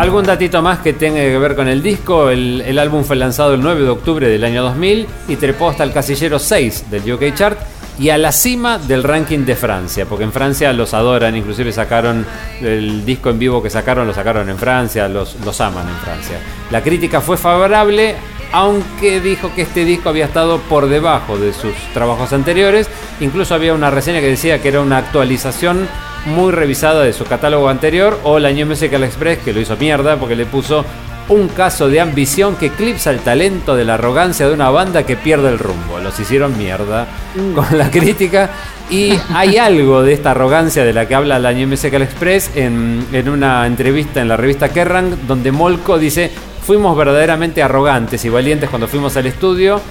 [0.04, 3.62] Algún datito más que tenga que ver con el disco, el, álbum fue lanzado el
[3.62, 7.58] 9 de octubre del año 2000 y trepó hasta el casillero 6 del UK Chart
[7.98, 12.26] y a la cima del ranking de Francia, porque en Francia los adoran, inclusive sacaron
[12.60, 16.38] el disco en vivo que sacaron, lo sacaron en Francia, los, los aman en Francia.
[16.70, 18.16] La crítica fue favorable,
[18.52, 22.90] aunque dijo que este disco había estado por debajo de sus trabajos anteriores,
[23.22, 25.88] incluso había una reseña que decía que era una actualización
[26.26, 30.18] muy revisada de su catálogo anterior, o la New Musical Express que lo hizo mierda
[30.18, 30.86] porque le puso
[31.30, 35.16] un caso de ambición que eclipsa el talento de la arrogancia de una banda que
[35.16, 36.00] pierde el rumbo.
[36.00, 37.08] Los hicieron mierda
[37.56, 38.50] con la crítica.
[38.90, 43.06] Y hay algo de esta arrogancia de la que habla la New Musical Express en,
[43.14, 46.30] en una entrevista en la revista Kerrang, donde Molko dice:
[46.66, 49.82] Fuimos verdaderamente arrogantes y valientes cuando fuimos al estudio.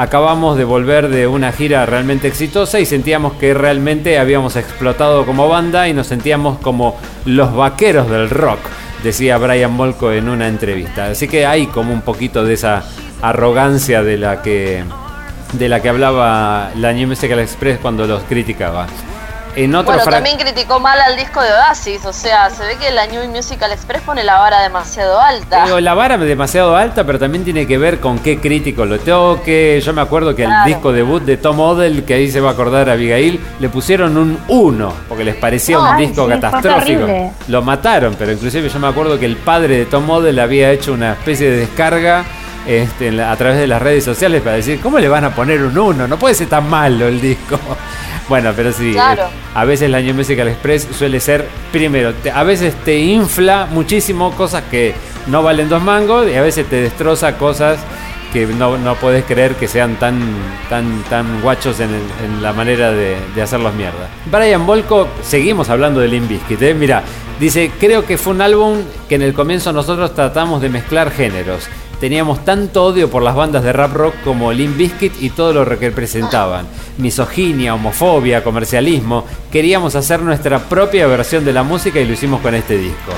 [0.00, 5.46] Acabamos de volver de una gira realmente exitosa y sentíamos que realmente habíamos explotado como
[5.46, 6.96] banda y nos sentíamos como
[7.26, 8.60] los vaqueros del rock
[9.02, 11.06] decía Brian Molko en una entrevista.
[11.06, 12.82] Así que hay como un poquito de esa
[13.20, 14.84] arrogancia de la que
[15.52, 18.86] de la que hablaba la New Musical Express cuando los criticaba.
[19.56, 22.90] En otro Bueno, también criticó mal al disco de Oasis, o sea, se ve que
[22.92, 25.64] la New Musical Express pone la vara demasiado alta.
[25.64, 28.98] Digo, la vara es demasiado alta, pero también tiene que ver con qué crítico lo
[29.00, 29.80] toque.
[29.84, 30.66] Yo me acuerdo que al Claro.
[30.68, 34.16] disco debut de Tom Odell, que ahí se va a acordar a Abigail, le pusieron
[34.16, 37.06] un 1, porque les parecía un Ay, disco sí, catastrófico.
[37.48, 40.92] Lo mataron, pero inclusive yo me acuerdo que el padre de Tom Odell había hecho
[40.92, 42.24] una especie de descarga
[42.66, 45.76] este, a través de las redes sociales para decir, ¿cómo le van a poner un
[45.76, 46.06] 1?
[46.08, 47.58] No puede ser tan malo el disco.
[48.28, 49.22] Bueno, pero sí, Claro.
[49.24, 53.66] eh, a veces la New Musical Express suele ser, primero, te- a veces te infla
[53.68, 54.94] muchísimo cosas que
[55.26, 57.80] no valen dos mangos y a veces te destroza cosas
[58.32, 60.20] que no, no puedes creer que sean tan,
[60.68, 64.06] tan, tan guachos en, el- en la manera de, de hacerlos mierda.
[64.30, 66.72] Brian Volko, seguimos hablando de Limp Bizkit, ¿eh?
[66.74, 67.02] mira,
[67.40, 71.68] dice, creo que fue un álbum que en el comienzo nosotros tratamos de mezclar géneros.
[72.00, 75.78] Teníamos tanto odio por las bandas de rap rock como Limp Bizkit y todo lo
[75.78, 76.66] que representaban.
[76.96, 79.26] Misoginia, homofobia, comercialismo.
[79.52, 83.12] Queríamos hacer nuestra propia versión de la música y lo hicimos con este disco.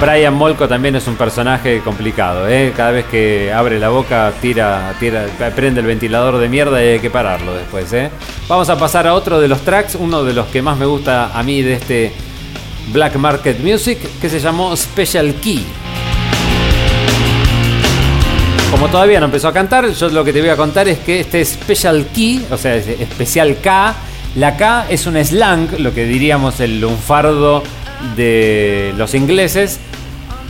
[0.00, 2.72] Brian Molko también es un personaje complicado, ¿eh?
[2.74, 7.00] Cada vez que abre la boca tira, tira, prende el ventilador de mierda y hay
[7.00, 8.10] que pararlo después, ¿eh?
[8.48, 11.38] Vamos a pasar a otro de los tracks, uno de los que más me gusta
[11.38, 12.12] a mí de este
[12.94, 15.66] Black Market Music, que se llamó Special Key.
[18.70, 21.20] Como todavía no empezó a cantar, yo lo que te voy a contar es que
[21.20, 23.94] este Special Key, o sea, es especial K,
[24.36, 27.62] La K es un slang, lo que diríamos el lunfardo
[28.16, 29.78] de los ingleses,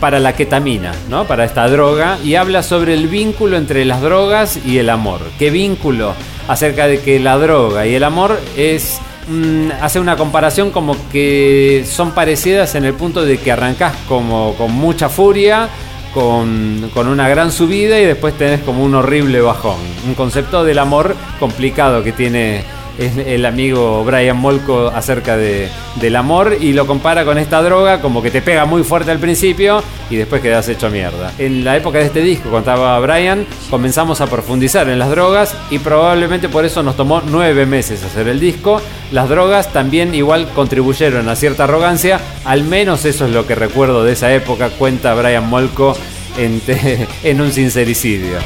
[0.01, 1.27] para la ketamina, ¿no?
[1.27, 5.21] Para esta droga y habla sobre el vínculo entre las drogas y el amor.
[5.39, 6.15] ¿Qué vínculo?
[6.49, 8.99] Acerca de que la droga y el amor es
[9.29, 14.55] mm, hace una comparación como que son parecidas en el punto de que arrancás como
[14.57, 15.69] con mucha furia,
[16.15, 19.79] con, con una gran subida y después tenés como un horrible bajón.
[20.07, 22.65] Un concepto del amor complicado que tiene
[23.01, 28.03] es el amigo Brian Molko acerca de, del amor y lo compara con esta droga
[28.03, 31.33] como que te pega muy fuerte al principio y después quedas hecho mierda.
[31.39, 35.79] En la época de este disco, contaba Brian, comenzamos a profundizar en las drogas y
[35.79, 38.83] probablemente por eso nos tomó nueve meses hacer el disco.
[39.13, 44.05] Las drogas también igual contribuyeron a cierta arrogancia, al menos eso es lo que recuerdo
[44.05, 45.97] de esa época, cuenta Brian Molko
[46.37, 46.61] en,
[47.25, 48.39] en un sincericidio.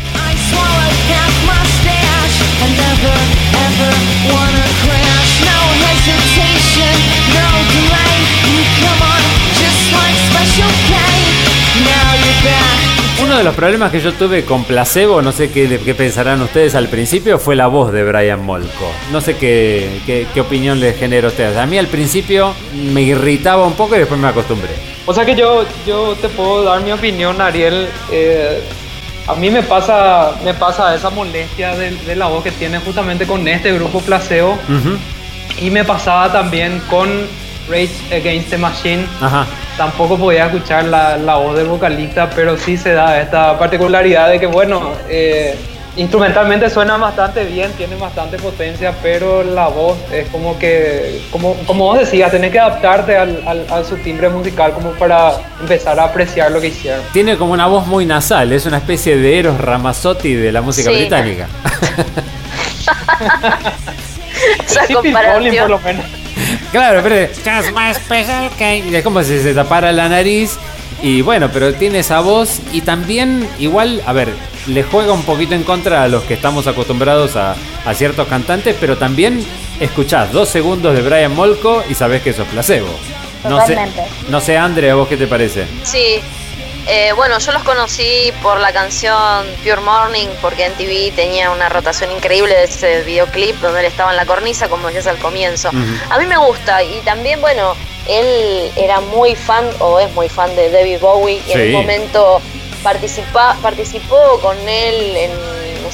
[13.22, 16.75] Uno de los problemas que yo tuve con Placebo, no sé qué, qué pensarán ustedes
[16.75, 18.93] al principio, fue la voz de Brian Molko.
[19.12, 21.57] No sé qué, qué, qué opinión les genera a ustedes.
[21.57, 22.55] A mí al principio
[22.93, 24.70] me irritaba un poco y después me acostumbré.
[25.07, 27.89] O sea que yo, yo te puedo dar mi opinión, Ariel.
[28.12, 28.62] Eh,
[29.27, 33.27] a mí me pasa, me pasa esa molestia de, de la voz que tiene justamente
[33.27, 34.53] con este grupo Placebo.
[34.53, 34.99] Ujú.
[35.61, 37.09] Y me pasaba también con
[37.68, 39.07] Rage Against the Machine.
[39.20, 39.47] Ajá.
[39.77, 44.39] Tampoco podía escuchar la, la voz del vocalista, pero sí se da esta particularidad de
[44.39, 45.57] que, bueno, eh,
[45.97, 51.84] instrumentalmente suena bastante bien, tiene bastante potencia, pero la voz es como que, como, como
[51.84, 56.05] vos decías, tenés que adaptarte al, al- a su timbre musical como para empezar a
[56.05, 57.01] apreciar lo que hicieron.
[57.12, 60.90] Tiene como una voz muy nasal, es una especie de Eros Ramazzotti de la música
[60.90, 60.97] Sí.
[60.97, 61.47] británica.
[64.66, 65.70] Esa Sí, Collins, por comparación.
[65.70, 66.05] lo menos.
[66.72, 68.92] Claro, pero es Just my special cake.
[68.92, 70.59] Es como si se tapara la nariz.
[71.05, 74.30] Y bueno, pero tiene esa voz y también igual, a ver,
[74.66, 78.74] le juega un poquito en contra a los que estamos acostumbrados a, a ciertos cantantes,
[78.80, 79.44] pero también
[79.80, 82.88] escuchás dos segundos de Brian Molko y sabés que eso es placebo.
[83.46, 84.02] No sé, Totalmente.
[84.30, 85.66] no sé, Andre, ¿a vos qué te parece?
[85.82, 86.22] Sí.
[86.87, 91.68] Eh, bueno, yo los conocí por la canción Pure Morning, porque en TV tenía una
[91.68, 95.70] rotación increíble de ese videoclip donde él estaba en la cornisa, como decías al comienzo.
[96.11, 97.74] A mí me gusta y también, bueno,
[98.07, 102.43] él era muy fan o es muy fan de David Bowie y en un momento
[102.82, 105.30] participa, participó con él en,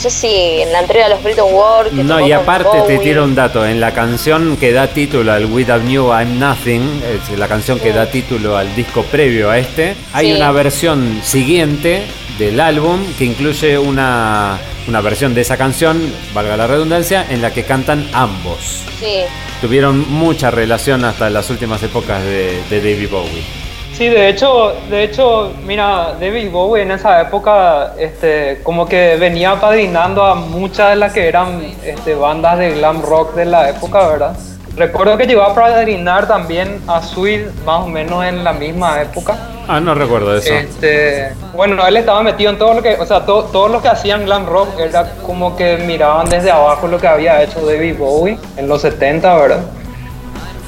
[0.01, 0.29] sé si
[0.63, 1.93] en la entrega de los Brit Awards.
[1.93, 3.65] No, y aparte te tiro un dato.
[3.67, 7.91] En la canción que da título al Without You I'm Nothing, es la canción que
[7.91, 7.95] Sí.
[7.97, 10.37] da título al disco previo a este, hay Sí.
[10.37, 12.03] una versión siguiente
[12.39, 16.01] del álbum que incluye una, una versión de esa canción,
[16.33, 18.83] valga la redundancia, en la que cantan ambos.
[18.99, 19.19] Sí.
[19.61, 23.60] Tuvieron mucha relación hasta las últimas épocas de, de David Bowie.
[24.01, 29.51] Sí, de hecho, de hecho, mira, David Bowie en esa época, este, como que venía
[29.51, 34.09] apadrinando a muchas de las que eran este, bandas de glam rock de la época,
[34.09, 34.35] ¿verdad?
[34.75, 39.37] Recuerdo que llegó a padrinar también a Sweet más o menos en la misma época.
[39.69, 40.51] Ah, no recuerdo eso.
[40.55, 43.89] Este, bueno, él estaba metido en todo lo que, o sea, to- todos los que
[43.89, 48.39] hacían glam rock era como que miraban desde abajo lo que había hecho David Bowie
[48.57, 49.61] en los 70, ¿verdad?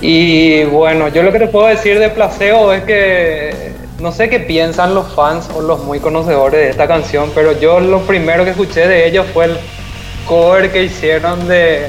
[0.04, 4.40] Y bueno, yo lo que te puedo decir de Placebo es que no sé qué
[4.40, 8.50] piensan los fans o los muy conocedores de esta canción, pero yo lo primero que
[8.50, 9.56] escuché de ellos fue el
[10.26, 11.86] cover que hicieron de,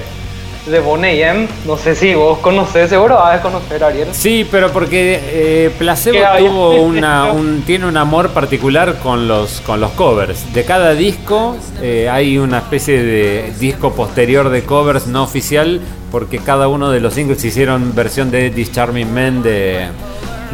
[0.65, 1.47] de Boney M.
[1.65, 4.09] No sé si vos conocés, seguro vas a conocer Ariel.
[4.11, 9.79] Sí, pero porque eh, Placebo tuvo una, un, tiene un amor particular con los, con
[9.79, 10.53] los covers.
[10.53, 15.81] De cada disco eh, hay una especie de disco posterior de covers no oficial,
[16.11, 19.87] porque cada uno de los singles hicieron versión de This Charming Men de,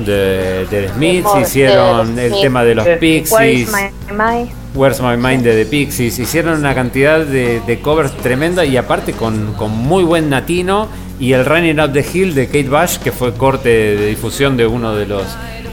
[0.06, 3.70] de, de The Smiths, hicieron el tema de los Pixies.
[4.74, 6.20] Where's My Mind de The Pixies.
[6.20, 10.88] Hicieron una cantidad de, de covers tremenda y aparte con, con muy buen natino.
[11.20, 14.66] Y el Running Up the Hill de Kate Bush, que fue corte de difusión de
[14.68, 15.24] uno de los,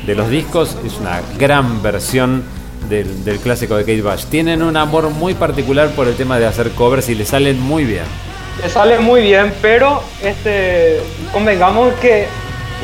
[0.06, 2.42] de los discos, es una gran versión
[2.88, 4.24] del, del clásico de Kate Bush.
[4.24, 7.84] Tienen un amor muy particular por el tema de hacer covers y le salen muy
[7.84, 8.04] bien.
[8.60, 11.00] Le sale muy bien, pero este,
[11.32, 12.26] convengamos que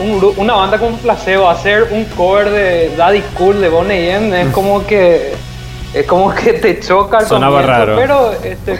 [0.00, 4.48] un una banda como Placebo hacer un cover de Daddy Cool de Bonnie M es
[4.48, 5.32] como que
[5.94, 7.96] es como que te choca al Sonaba raro.
[7.96, 8.78] pero este,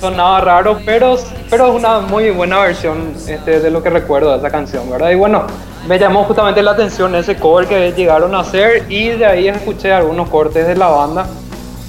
[0.00, 1.16] sonaba raro, pero
[1.48, 5.10] pero es una muy buena versión este, de lo que recuerdo de esa canción, ¿verdad?
[5.10, 5.44] Y bueno,
[5.86, 9.92] me llamó justamente la atención ese cover que llegaron a hacer y de ahí escuché
[9.92, 11.26] algunos cortes de la banda.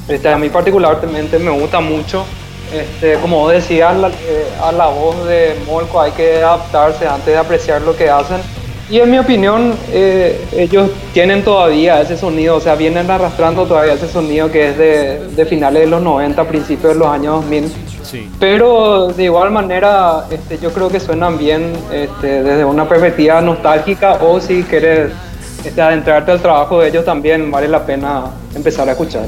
[0.07, 2.25] Este, a mí particularmente me gusta mucho
[2.73, 7.81] este, como la- eh, a la voz de Molko hay que adaptarse antes de apreciar
[7.83, 8.37] lo que hacen.
[8.89, 13.93] Y en mi opinión, eh, ellos tienen todavía ese sonido, o sea, vienen arrastrando todavía
[13.93, 17.71] ese sonido que es de, de finales de los 90, principios de los años 2000.
[18.03, 18.29] Sí.
[18.39, 24.19] Pero de igual manera, este, yo creo que suenan bien este, desde una perspectiva nostálgica
[24.21, 25.11] o si quieres
[25.63, 29.25] este, adentrarte al trabajo de ellos también vale la pena empezar a escuchar.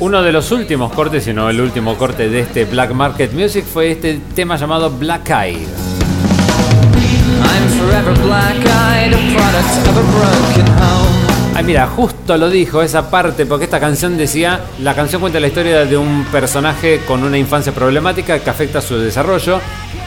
[0.00, 3.64] Uno de los últimos cortes, si no el último corte de este Black Market Music
[3.64, 5.93] fue este tema llamado Black Eye.
[7.44, 11.24] I'm forever black-eyed, a of a broken home.
[11.56, 15.46] Ay, mira, justo lo dijo esa parte, porque esta canción decía, la canción cuenta la
[15.46, 19.60] historia de un personaje con una infancia problemática que afecta su desarrollo,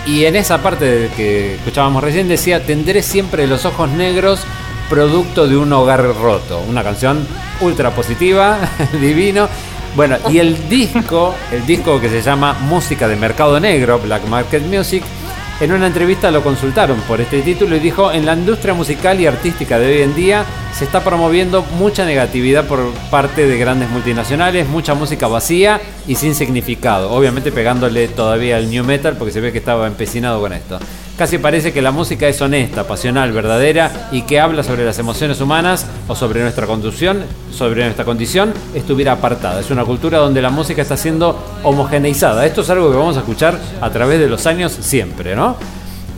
[0.05, 4.41] y en esa parte que escuchábamos recién decía, tendré siempre los ojos negros,
[4.89, 6.61] producto de un hogar roto.
[6.67, 7.25] Una canción
[7.61, 8.57] ultra positiva,
[9.01, 9.47] divino.
[9.95, 14.63] Bueno, y el disco, el disco que se llama Música de Mercado Negro, Black Market
[14.63, 15.03] Music,
[15.59, 19.25] en una entrevista lo consultaron por este título y dijo, en la industria musical y
[19.25, 24.67] artística de hoy en día se está promoviendo mucha negatividad por parte de grandes multinacionales,
[24.67, 29.51] mucha música vacía y sin significado, obviamente pegándole todavía al new metal porque se ve
[29.51, 30.79] que estaba empecinado con esto.
[31.17, 35.41] Casi parece que la música es honesta, pasional, verdadera y que habla sobre las emociones
[35.41, 39.59] humanas o sobre nuestra conducción, sobre nuestra condición, estuviera apartada.
[39.59, 42.45] Es una cultura donde la música está siendo homogeneizada.
[42.45, 45.55] Esto es algo que vamos a escuchar a través de los años siempre, ¿no?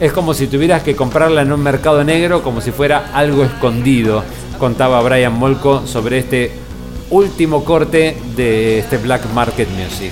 [0.01, 4.23] Es como si tuvieras que comprarla en un mercado negro como si fuera algo escondido,
[4.59, 6.51] contaba Brian Molko sobre este
[7.09, 10.11] último corte de este Black Market Music.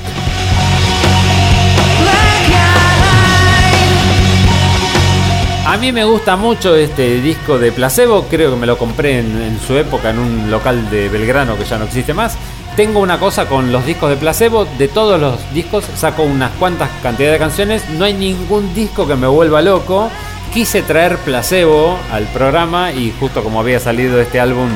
[5.67, 9.59] A mí me gusta mucho este disco de Placebo, creo que me lo compré en,
[9.59, 12.37] su época en un local de Belgrano que ya no existe más.
[12.77, 16.89] Tengo una cosa con los discos de Placebo, de todos los discos saco unas cuantas
[17.03, 20.09] cantidades de canciones, no hay ningún disco que me vuelva loco.
[20.53, 24.69] Quise traer Placebo al programa y justo como había salido este álbum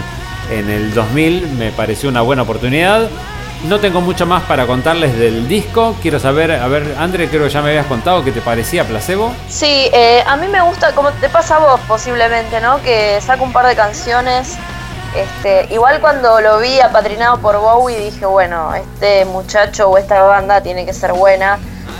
[0.51, 3.09] en el 2000 me pareció una buena oportunidad.
[3.65, 5.95] No tengo mucho más para contarles del disco.
[6.01, 9.31] Quiero saber, a ver, André, creo que ya me habías contado qué te parecía Placebo.
[9.47, 12.81] Sí, eh, a mí me gusta, como te pasa a vos posiblemente, ¿no?
[12.81, 14.57] Que saca un par de canciones.
[15.15, 20.61] Este, igual cuando lo vi apadrinado por Bowie dije, bueno, este muchacho o esta banda
[20.61, 21.59] tiene que ser buena.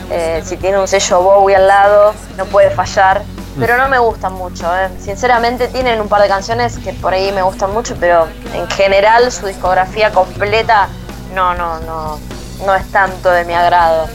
[0.10, 3.22] Eh, si tiene un sello Bowie al lado, no puede fallar.
[3.60, 4.88] Pero no me gustan mucho, eh.
[4.98, 9.30] sinceramente tienen un par de canciones que por ahí me gustan mucho, pero en general
[9.30, 10.88] su discografía completa
[11.34, 12.20] no, no, no,
[12.66, 14.08] no es tanto de mi agrado.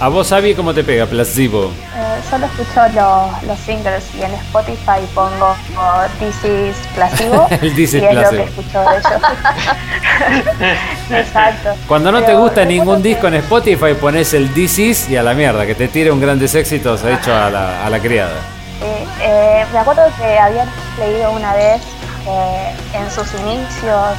[0.00, 1.66] A vos, Avi, ¿cómo te pega Placebo?
[1.66, 7.74] Eh, solo escucho los, los singles y en Spotify pongo oh, This is Placebo El
[7.76, 9.22] This is y es lo que escucho de ellos.
[11.10, 11.74] Exacto.
[11.86, 15.32] Cuando no te gusta ningún disco en Spotify, pones el This Is y a la
[15.32, 18.40] mierda, que te tire un grandes éxitos hecho a la, a la criada.
[18.80, 20.66] Sí, eh, me acuerdo que había
[20.98, 21.80] leído una vez
[22.24, 24.18] que en sus inicios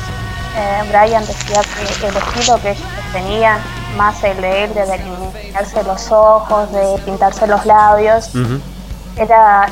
[0.56, 1.62] eh, Brian decía
[2.00, 3.60] que el estilo que ellos tenían,
[3.98, 8.60] más el de él, de delinearse los ojos, de pintarse los labios, Ujú.
[9.18, 9.68] era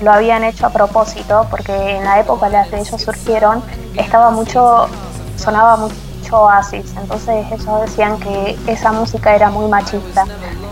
[0.00, 3.62] lo habían hecho a propósito porque en la época en la que ellos surgieron
[3.94, 4.88] estaba mucho
[5.36, 5.94] sonaba mucho
[6.32, 10.24] Oasis entonces ellos decían que esa música era muy machista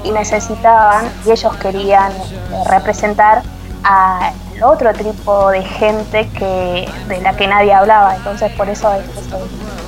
[0.03, 3.43] y necesitaban y ellos querían eh, representar
[3.85, 4.33] a
[4.63, 9.37] otro tipo de gente que de la que nadie hablaba entonces por eso es que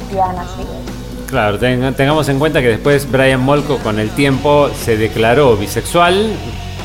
[0.01, 0.66] vestían así
[1.27, 6.31] Claro, ten- tengamos en cuenta que después Brian Molko con el tiempo se declaró bisexual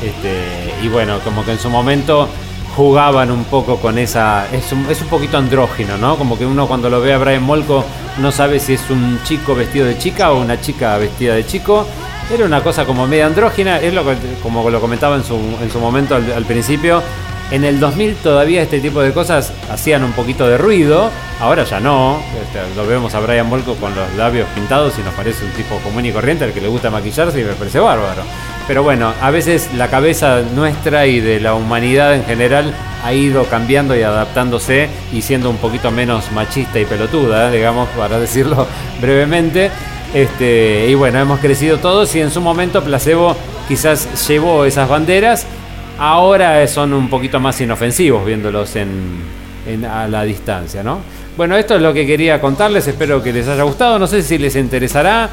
[0.02, 2.28] este, y bueno, como que en su momento
[2.74, 4.46] jugaban un poco con esa...
[4.50, 6.16] Es un, es un poquito andrógino, ¿no?
[6.16, 7.84] Como que uno cuando lo ve a Brian Molko
[8.18, 11.86] no sabe si es un chico vestido de chica o una chica vestida de chico.
[12.32, 15.70] Era una cosa como media andrógina, es lo que, como lo comentaba en su, en
[15.70, 17.02] su momento al, principio.
[17.50, 21.10] En el 2000 todavía este tipo de cosas hacían un poquito de ruido,
[21.40, 22.22] ahora ya no.
[22.42, 25.76] Este, lo vemos a Brian Molko con los labios pintados y nos parece un tipo
[25.80, 28.22] común y corriente al que le gusta maquillarse y me parece bárbaro.
[28.66, 32.72] Pero bueno, a veces la cabeza nuestra y de la humanidad en general
[33.04, 38.18] ha ido cambiando y adaptándose y siendo un poquito menos machista y pelotuda, digamos, para
[38.18, 38.66] decirlo
[39.02, 39.70] brevemente.
[40.14, 43.34] Este, y bueno, hemos crecido todos y en su momento Placebo
[43.66, 45.46] quizás llevó esas banderas
[45.98, 50.98] ahora son un poquito más inofensivos viéndolos en, a la distancia, ¿no?
[51.36, 54.36] Bueno, esto es lo que quería contarles, espero que les haya gustado, no sé si
[54.36, 55.30] les interesará.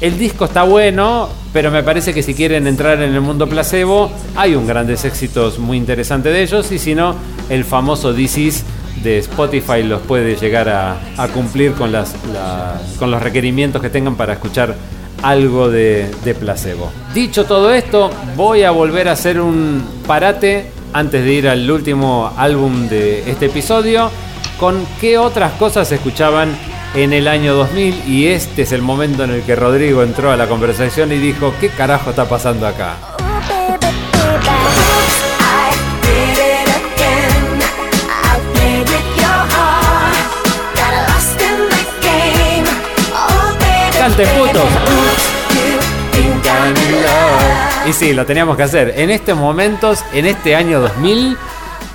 [0.00, 4.10] El disco está bueno, pero me parece que si quieren entrar en el mundo placebo,
[4.34, 7.14] hay un grandes éxitos muy interesantes de ellos, y si no,
[7.48, 8.64] el famoso This Is
[9.02, 10.96] de Spotify los puede llegar a,
[11.34, 14.74] cumplir con, las, la- con los requerimientos que tengan para escuchar
[15.22, 16.90] algo de, de placebo.
[17.14, 22.32] Dicho todo esto, voy a volver a hacer un parate antes de ir al último
[22.36, 24.10] álbum de este episodio
[24.58, 26.50] con qué otras cosas escuchaban
[26.94, 30.36] en el año 2000 y este es el momento en el que Rodrigo entró a
[30.36, 32.96] la conversación y dijo, ¿qué carajo está pasando acá?
[44.16, 44.62] ¡Cante putos!
[47.88, 48.94] Y sí, lo teníamos que hacer.
[48.96, 51.36] En estos momentos, en este año 2000,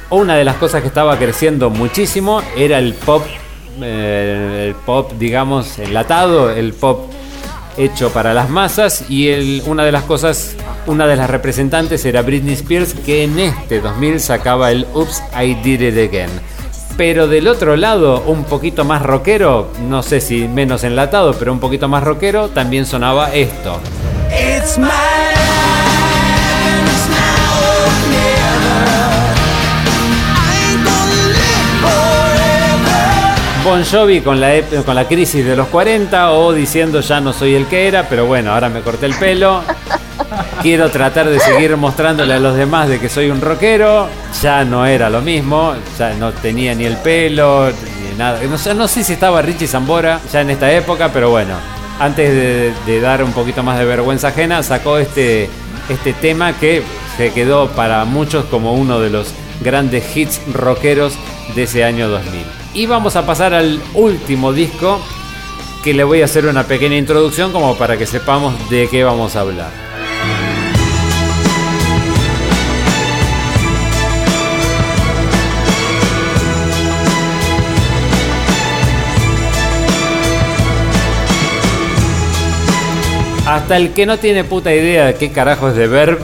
[0.09, 3.23] una de las cosas que estaba creciendo muchísimo era el pop,
[3.81, 7.11] eh, el pop, digamos, enlatado, el pop
[7.77, 10.55] hecho para las masas y el- una de las cosas,
[10.87, 15.53] una de las representantes era Britney Spears que en este 2000 sacaba el Oops, I
[15.55, 16.29] Did It Again.
[16.97, 21.59] Pero del otro lado, un poquito más rockero, no sé si menos enlatado, pero un
[21.59, 23.79] poquito más rockero, también sonaba esto.
[24.31, 24.87] It's my.
[33.63, 37.53] Bon Jovi con la, con la crisis de los 40 o diciendo ya no soy
[37.53, 39.61] el que era, pero bueno, ahora me corté el pelo.
[40.61, 44.07] Quiero tratar de seguir mostrándole a los demás de que soy un rockero.
[44.41, 48.39] Ya no era lo mismo, ya no tenía ni el pelo, ni nada.
[48.43, 51.55] No no sé si estaba Richie Zambora ya en esta época, pero bueno,
[51.99, 55.49] antes de, de dar un poquito más de vergüenza ajena, sacó este,
[55.89, 56.83] este tema que
[57.17, 61.13] se quedó para muchos como uno de los grandes hits rockeros
[61.55, 62.45] de ese año 2000.
[62.73, 65.01] Y vamos a pasar al último disco
[65.83, 69.35] que le voy a hacer una pequeña introducción como para que sepamos de qué vamos
[69.35, 69.86] a hablar.
[83.47, 86.19] Hasta el que no tiene puta idea de qué carajo es The Verb,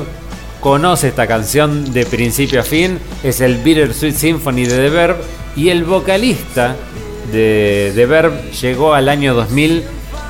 [0.60, 3.00] conoce esta canción de principio a fin.
[3.24, 5.16] Es el Bittersweet Symphony de The Verb.
[5.56, 6.76] Y el vocalista
[7.32, 9.86] de The Verb llegó al año 2000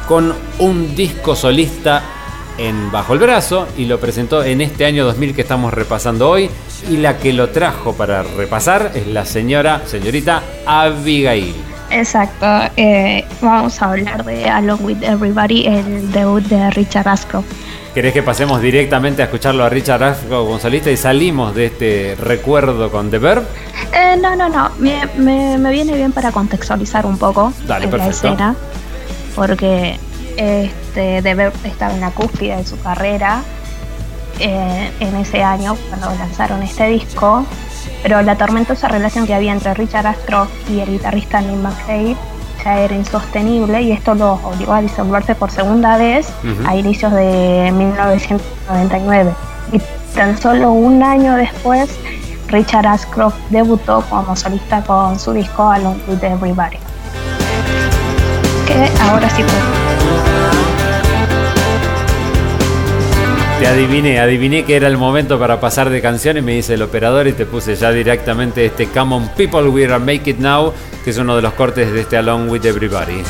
[0.07, 2.03] con un disco solista
[2.60, 6.48] en bajo el brazo y lo presentó en este año 2000 que estamos repasando hoy.
[6.91, 11.56] Y la que lo trajo para repasar es la señora, señorita Abigail.
[11.94, 12.45] Exacto,
[12.76, 17.45] eh, vamos a hablar de Along with Everybody, el debut de Richard Ashcroft.
[17.94, 22.18] ¿Querés que pasemos directamente a escucharlo a Richard Ashcroft como solista y salimos de este
[22.20, 23.44] recuerdo con The Verb?
[23.94, 28.07] Eh, no, no, no, me, me- me viene bien para contextualizar un poco Dale, la
[28.07, 28.56] escena,
[29.36, 29.99] porque
[30.36, 33.44] este, The Verb estaba en la cúspide de su carrera
[34.40, 37.45] eh, en ese año cuando lanzaron este disco,
[38.04, 42.18] pero la tormentosa relación que había entre Richard Ashcroft y el guitarrista Neil McHale
[42.64, 46.28] ya era insostenible y esto los obligó a disolverse por segunda vez
[46.68, 49.32] a inicios de 1999.
[49.72, 49.82] Y
[50.14, 51.98] tan solo un año después,
[52.48, 56.78] Richard Ashcroft debutó como solista con su disco Along with Everybody.
[58.68, 59.44] Que ahora sí.
[63.60, 66.82] Te adiviné, adiviné que era el momento para pasar de canción y me dice el
[66.82, 70.74] operador y te puse ya directamente este Come on People, we are make it now,
[71.04, 73.24] que es uno de los cortes de este Along with Everybody.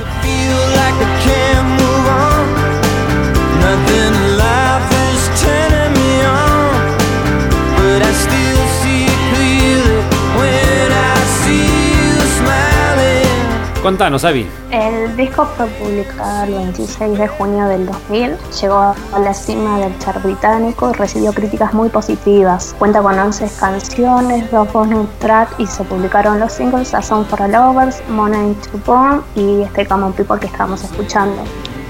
[13.84, 14.47] Contanos, Avi.
[14.72, 19.99] El disco fue publicado el 26 de junio del 2000, llegó a la cima del
[19.99, 22.73] chart británico y recibió críticas muy positivas.
[22.80, 27.41] Cuenta con 11 canciones, dos bonus track y se publicaron los singles A Song for
[27.41, 31.43] Lovers, Money to Born y este Come on People que estábamos escuchando.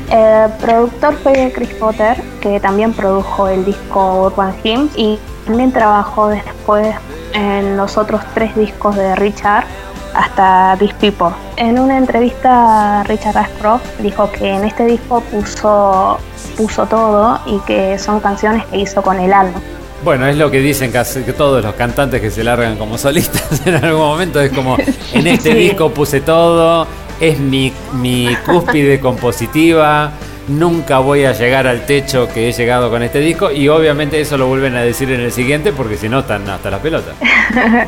[0.09, 6.29] El productor fue Chris Potter, que también produjo el disco Urban Hymns y también trabajó
[6.29, 6.95] después
[7.33, 9.65] en los otros tres discos de Richard
[10.13, 11.35] hasta These People.
[11.57, 16.19] En una entrevista Richard Ashcroft dijo que en este disco puso,
[16.57, 19.59] puso todo y que son canciones que hizo con el alma.
[20.03, 23.75] Bueno, es lo que dicen casi todos los cantantes que se largan como solistas en
[23.75, 24.41] algún momento.
[24.41, 24.77] Es como,
[25.13, 25.57] en este Sí.
[25.57, 26.85] disco puse todo,
[27.21, 30.11] es mi, mi cúspide compositiva,
[30.47, 33.51] nunca voy a llegar al techo que he llegado con este disco.
[33.51, 36.71] Y obviamente eso lo vuelven a decir en el siguiente porque si no están hasta
[36.71, 37.15] las pelotas.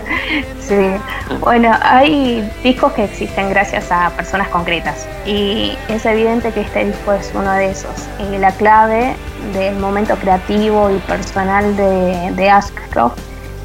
[0.59, 0.73] Sí,
[1.41, 7.13] bueno, hay discos que existen gracias a personas concretas y es evidente que este disco
[7.13, 7.91] es uno de esos.
[8.17, 9.15] Y la clave
[9.53, 12.49] del momento creativo y personal de, de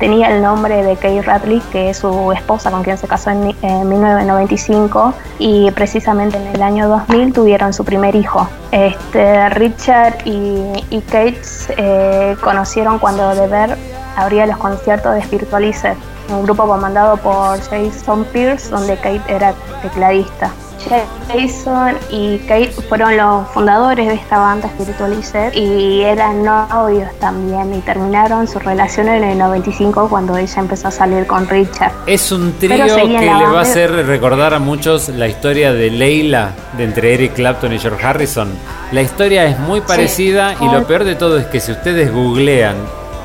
[0.01, 3.55] tenía el nombre de Kay Radley, que es su esposa con quien se casó en,
[3.63, 8.49] en 1995 y precisamente en el año 2000 tuvieron su primer hijo.
[8.73, 13.77] Este, Richard y, Kate se conocieron cuando Verve
[14.17, 15.97] abría los conciertos de Spiritualizer,
[16.29, 20.51] un grupo comandado por Jason Pierce, donde Kate era tecladista.
[20.89, 27.81] Jason y Kate fueron los fundadores de esta banda Spiritualizer y eran novios también y
[27.81, 31.93] terminaron su relación en el 95 cuando ella empezó a salir con Richard.
[32.07, 36.53] Es un trío que le va a hacer recordar a muchos la historia de Leila
[36.77, 38.49] de entre Eric Clapton y George Harrison.
[38.93, 42.77] La historia es muy parecida y lo peor de todo es que si ustedes googlean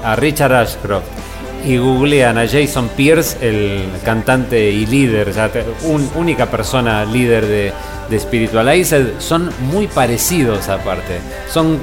[0.04, 1.15] a Richard Ashcroft
[1.66, 5.50] y googlean a Jason Pierce, el cantante y líder, o sea,
[5.84, 7.74] un- única persona líder de,
[8.10, 11.20] de Spiritualized, son muy parecidos aparte.
[11.52, 11.80] Son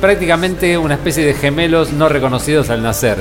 [0.00, 3.18] prácticamente una especie de gemelos no reconocidos al nacer.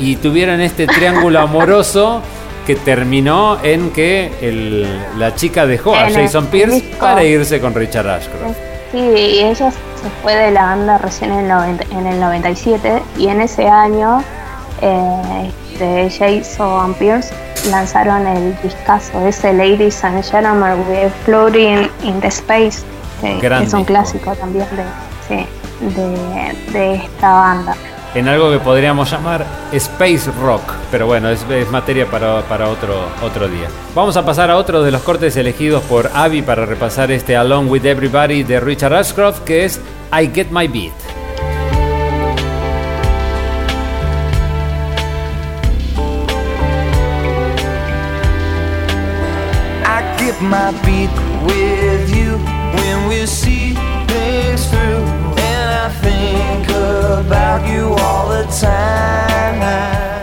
[0.00, 2.20] Y tuvieron este triángulo amoroso
[2.66, 8.08] que terminó en que el- la chica dejó a Jason Pierce para irse con Richard
[8.08, 8.56] Ashcroft.
[8.90, 13.02] Sí, y ella se fue de la banda recién en el, 90 en el 97
[13.18, 14.22] y en ese año
[14.80, 17.32] eh, este, Jason Pierce
[17.70, 22.82] lanzaron el discazo ese Ladies and Gentlemen We're Floating in the Space,
[23.20, 24.66] que es un clásico también
[25.28, 25.46] de,
[25.88, 27.74] de, de esta banda.
[28.14, 32.94] En algo que podríamos llamar Space Rock, pero bueno, es, es materia para, para otro,
[33.20, 33.66] otro día.
[33.92, 37.68] Vamos a pasar a otro de los cortes elegidos por Abby para repasar este Along
[37.68, 39.80] with Everybody de Richard Ashcroft, que es
[40.12, 40.92] I Get My Beat.
[50.50, 51.10] My beat
[51.46, 52.36] with you
[52.76, 53.74] when we see
[54.06, 55.02] things through.
[55.38, 59.24] And I think about you all the time.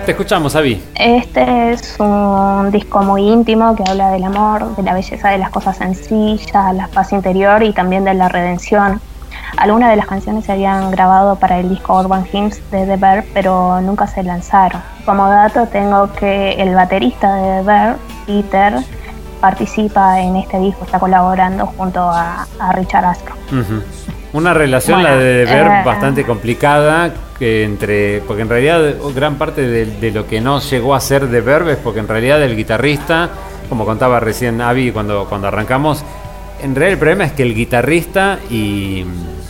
[0.06, 0.81] Te escuchamos, Abby.
[0.95, 5.52] Este es un disco muy íntimo que habla del amor, de la belleza de las
[5.52, 8.99] cosas sencillas, la paz interior y también de la redención.
[9.57, 13.27] Algunas de las canciones se habían grabado para el disco Urban Hymns de The Verve,
[13.34, 14.81] pero nunca se lanzaron.
[15.06, 18.73] Como dato tengo que el baterista de The Verve, Peter,
[19.41, 23.18] participa en este disco, está colaborando junto a, a Richard.
[23.51, 23.81] Ujú.
[24.34, 29.35] Una relación, Bueno, la de ver, eh, bastante complicada, que entre, porque en realidad gran
[29.35, 32.41] parte de, de lo que no llegó a ser de Verve es porque en realidad
[32.41, 33.30] el guitarrista,
[33.68, 36.05] como contaba recién Avi cuando, cuando arrancamos,
[36.61, 39.03] en realidad el problema es que el guitarrista y,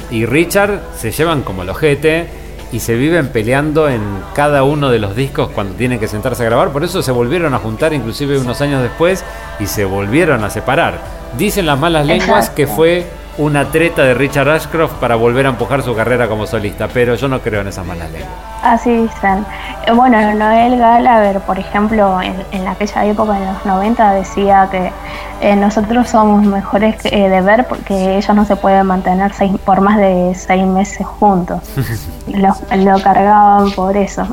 [0.09, 2.40] y Richard se llevan como el ojete
[2.71, 4.01] y se viven peleando en
[4.33, 7.53] cada uno de los discos cuando tienen que sentarse a grabar, por eso se volvieron
[7.53, 9.23] a juntar inclusive unos años después
[9.59, 10.99] y se volvieron a separar.
[11.37, 12.55] Dicen las malas lenguas Exacto.
[12.55, 16.87] que fue una treta de Richard Ashcroft para volver a empujar su carrera como solista,
[16.87, 18.31] pero yo no creo en esas malas lenguas.
[18.61, 19.45] Así dicen.
[19.95, 24.91] Bueno, Noel Gallagher, por ejemplo, en, en aquella época, en los 90, decía que
[25.41, 29.51] eh, nosotros somos mejores que, eh, de ver porque ellos no se pueden mantener seis,
[29.65, 31.61] por más de seis meses juntos.
[32.27, 34.27] lo, lo cargaban por eso.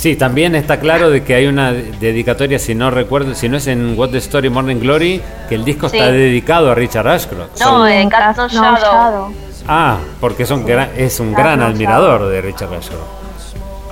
[0.00, 3.66] Sí, también está claro de que hay una dedicatoria, si no recuerdo, si no es
[3.66, 5.98] en What the Story Morning Glory, que el disco Sí.
[5.98, 7.60] está dedicado a Richard Ashcroft.
[7.60, 8.80] No, en No Shadow.
[8.80, 9.34] Shadow.
[9.68, 10.64] Ah, porque son
[10.96, 13.04] es un gran admirador de Richard Ashcroft.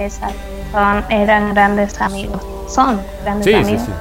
[0.00, 0.34] Exacto.
[0.72, 2.40] Son, eran grandes amigos.
[2.68, 3.82] Son grandes Sí, sí, amigos.
[3.84, 3.92] sí.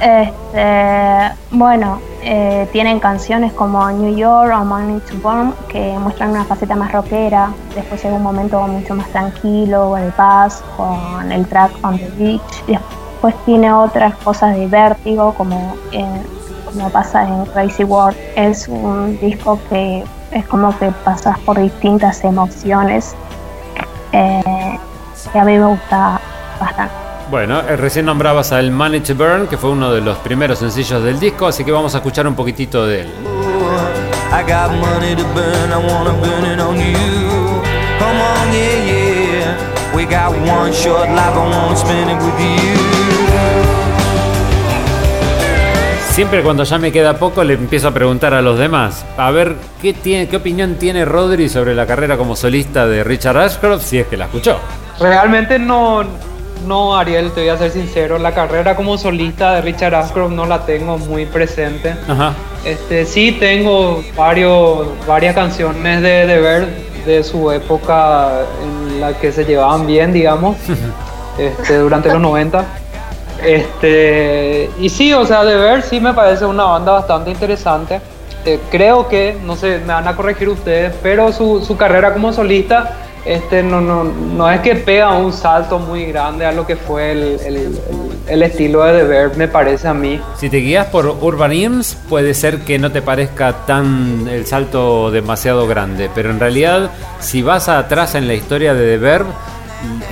[0.00, 6.44] Este, bueno, eh, tienen canciones como New York o Money to Burn que muestran una
[6.44, 7.50] faceta más rockera.
[7.74, 12.64] Después llega un momento mucho más tranquilo, de paz, con el track On the Beach.
[12.66, 15.76] Después tiene otras cosas de vértigo, como,
[16.64, 18.16] como pasa en Crazy World.
[18.36, 23.14] Es un disco que es como que pasas por distintas emociones.
[24.12, 24.78] eh,
[25.32, 26.20] que a mí me gusta
[26.60, 27.11] bastante.
[27.32, 31.18] Bueno, eh, recién nombrabas al Manage Burn, que fue uno de los primeros sencillos del
[31.18, 33.06] disco, así que vamos a escuchar un poquitito de él.
[34.30, 37.62] I got money to burn, I wanna burn it on you.
[37.98, 39.96] Come on, yeah, yeah.
[39.96, 42.78] We got one short life, I wanna spend it with you.
[46.10, 49.56] Siempre cuando ya me queda poco le empiezo a preguntar a los demás, a ver
[49.80, 54.00] qué, tiene, qué opinión tiene Rodri sobre la carrera como solista de Richard Ashcroft, si
[54.00, 54.58] es que la escuchó.
[55.00, 56.04] Realmente no,
[56.66, 60.46] no, Ariel, te voy a ser sincero, la carrera como solista de Richard Ashcroft no
[60.46, 61.94] la tengo muy presente.
[62.08, 62.32] Ajá.
[62.64, 66.68] Este, sí tengo varios, varias canciones de, de ver
[67.04, 70.56] de su época en la que se llevaban bien, digamos,
[71.38, 72.64] este, durante los 90.
[73.44, 78.00] Este, y sí, o sea, de ver sí me parece una banda bastante interesante.
[78.44, 82.32] Eh, creo que, no sé, me van a corregir ustedes, pero su, su carrera como
[82.32, 82.92] solista
[83.24, 87.12] este no, no, no es que pega un salto muy grande a lo que fue
[87.12, 87.38] el,
[88.26, 90.20] el- estilo de The Verb, me parece a mí.
[90.38, 95.10] Si te guías por Urban Hymns, puede ser que no te parezca tan el salto
[95.10, 96.90] demasiado grande, pero en realidad,
[97.20, 99.26] si vas atrás en la historia de The Verb,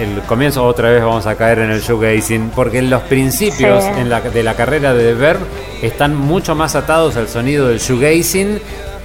[0.01, 3.91] el comienzo otra vez vamos a caer en el shoegazing, porque los principios Sí.
[4.01, 5.41] en la- de la carrera de The Verb
[5.83, 8.59] están mucho más atados al sonido del shoegazing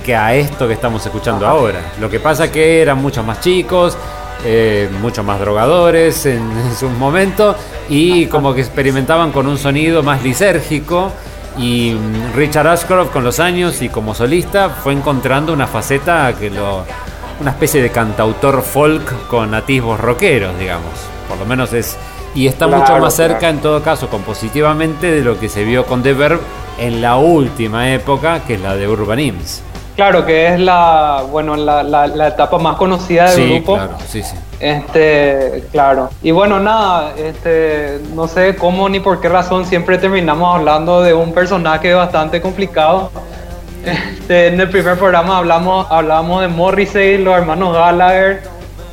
[0.06, 1.82] que a esto que estamos escuchando ahora.
[1.99, 3.98] Lo que pasa que eran mucho más chicos,
[4.45, 7.56] eh, mucho más drogadores en, en sus momentos
[7.90, 11.11] y como que experimentaban con un sonido más lisérgico
[11.57, 16.52] y mm, Richard Ashcroft con los años y como solista fue encontrando una faceta que
[16.52, 16.86] lo
[17.41, 20.94] una especie de cantautor folk con atisbos rockeros, digamos.
[21.27, 21.98] Por lo menos es
[22.36, 23.32] y está Claro, mucho más claro.
[23.32, 26.40] cerca en todo caso compositivamente de lo que se vio con The Verb
[26.77, 29.64] en la última época, que es la de Urban Hymns.
[29.96, 33.76] Claro que es la, bueno, la, la- la etapa más conocida del Sí, grupo.
[33.76, 34.36] claro, sí, sí.
[34.60, 36.10] Este, claro.
[36.22, 41.14] Y bueno, nada, este, no sé cómo ni por qué razón siempre terminamos hablando de
[41.14, 43.12] un personaje bastante complicado.
[43.86, 48.42] Este, en el primer programa hablamos, hablábamos de Morrissey, los hermanos Gallagher.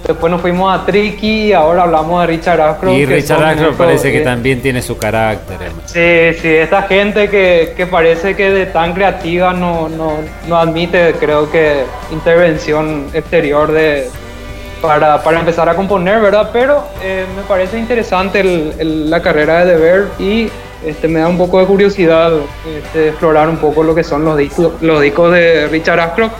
[0.06, 2.96] Después nos fuimos a Tricky y ahora hablamos de Richard Ashcroft.
[2.96, 5.58] Y Richard Ashcroft parece que eh, también tiene su carácter.
[5.86, 10.14] Sí, sí, esta gente que, que parece que de tan creativa no, no,
[10.48, 14.08] no admite, creo que, intervención exterior de,
[14.80, 16.50] para, para empezar a componer, ¿verdad?
[16.52, 20.48] Pero eh, me parece interesante el- el- la carrera de The Verb y
[20.84, 22.32] este, me da un poco de curiosidad
[22.66, 26.32] este, explorar un poco lo que son los discos, los discos de Richard Ashcroft.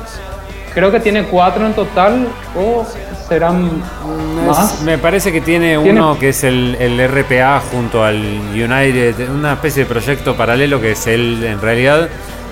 [0.74, 2.26] Creo que tiene cuatro en total
[2.56, 2.84] o
[3.32, 3.70] serán
[4.46, 4.80] más.
[4.82, 8.16] Me parece que tiene, Tiene- uno que es el, el RPA junto al
[8.52, 12.08] United, una especie de proyecto paralelo que es él en realidad.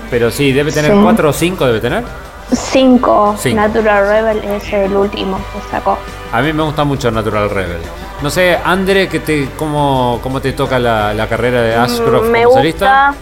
[0.09, 0.97] Pero sí, debe tener Sí.
[1.01, 2.03] cuatro o cinco, debe tener.
[2.51, 3.55] 5, Cinco.
[3.61, 5.97] Natural Rebel es el último que sacó.
[6.33, 7.77] A mí me gusta mucho Natural Rebel.
[8.21, 12.31] No sé, Andre, que te, cómo, ¿cómo te toca la, la carrera de Ashcroft Mm,
[12.31, 13.13] me como gusta, solista?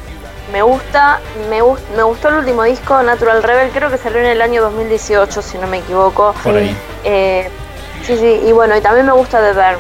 [0.52, 1.20] Me gusta,
[1.50, 4.62] me, gust- me gustó el último disco, Natural Rebel, creo que salió en el año
[4.62, 6.34] 2018, si no me equivoco.
[6.44, 6.76] Por ahí.
[7.04, 7.50] Eh,
[8.04, 9.80] sí, sí, y bueno, y también me gusta The Verb.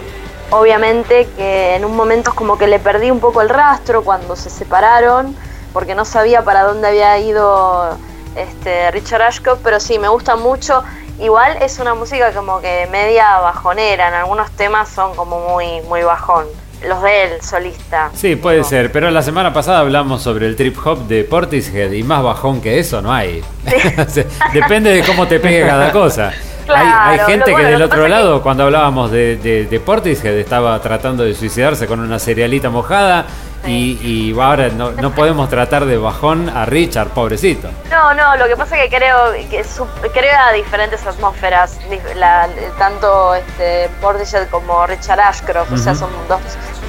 [0.51, 4.35] Obviamente que en un momento es como que le perdí un poco el rastro cuando
[4.35, 5.35] se separaron,
[5.73, 7.97] porque no sabía para dónde había ido
[8.35, 10.83] este, Richard Ashcroft, pero sí, me gusta mucho.
[11.19, 16.01] Igual es una música como que media bajonera, en algunos temas son como muy, muy
[16.01, 16.45] bajón.
[16.88, 18.10] Los de él, solista.
[18.14, 22.03] Sí, puede ser, pero la semana pasada hablamos sobre el trip hop de Portishead y
[22.03, 23.43] más bajón que eso no hay.
[24.53, 26.31] Depende de cómo te pegue cada cosa.
[26.73, 30.79] Claro, hay, hay gente que del otro lado, cuando hablábamos de, de, de Portishead, estaba
[30.81, 33.25] tratando de suicidarse con una cerealita mojada
[33.67, 37.69] y, y ahora no, no podemos tratar de bajón a Richard, pobrecito.
[37.91, 41.77] No, no, lo que pasa es que creo que su- crea diferentes atmósferas,
[42.15, 42.47] la-
[42.77, 46.39] tanto este, Portishead como Richard Ashcroft, o sea, son dos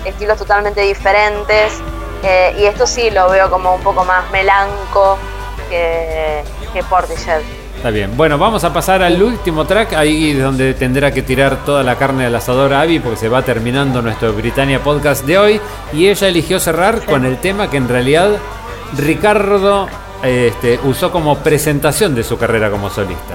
[0.04, 1.80] estilos totalmente diferentes.
[2.22, 5.18] eh, y esto sí lo veo como un poco más melanco
[5.68, 6.42] que,
[6.72, 7.40] que Portishead.
[7.80, 8.14] Está bien.
[8.14, 11.96] Bueno, vamos a pasar al último track, ahí es donde tendrá que tirar toda la
[11.96, 15.60] carne al asador Abby, porque se va terminando nuestro Britannia Podcast de hoy.
[15.94, 18.32] Y ella eligió cerrar con el tema que en realidad
[18.98, 19.88] Ricardo
[20.22, 23.34] este, usó como presentación de su carrera como solista.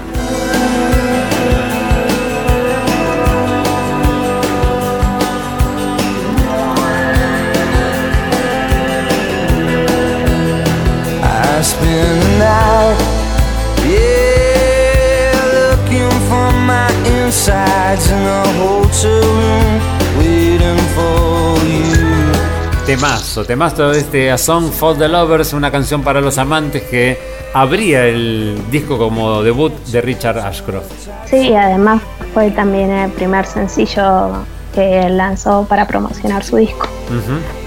[18.60, 19.82] Hotel room,
[20.18, 22.86] waiting for you.
[22.86, 27.18] Temazo, temazo de este A Song for the Lovers, una canción para los amantes que
[27.54, 30.92] abría el disco como debut de Richard Ashcroft.
[31.26, 32.02] Sí, y además
[32.34, 36.88] fue también el primer sencillo que lanzó para promocionar su disco.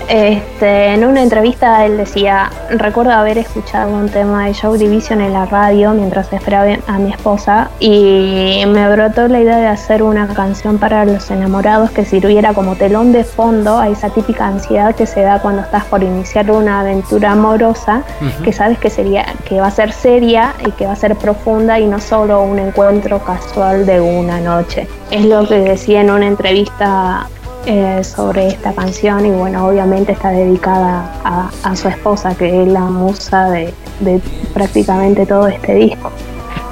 [0.08, 5.34] Este, en una entrevista él decía, recuerdo haber escuchado un tema de Show Division en
[5.34, 10.26] la radio mientras esperaba a mi esposa y me brotó la idea de hacer una
[10.28, 15.04] canción para los enamorados que sirviera como telón de fondo a esa típica ansiedad que
[15.04, 18.02] se da cuando estás por iniciar una aventura amorosa,
[18.42, 21.78] que sabes que sería, que va a ser seria y que va a ser profunda
[21.78, 24.88] y no solo un encuentro casual de una noche.
[25.10, 27.28] Es lo que decía en una entrevista
[27.68, 32.68] eh, sobre esta canción y bueno, obviamente está dedicada a, a su esposa, que es
[32.68, 34.20] la musa de, de
[34.54, 36.10] prácticamente todo este disco.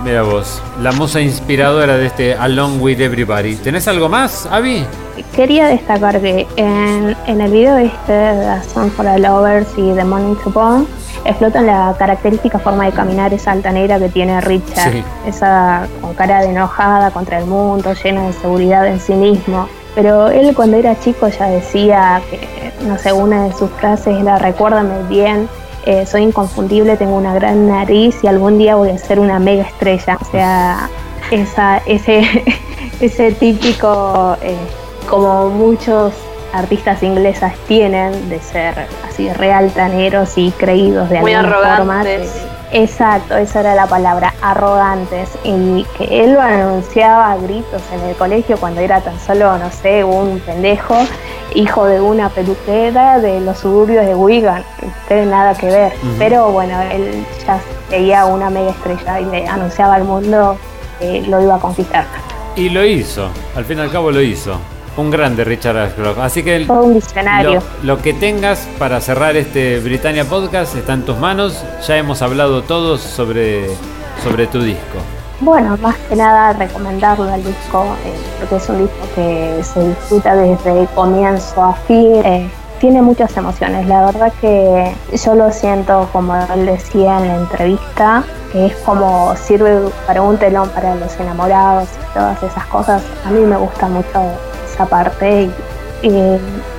[0.05, 3.57] Mira vos, la musa inspiradora de este Along with Everybody.
[3.57, 4.85] ¿Tenés algo más, Avi?
[5.35, 9.93] Quería destacar que en, en el video este de A Song for the Lovers y
[9.95, 10.87] The Morning to Bone
[11.25, 15.05] explotan la característica forma de caminar esa altanera que tiene Richard, Sí.
[15.27, 19.67] esa con cara de enojada contra el mundo, llena de seguridad en sí mismo.
[19.97, 24.39] Pero él cuando era chico ya decía que, no sé, una de sus frases era
[24.39, 25.49] recuérdame bien,
[25.87, 29.65] eh, soy inconfundible, tengo una gran nariz y algún día voy a ser una mega
[29.65, 30.19] estrella.
[30.21, 30.89] O sea,
[31.31, 32.23] esa, ese,
[33.01, 34.55] ese típico, eh,
[35.09, 36.13] como muchos
[36.53, 38.75] artistas inglesas tienen, de ser
[39.09, 42.01] así realtaneros y creídos de Muy alguna forma.
[42.01, 42.31] arrogantes.
[42.31, 45.31] que- Exacto, esa era la palabra, arrogantes.
[45.45, 49.71] Y que él lo anunciaba a gritos en el colegio cuando era tan solo, no
[49.71, 50.97] sé, un pendejo,
[51.55, 54.65] hijo de una peluquera de los suburbios de Wigan.
[54.83, 55.93] No tiene nada que ver.
[56.19, 57.61] Pero bueno, él ya
[57.91, 60.59] veía una mega estrella y le anunciaba al mundo
[60.99, 62.05] que lo iba a conquistar.
[62.57, 64.59] Y lo hizo, al fin y al cabo lo hizo.
[64.97, 66.19] Un grande Richard Ashcroft.
[66.21, 67.03] Así que el- Todo un.
[67.43, 71.63] Lo, lo que tengas para cerrar este Britannia Podcast está en tus manos.
[71.87, 73.67] Ya hemos hablado todos sobre,
[74.25, 74.99] sobre tu disco.
[75.41, 80.35] Bueno, más que nada recomendarlo al disco, eh, porque es un disco que se disfruta
[80.35, 82.23] desde comienzo a fin.
[82.25, 82.51] eh,
[82.81, 84.93] tiene muchas emociones, la verdad que
[85.25, 90.37] yo lo siento, como él decía en la entrevista, que es como sirve para un
[90.37, 93.03] telón para los enamorados y todas esas cosas.
[93.25, 94.21] A mí me gusta mucho
[94.77, 95.49] esa parte
[96.03, 96.11] y,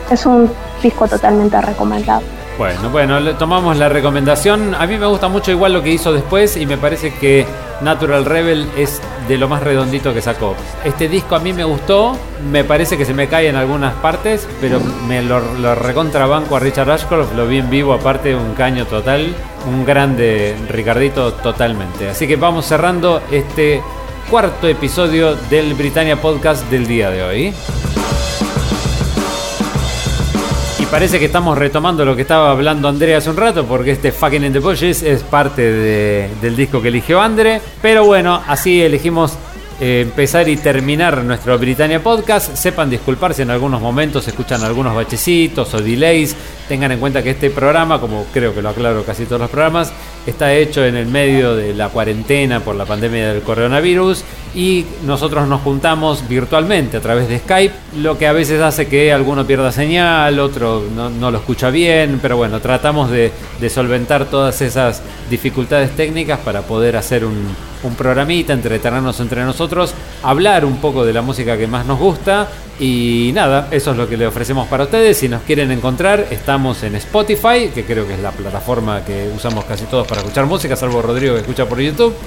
[0.09, 0.49] es un
[0.81, 2.25] disco totalmente recomendable.
[2.57, 4.73] Bueno, bueno, tomamos la recomendación.
[4.73, 7.45] A mí me gusta mucho igual lo que hizo después y me parece que
[7.81, 10.55] Natural Rebel es de lo más redondito que sacó.
[10.85, 12.15] Este disco a mí me gustó,
[12.49, 16.59] me parece que se me cae en algunas partes, pero me lo, lo recontrabanco a
[16.59, 19.35] Richard Ashcroft, lo vi en vivo aparte, un caño total,
[19.67, 22.09] un grande Ricardito totalmente.
[22.09, 23.81] Así que vamos cerrando este
[24.29, 27.53] cuarto episodio del Britannia Podcast del día de hoy.
[30.91, 34.43] Parece que estamos retomando lo que estaba hablando Andrea hace un rato, porque este Fucking
[34.45, 37.61] in the Bushes es parte de- del disco que eligió Andre.
[37.81, 39.37] Pero bueno, así elegimos
[39.79, 42.55] eh, empezar y terminar nuestro Britannia Podcast.
[42.55, 46.35] Sepan disculpar si en algunos momentos escuchan algunos bachecitos o delays.
[46.67, 49.93] Tengan en cuenta que este programa, como creo que lo aclaro casi todos los programas,
[50.25, 54.23] está hecho en el medio de la cuarentena por la pandemia del coronavirus
[54.55, 59.13] y nosotros nos juntamos virtualmente a través de Skype, lo que a veces hace que
[59.13, 63.31] alguno pierda señal, otro no, lo escucha bien, pero bueno, tratamos de
[63.69, 69.93] solventar todas esas dificultades técnicas para poder hacer un, un programita, entretenernos entre nosotros,
[70.23, 72.47] hablar un poco de la música que más nos gusta
[72.79, 75.17] y nada, eso es lo que le ofrecemos para ustedes.
[75.17, 79.65] Si nos quieren encontrar, estamos en Spotify, que creo que es la plataforma que usamos
[79.65, 82.13] casi todos para escuchar música, salvo Rodrigo que escucha por YouTube.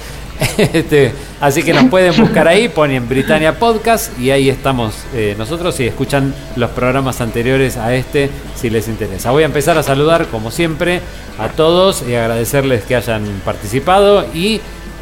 [0.56, 5.78] Este, así que nos pueden buscar ahí, ponen Britannia Podcast y ahí estamos eh, nosotros
[5.81, 9.31] y escuchan los programas anteriores a este si les interesa.
[9.32, 11.01] Voy a empezar a saludar como siempre
[11.39, 14.60] a todos y agradecerles que hayan participado y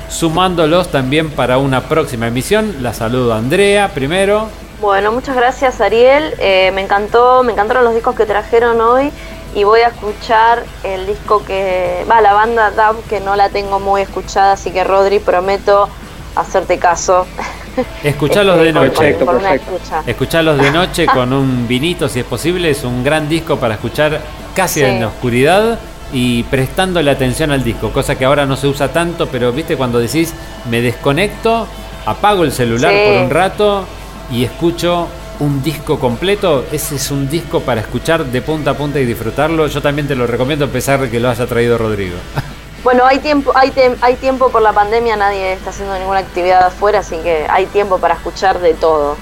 [0.09, 2.77] sumándolos también para una próxima emisión.
[2.81, 4.49] La saludo a Andrea primero.
[4.81, 6.35] Bueno, muchas gracias Ariel.
[6.39, 9.11] Eh, me encantó, me encantaron los discos que trajeron hoy
[9.55, 13.81] y voy a escuchar el disco que va la banda Dab que no la tengo
[13.81, 15.89] muy escuchada, así que Rodri prometo
[16.37, 17.27] hacerte caso.
[18.05, 19.15] Escuchalos de Este, noche.
[19.25, 20.03] por una escucha.
[20.07, 22.71] Escuchalos de noche con un vinito si es posible.
[22.71, 24.21] Es un gran disco para escuchar
[24.55, 24.87] casi Sí.
[24.87, 25.79] en la oscuridad
[26.13, 29.77] y prestando la atención al disco, cosa que ahora no se usa tanto, pero viste
[29.77, 30.33] cuando decís
[30.71, 31.67] me desconecto,
[32.07, 33.01] apago el celular Sí.
[33.13, 33.85] por un rato
[34.31, 35.07] y escucho
[35.41, 39.67] un disco completo, ese es un disco para escuchar de punta a punta y disfrutarlo.
[39.69, 42.17] Yo también te lo recomiendo a pesar de que lo haya traído Rodrigo.
[42.85, 46.63] Bueno, hay tiempo, hay, tem- hay tiempo por la pandemia, nadie está haciendo ninguna actividad
[46.69, 49.17] afuera, así que hay tiempo para escuchar de todo.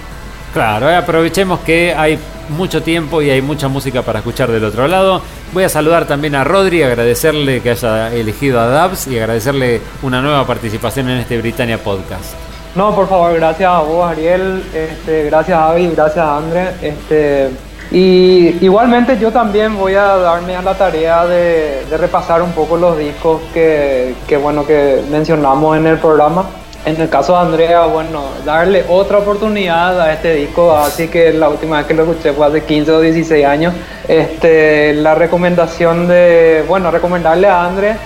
[0.52, 2.18] Claro, eh, aprovechemos que hay
[2.48, 5.22] mucho tiempo y hay mucha música para escuchar del otro lado.
[5.52, 10.20] Voy a saludar también a Rodri, agradecerle que haya elegido a Dabs y agradecerle una
[10.22, 12.34] nueva participación en este Britannia Podcast.
[12.74, 16.70] No, por favor, gracias a vos, Ariel, este, gracias a Avi, gracias a André.
[16.82, 17.50] Este,
[17.90, 22.98] y igualmente yo también voy a darme a la tarea de, repasar un poco los
[22.98, 26.44] discos que, que, bueno, que mencionamos en el programa.
[26.86, 31.48] En el caso de Andrea, bueno, darle otra oportunidad a este disco, así que la
[31.48, 33.74] última vez que lo escuché fue hace 15 o 16 años.
[34.06, 37.96] Este, la recomendación de, bueno, recomendarle a André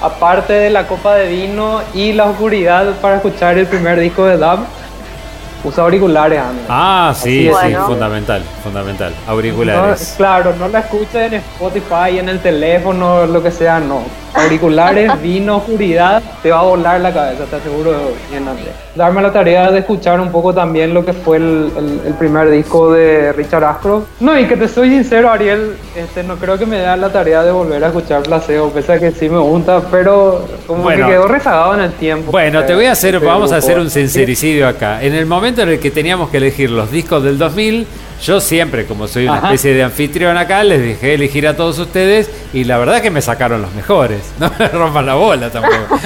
[0.00, 4.38] aparte de la copa de vino y la oscuridad para escuchar el primer disco de
[4.38, 4.60] Dab.
[5.64, 6.66] Usa auriculares, Andrés.
[6.68, 9.12] Ah, sí, Así sí, fundamental, fundamental.
[9.26, 10.14] No, Auriculares.
[10.16, 14.02] claro, no la escuches en Spotify, en el teléfono, lo que sea, no.
[14.34, 17.92] Auriculares, vino, oscuridad, te va a volar la cabeza, te aseguro
[18.30, 18.68] bien, Andrés.
[18.94, 22.48] Darme la tarea de escuchar un poco también lo que fue el, el- el primer
[22.50, 24.06] disco de Richard Ashcroft.
[24.20, 27.42] No, y que te soy sincero, Ariel, este, no creo que me da la tarea
[27.42, 31.06] de volver a escuchar Placebo, pese a que sí me gusta, pero como Bueno.
[31.06, 32.30] que quedó rezagado en el tiempo.
[32.32, 33.66] Bueno, te voy a hacer, Este vamos a grupo.
[33.66, 35.02] hacer un sincericidio acá.
[35.02, 37.86] En el momento en el que teníamos que elegir los discos del 2000,
[38.22, 39.46] yo siempre, como soy una Ajá.
[39.48, 43.22] especie de anfitrión acá, les dejé elegir a todos ustedes y la verdad que me
[43.22, 44.20] sacaron los mejores.
[44.38, 45.98] No me rompan la bola tampoco.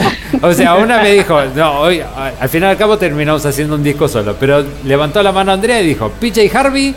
[0.43, 3.83] O sea, una me dijo, no, hoy, a- al final al cabo terminamos haciendo un
[3.83, 6.95] disco solo, pero levantó la mano Andrea y dijo, PJ Harvey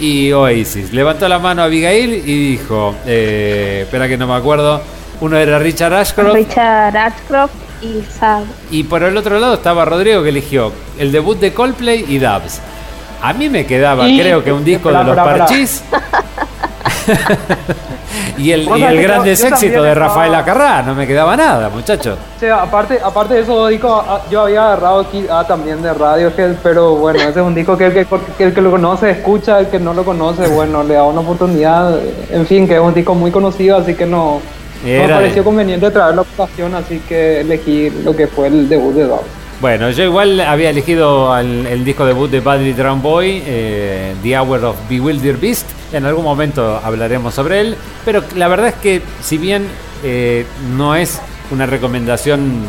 [0.00, 0.92] y Oasis.
[0.92, 4.82] Levantó la mano Abigail y dijo, eh, espera que no me acuerdo,
[5.20, 6.34] uno era Richard Ashcroft.
[6.34, 7.52] Richard Ashcroft
[7.86, 8.42] y Sad.
[8.70, 12.60] Y por el otro lado estaba Rodrigo que eligió el debut de Coldplay y Dubs.
[13.22, 15.46] A mí me quedaba, Y- creo que un disco Espera, de los espera.
[15.46, 15.82] Parchís.
[18.38, 20.82] y el, y el gran éxito de Rafael Acarrá.
[20.82, 22.18] No me quedaba nada, muchachos.
[22.36, 25.92] O sea, aparte, aparte de esos discos, ah, yo había agarrado aquí ah, también de
[25.94, 28.06] Radiohead, pero bueno, ese es un disco que el que,
[28.36, 31.20] que el que lo conoce escucha, el que no lo conoce, bueno, le da una
[31.20, 31.98] oportunidad.
[32.30, 34.40] En fin, que es un disco muy conocido, así que no,
[34.92, 39.04] me pareció conveniente traer la ocasión, así que elegí lo que fue el debut de
[39.04, 39.22] Dog.
[39.60, 44.38] Bueno, yo igual había elegido al- el disco debut de Badly Drum Boy, eh, The
[44.38, 45.66] Hour of Bewildered Beast.
[45.92, 49.66] En algún momento hablaremos sobre él, pero la verdad es que si bien
[50.04, 50.44] eh,
[50.76, 52.64] no es una recomendación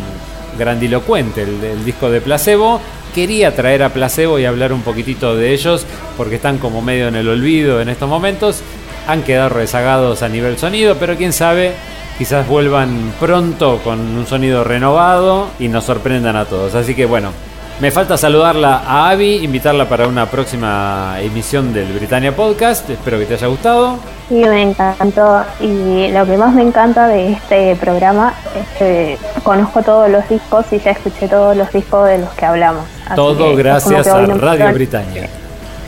[0.58, 2.80] grandilocuente el, el disco de Placebo,
[3.14, 5.86] quería traer a Placebo y hablar un poquitito de ellos
[6.16, 8.62] porque están como medio en el olvido en estos momentos.
[9.08, 11.74] Han quedado rezagados a nivel sonido, pero quién sabe,
[12.18, 16.76] quizás vuelvan pronto con un sonido renovado y nos sorprendan a todos.
[16.76, 17.32] Así que bueno,
[17.80, 22.90] me falta saludarla a Abby, invitarla para una próxima emisión del Britannia Podcast.
[22.90, 24.00] Espero que te haya gustado.
[24.30, 25.44] Sí, me encantó.
[25.60, 30.66] Y lo que más me encanta de este programa es que conozco todos los discos
[30.72, 32.84] y ya escuché todos los discos de los que hablamos.
[33.06, 35.30] Así Todo gracias que hoy a Radio Britannia.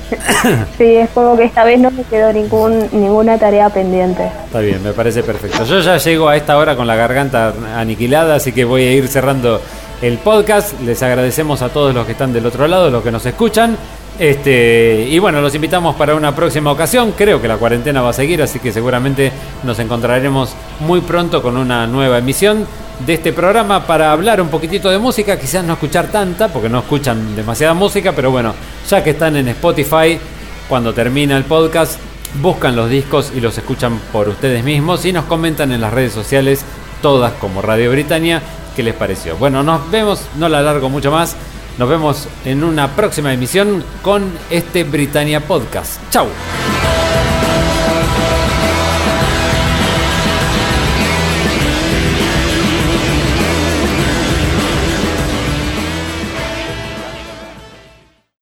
[0.78, 4.30] Sí, es como que esta vez no me quedó ningún, ninguna tarea pendiente.
[4.46, 5.64] Está bien, me parece perfecto.
[5.66, 9.08] Yo ya llego a esta hora con la garganta aniquilada, así que voy a ir
[9.08, 9.62] cerrando
[10.02, 10.80] el podcast.
[10.82, 13.78] Les agradecemos a todos los que están del otro lado, los que nos escuchan.
[14.18, 17.14] Este, y bueno, los invitamos para una próxima ocasión.
[17.18, 19.32] Creo que la cuarentena va a seguir, así que seguramente
[19.64, 22.68] nos encontraremos muy pronto con una nueva emisión
[23.06, 26.80] de este programa para hablar un poquitito de música, quizás no escuchar tanta, porque no
[26.80, 28.54] escuchan demasiada música, pero bueno,
[28.88, 30.20] ya que están en Spotify,
[30.68, 32.00] cuando termina el podcast,
[32.42, 36.14] buscan los discos y los escuchan por ustedes mismos y nos comentan en las redes
[36.14, 36.64] sociales,
[37.02, 38.42] todas como Radio Britannia,
[38.76, 39.38] qué les pareció.
[39.38, 41.36] Bueno, nos vemos, no la alargo mucho más,
[41.78, 46.00] nos vemos en una próxima emisión con este Britannia Podcast.
[46.12, 46.28] Chau.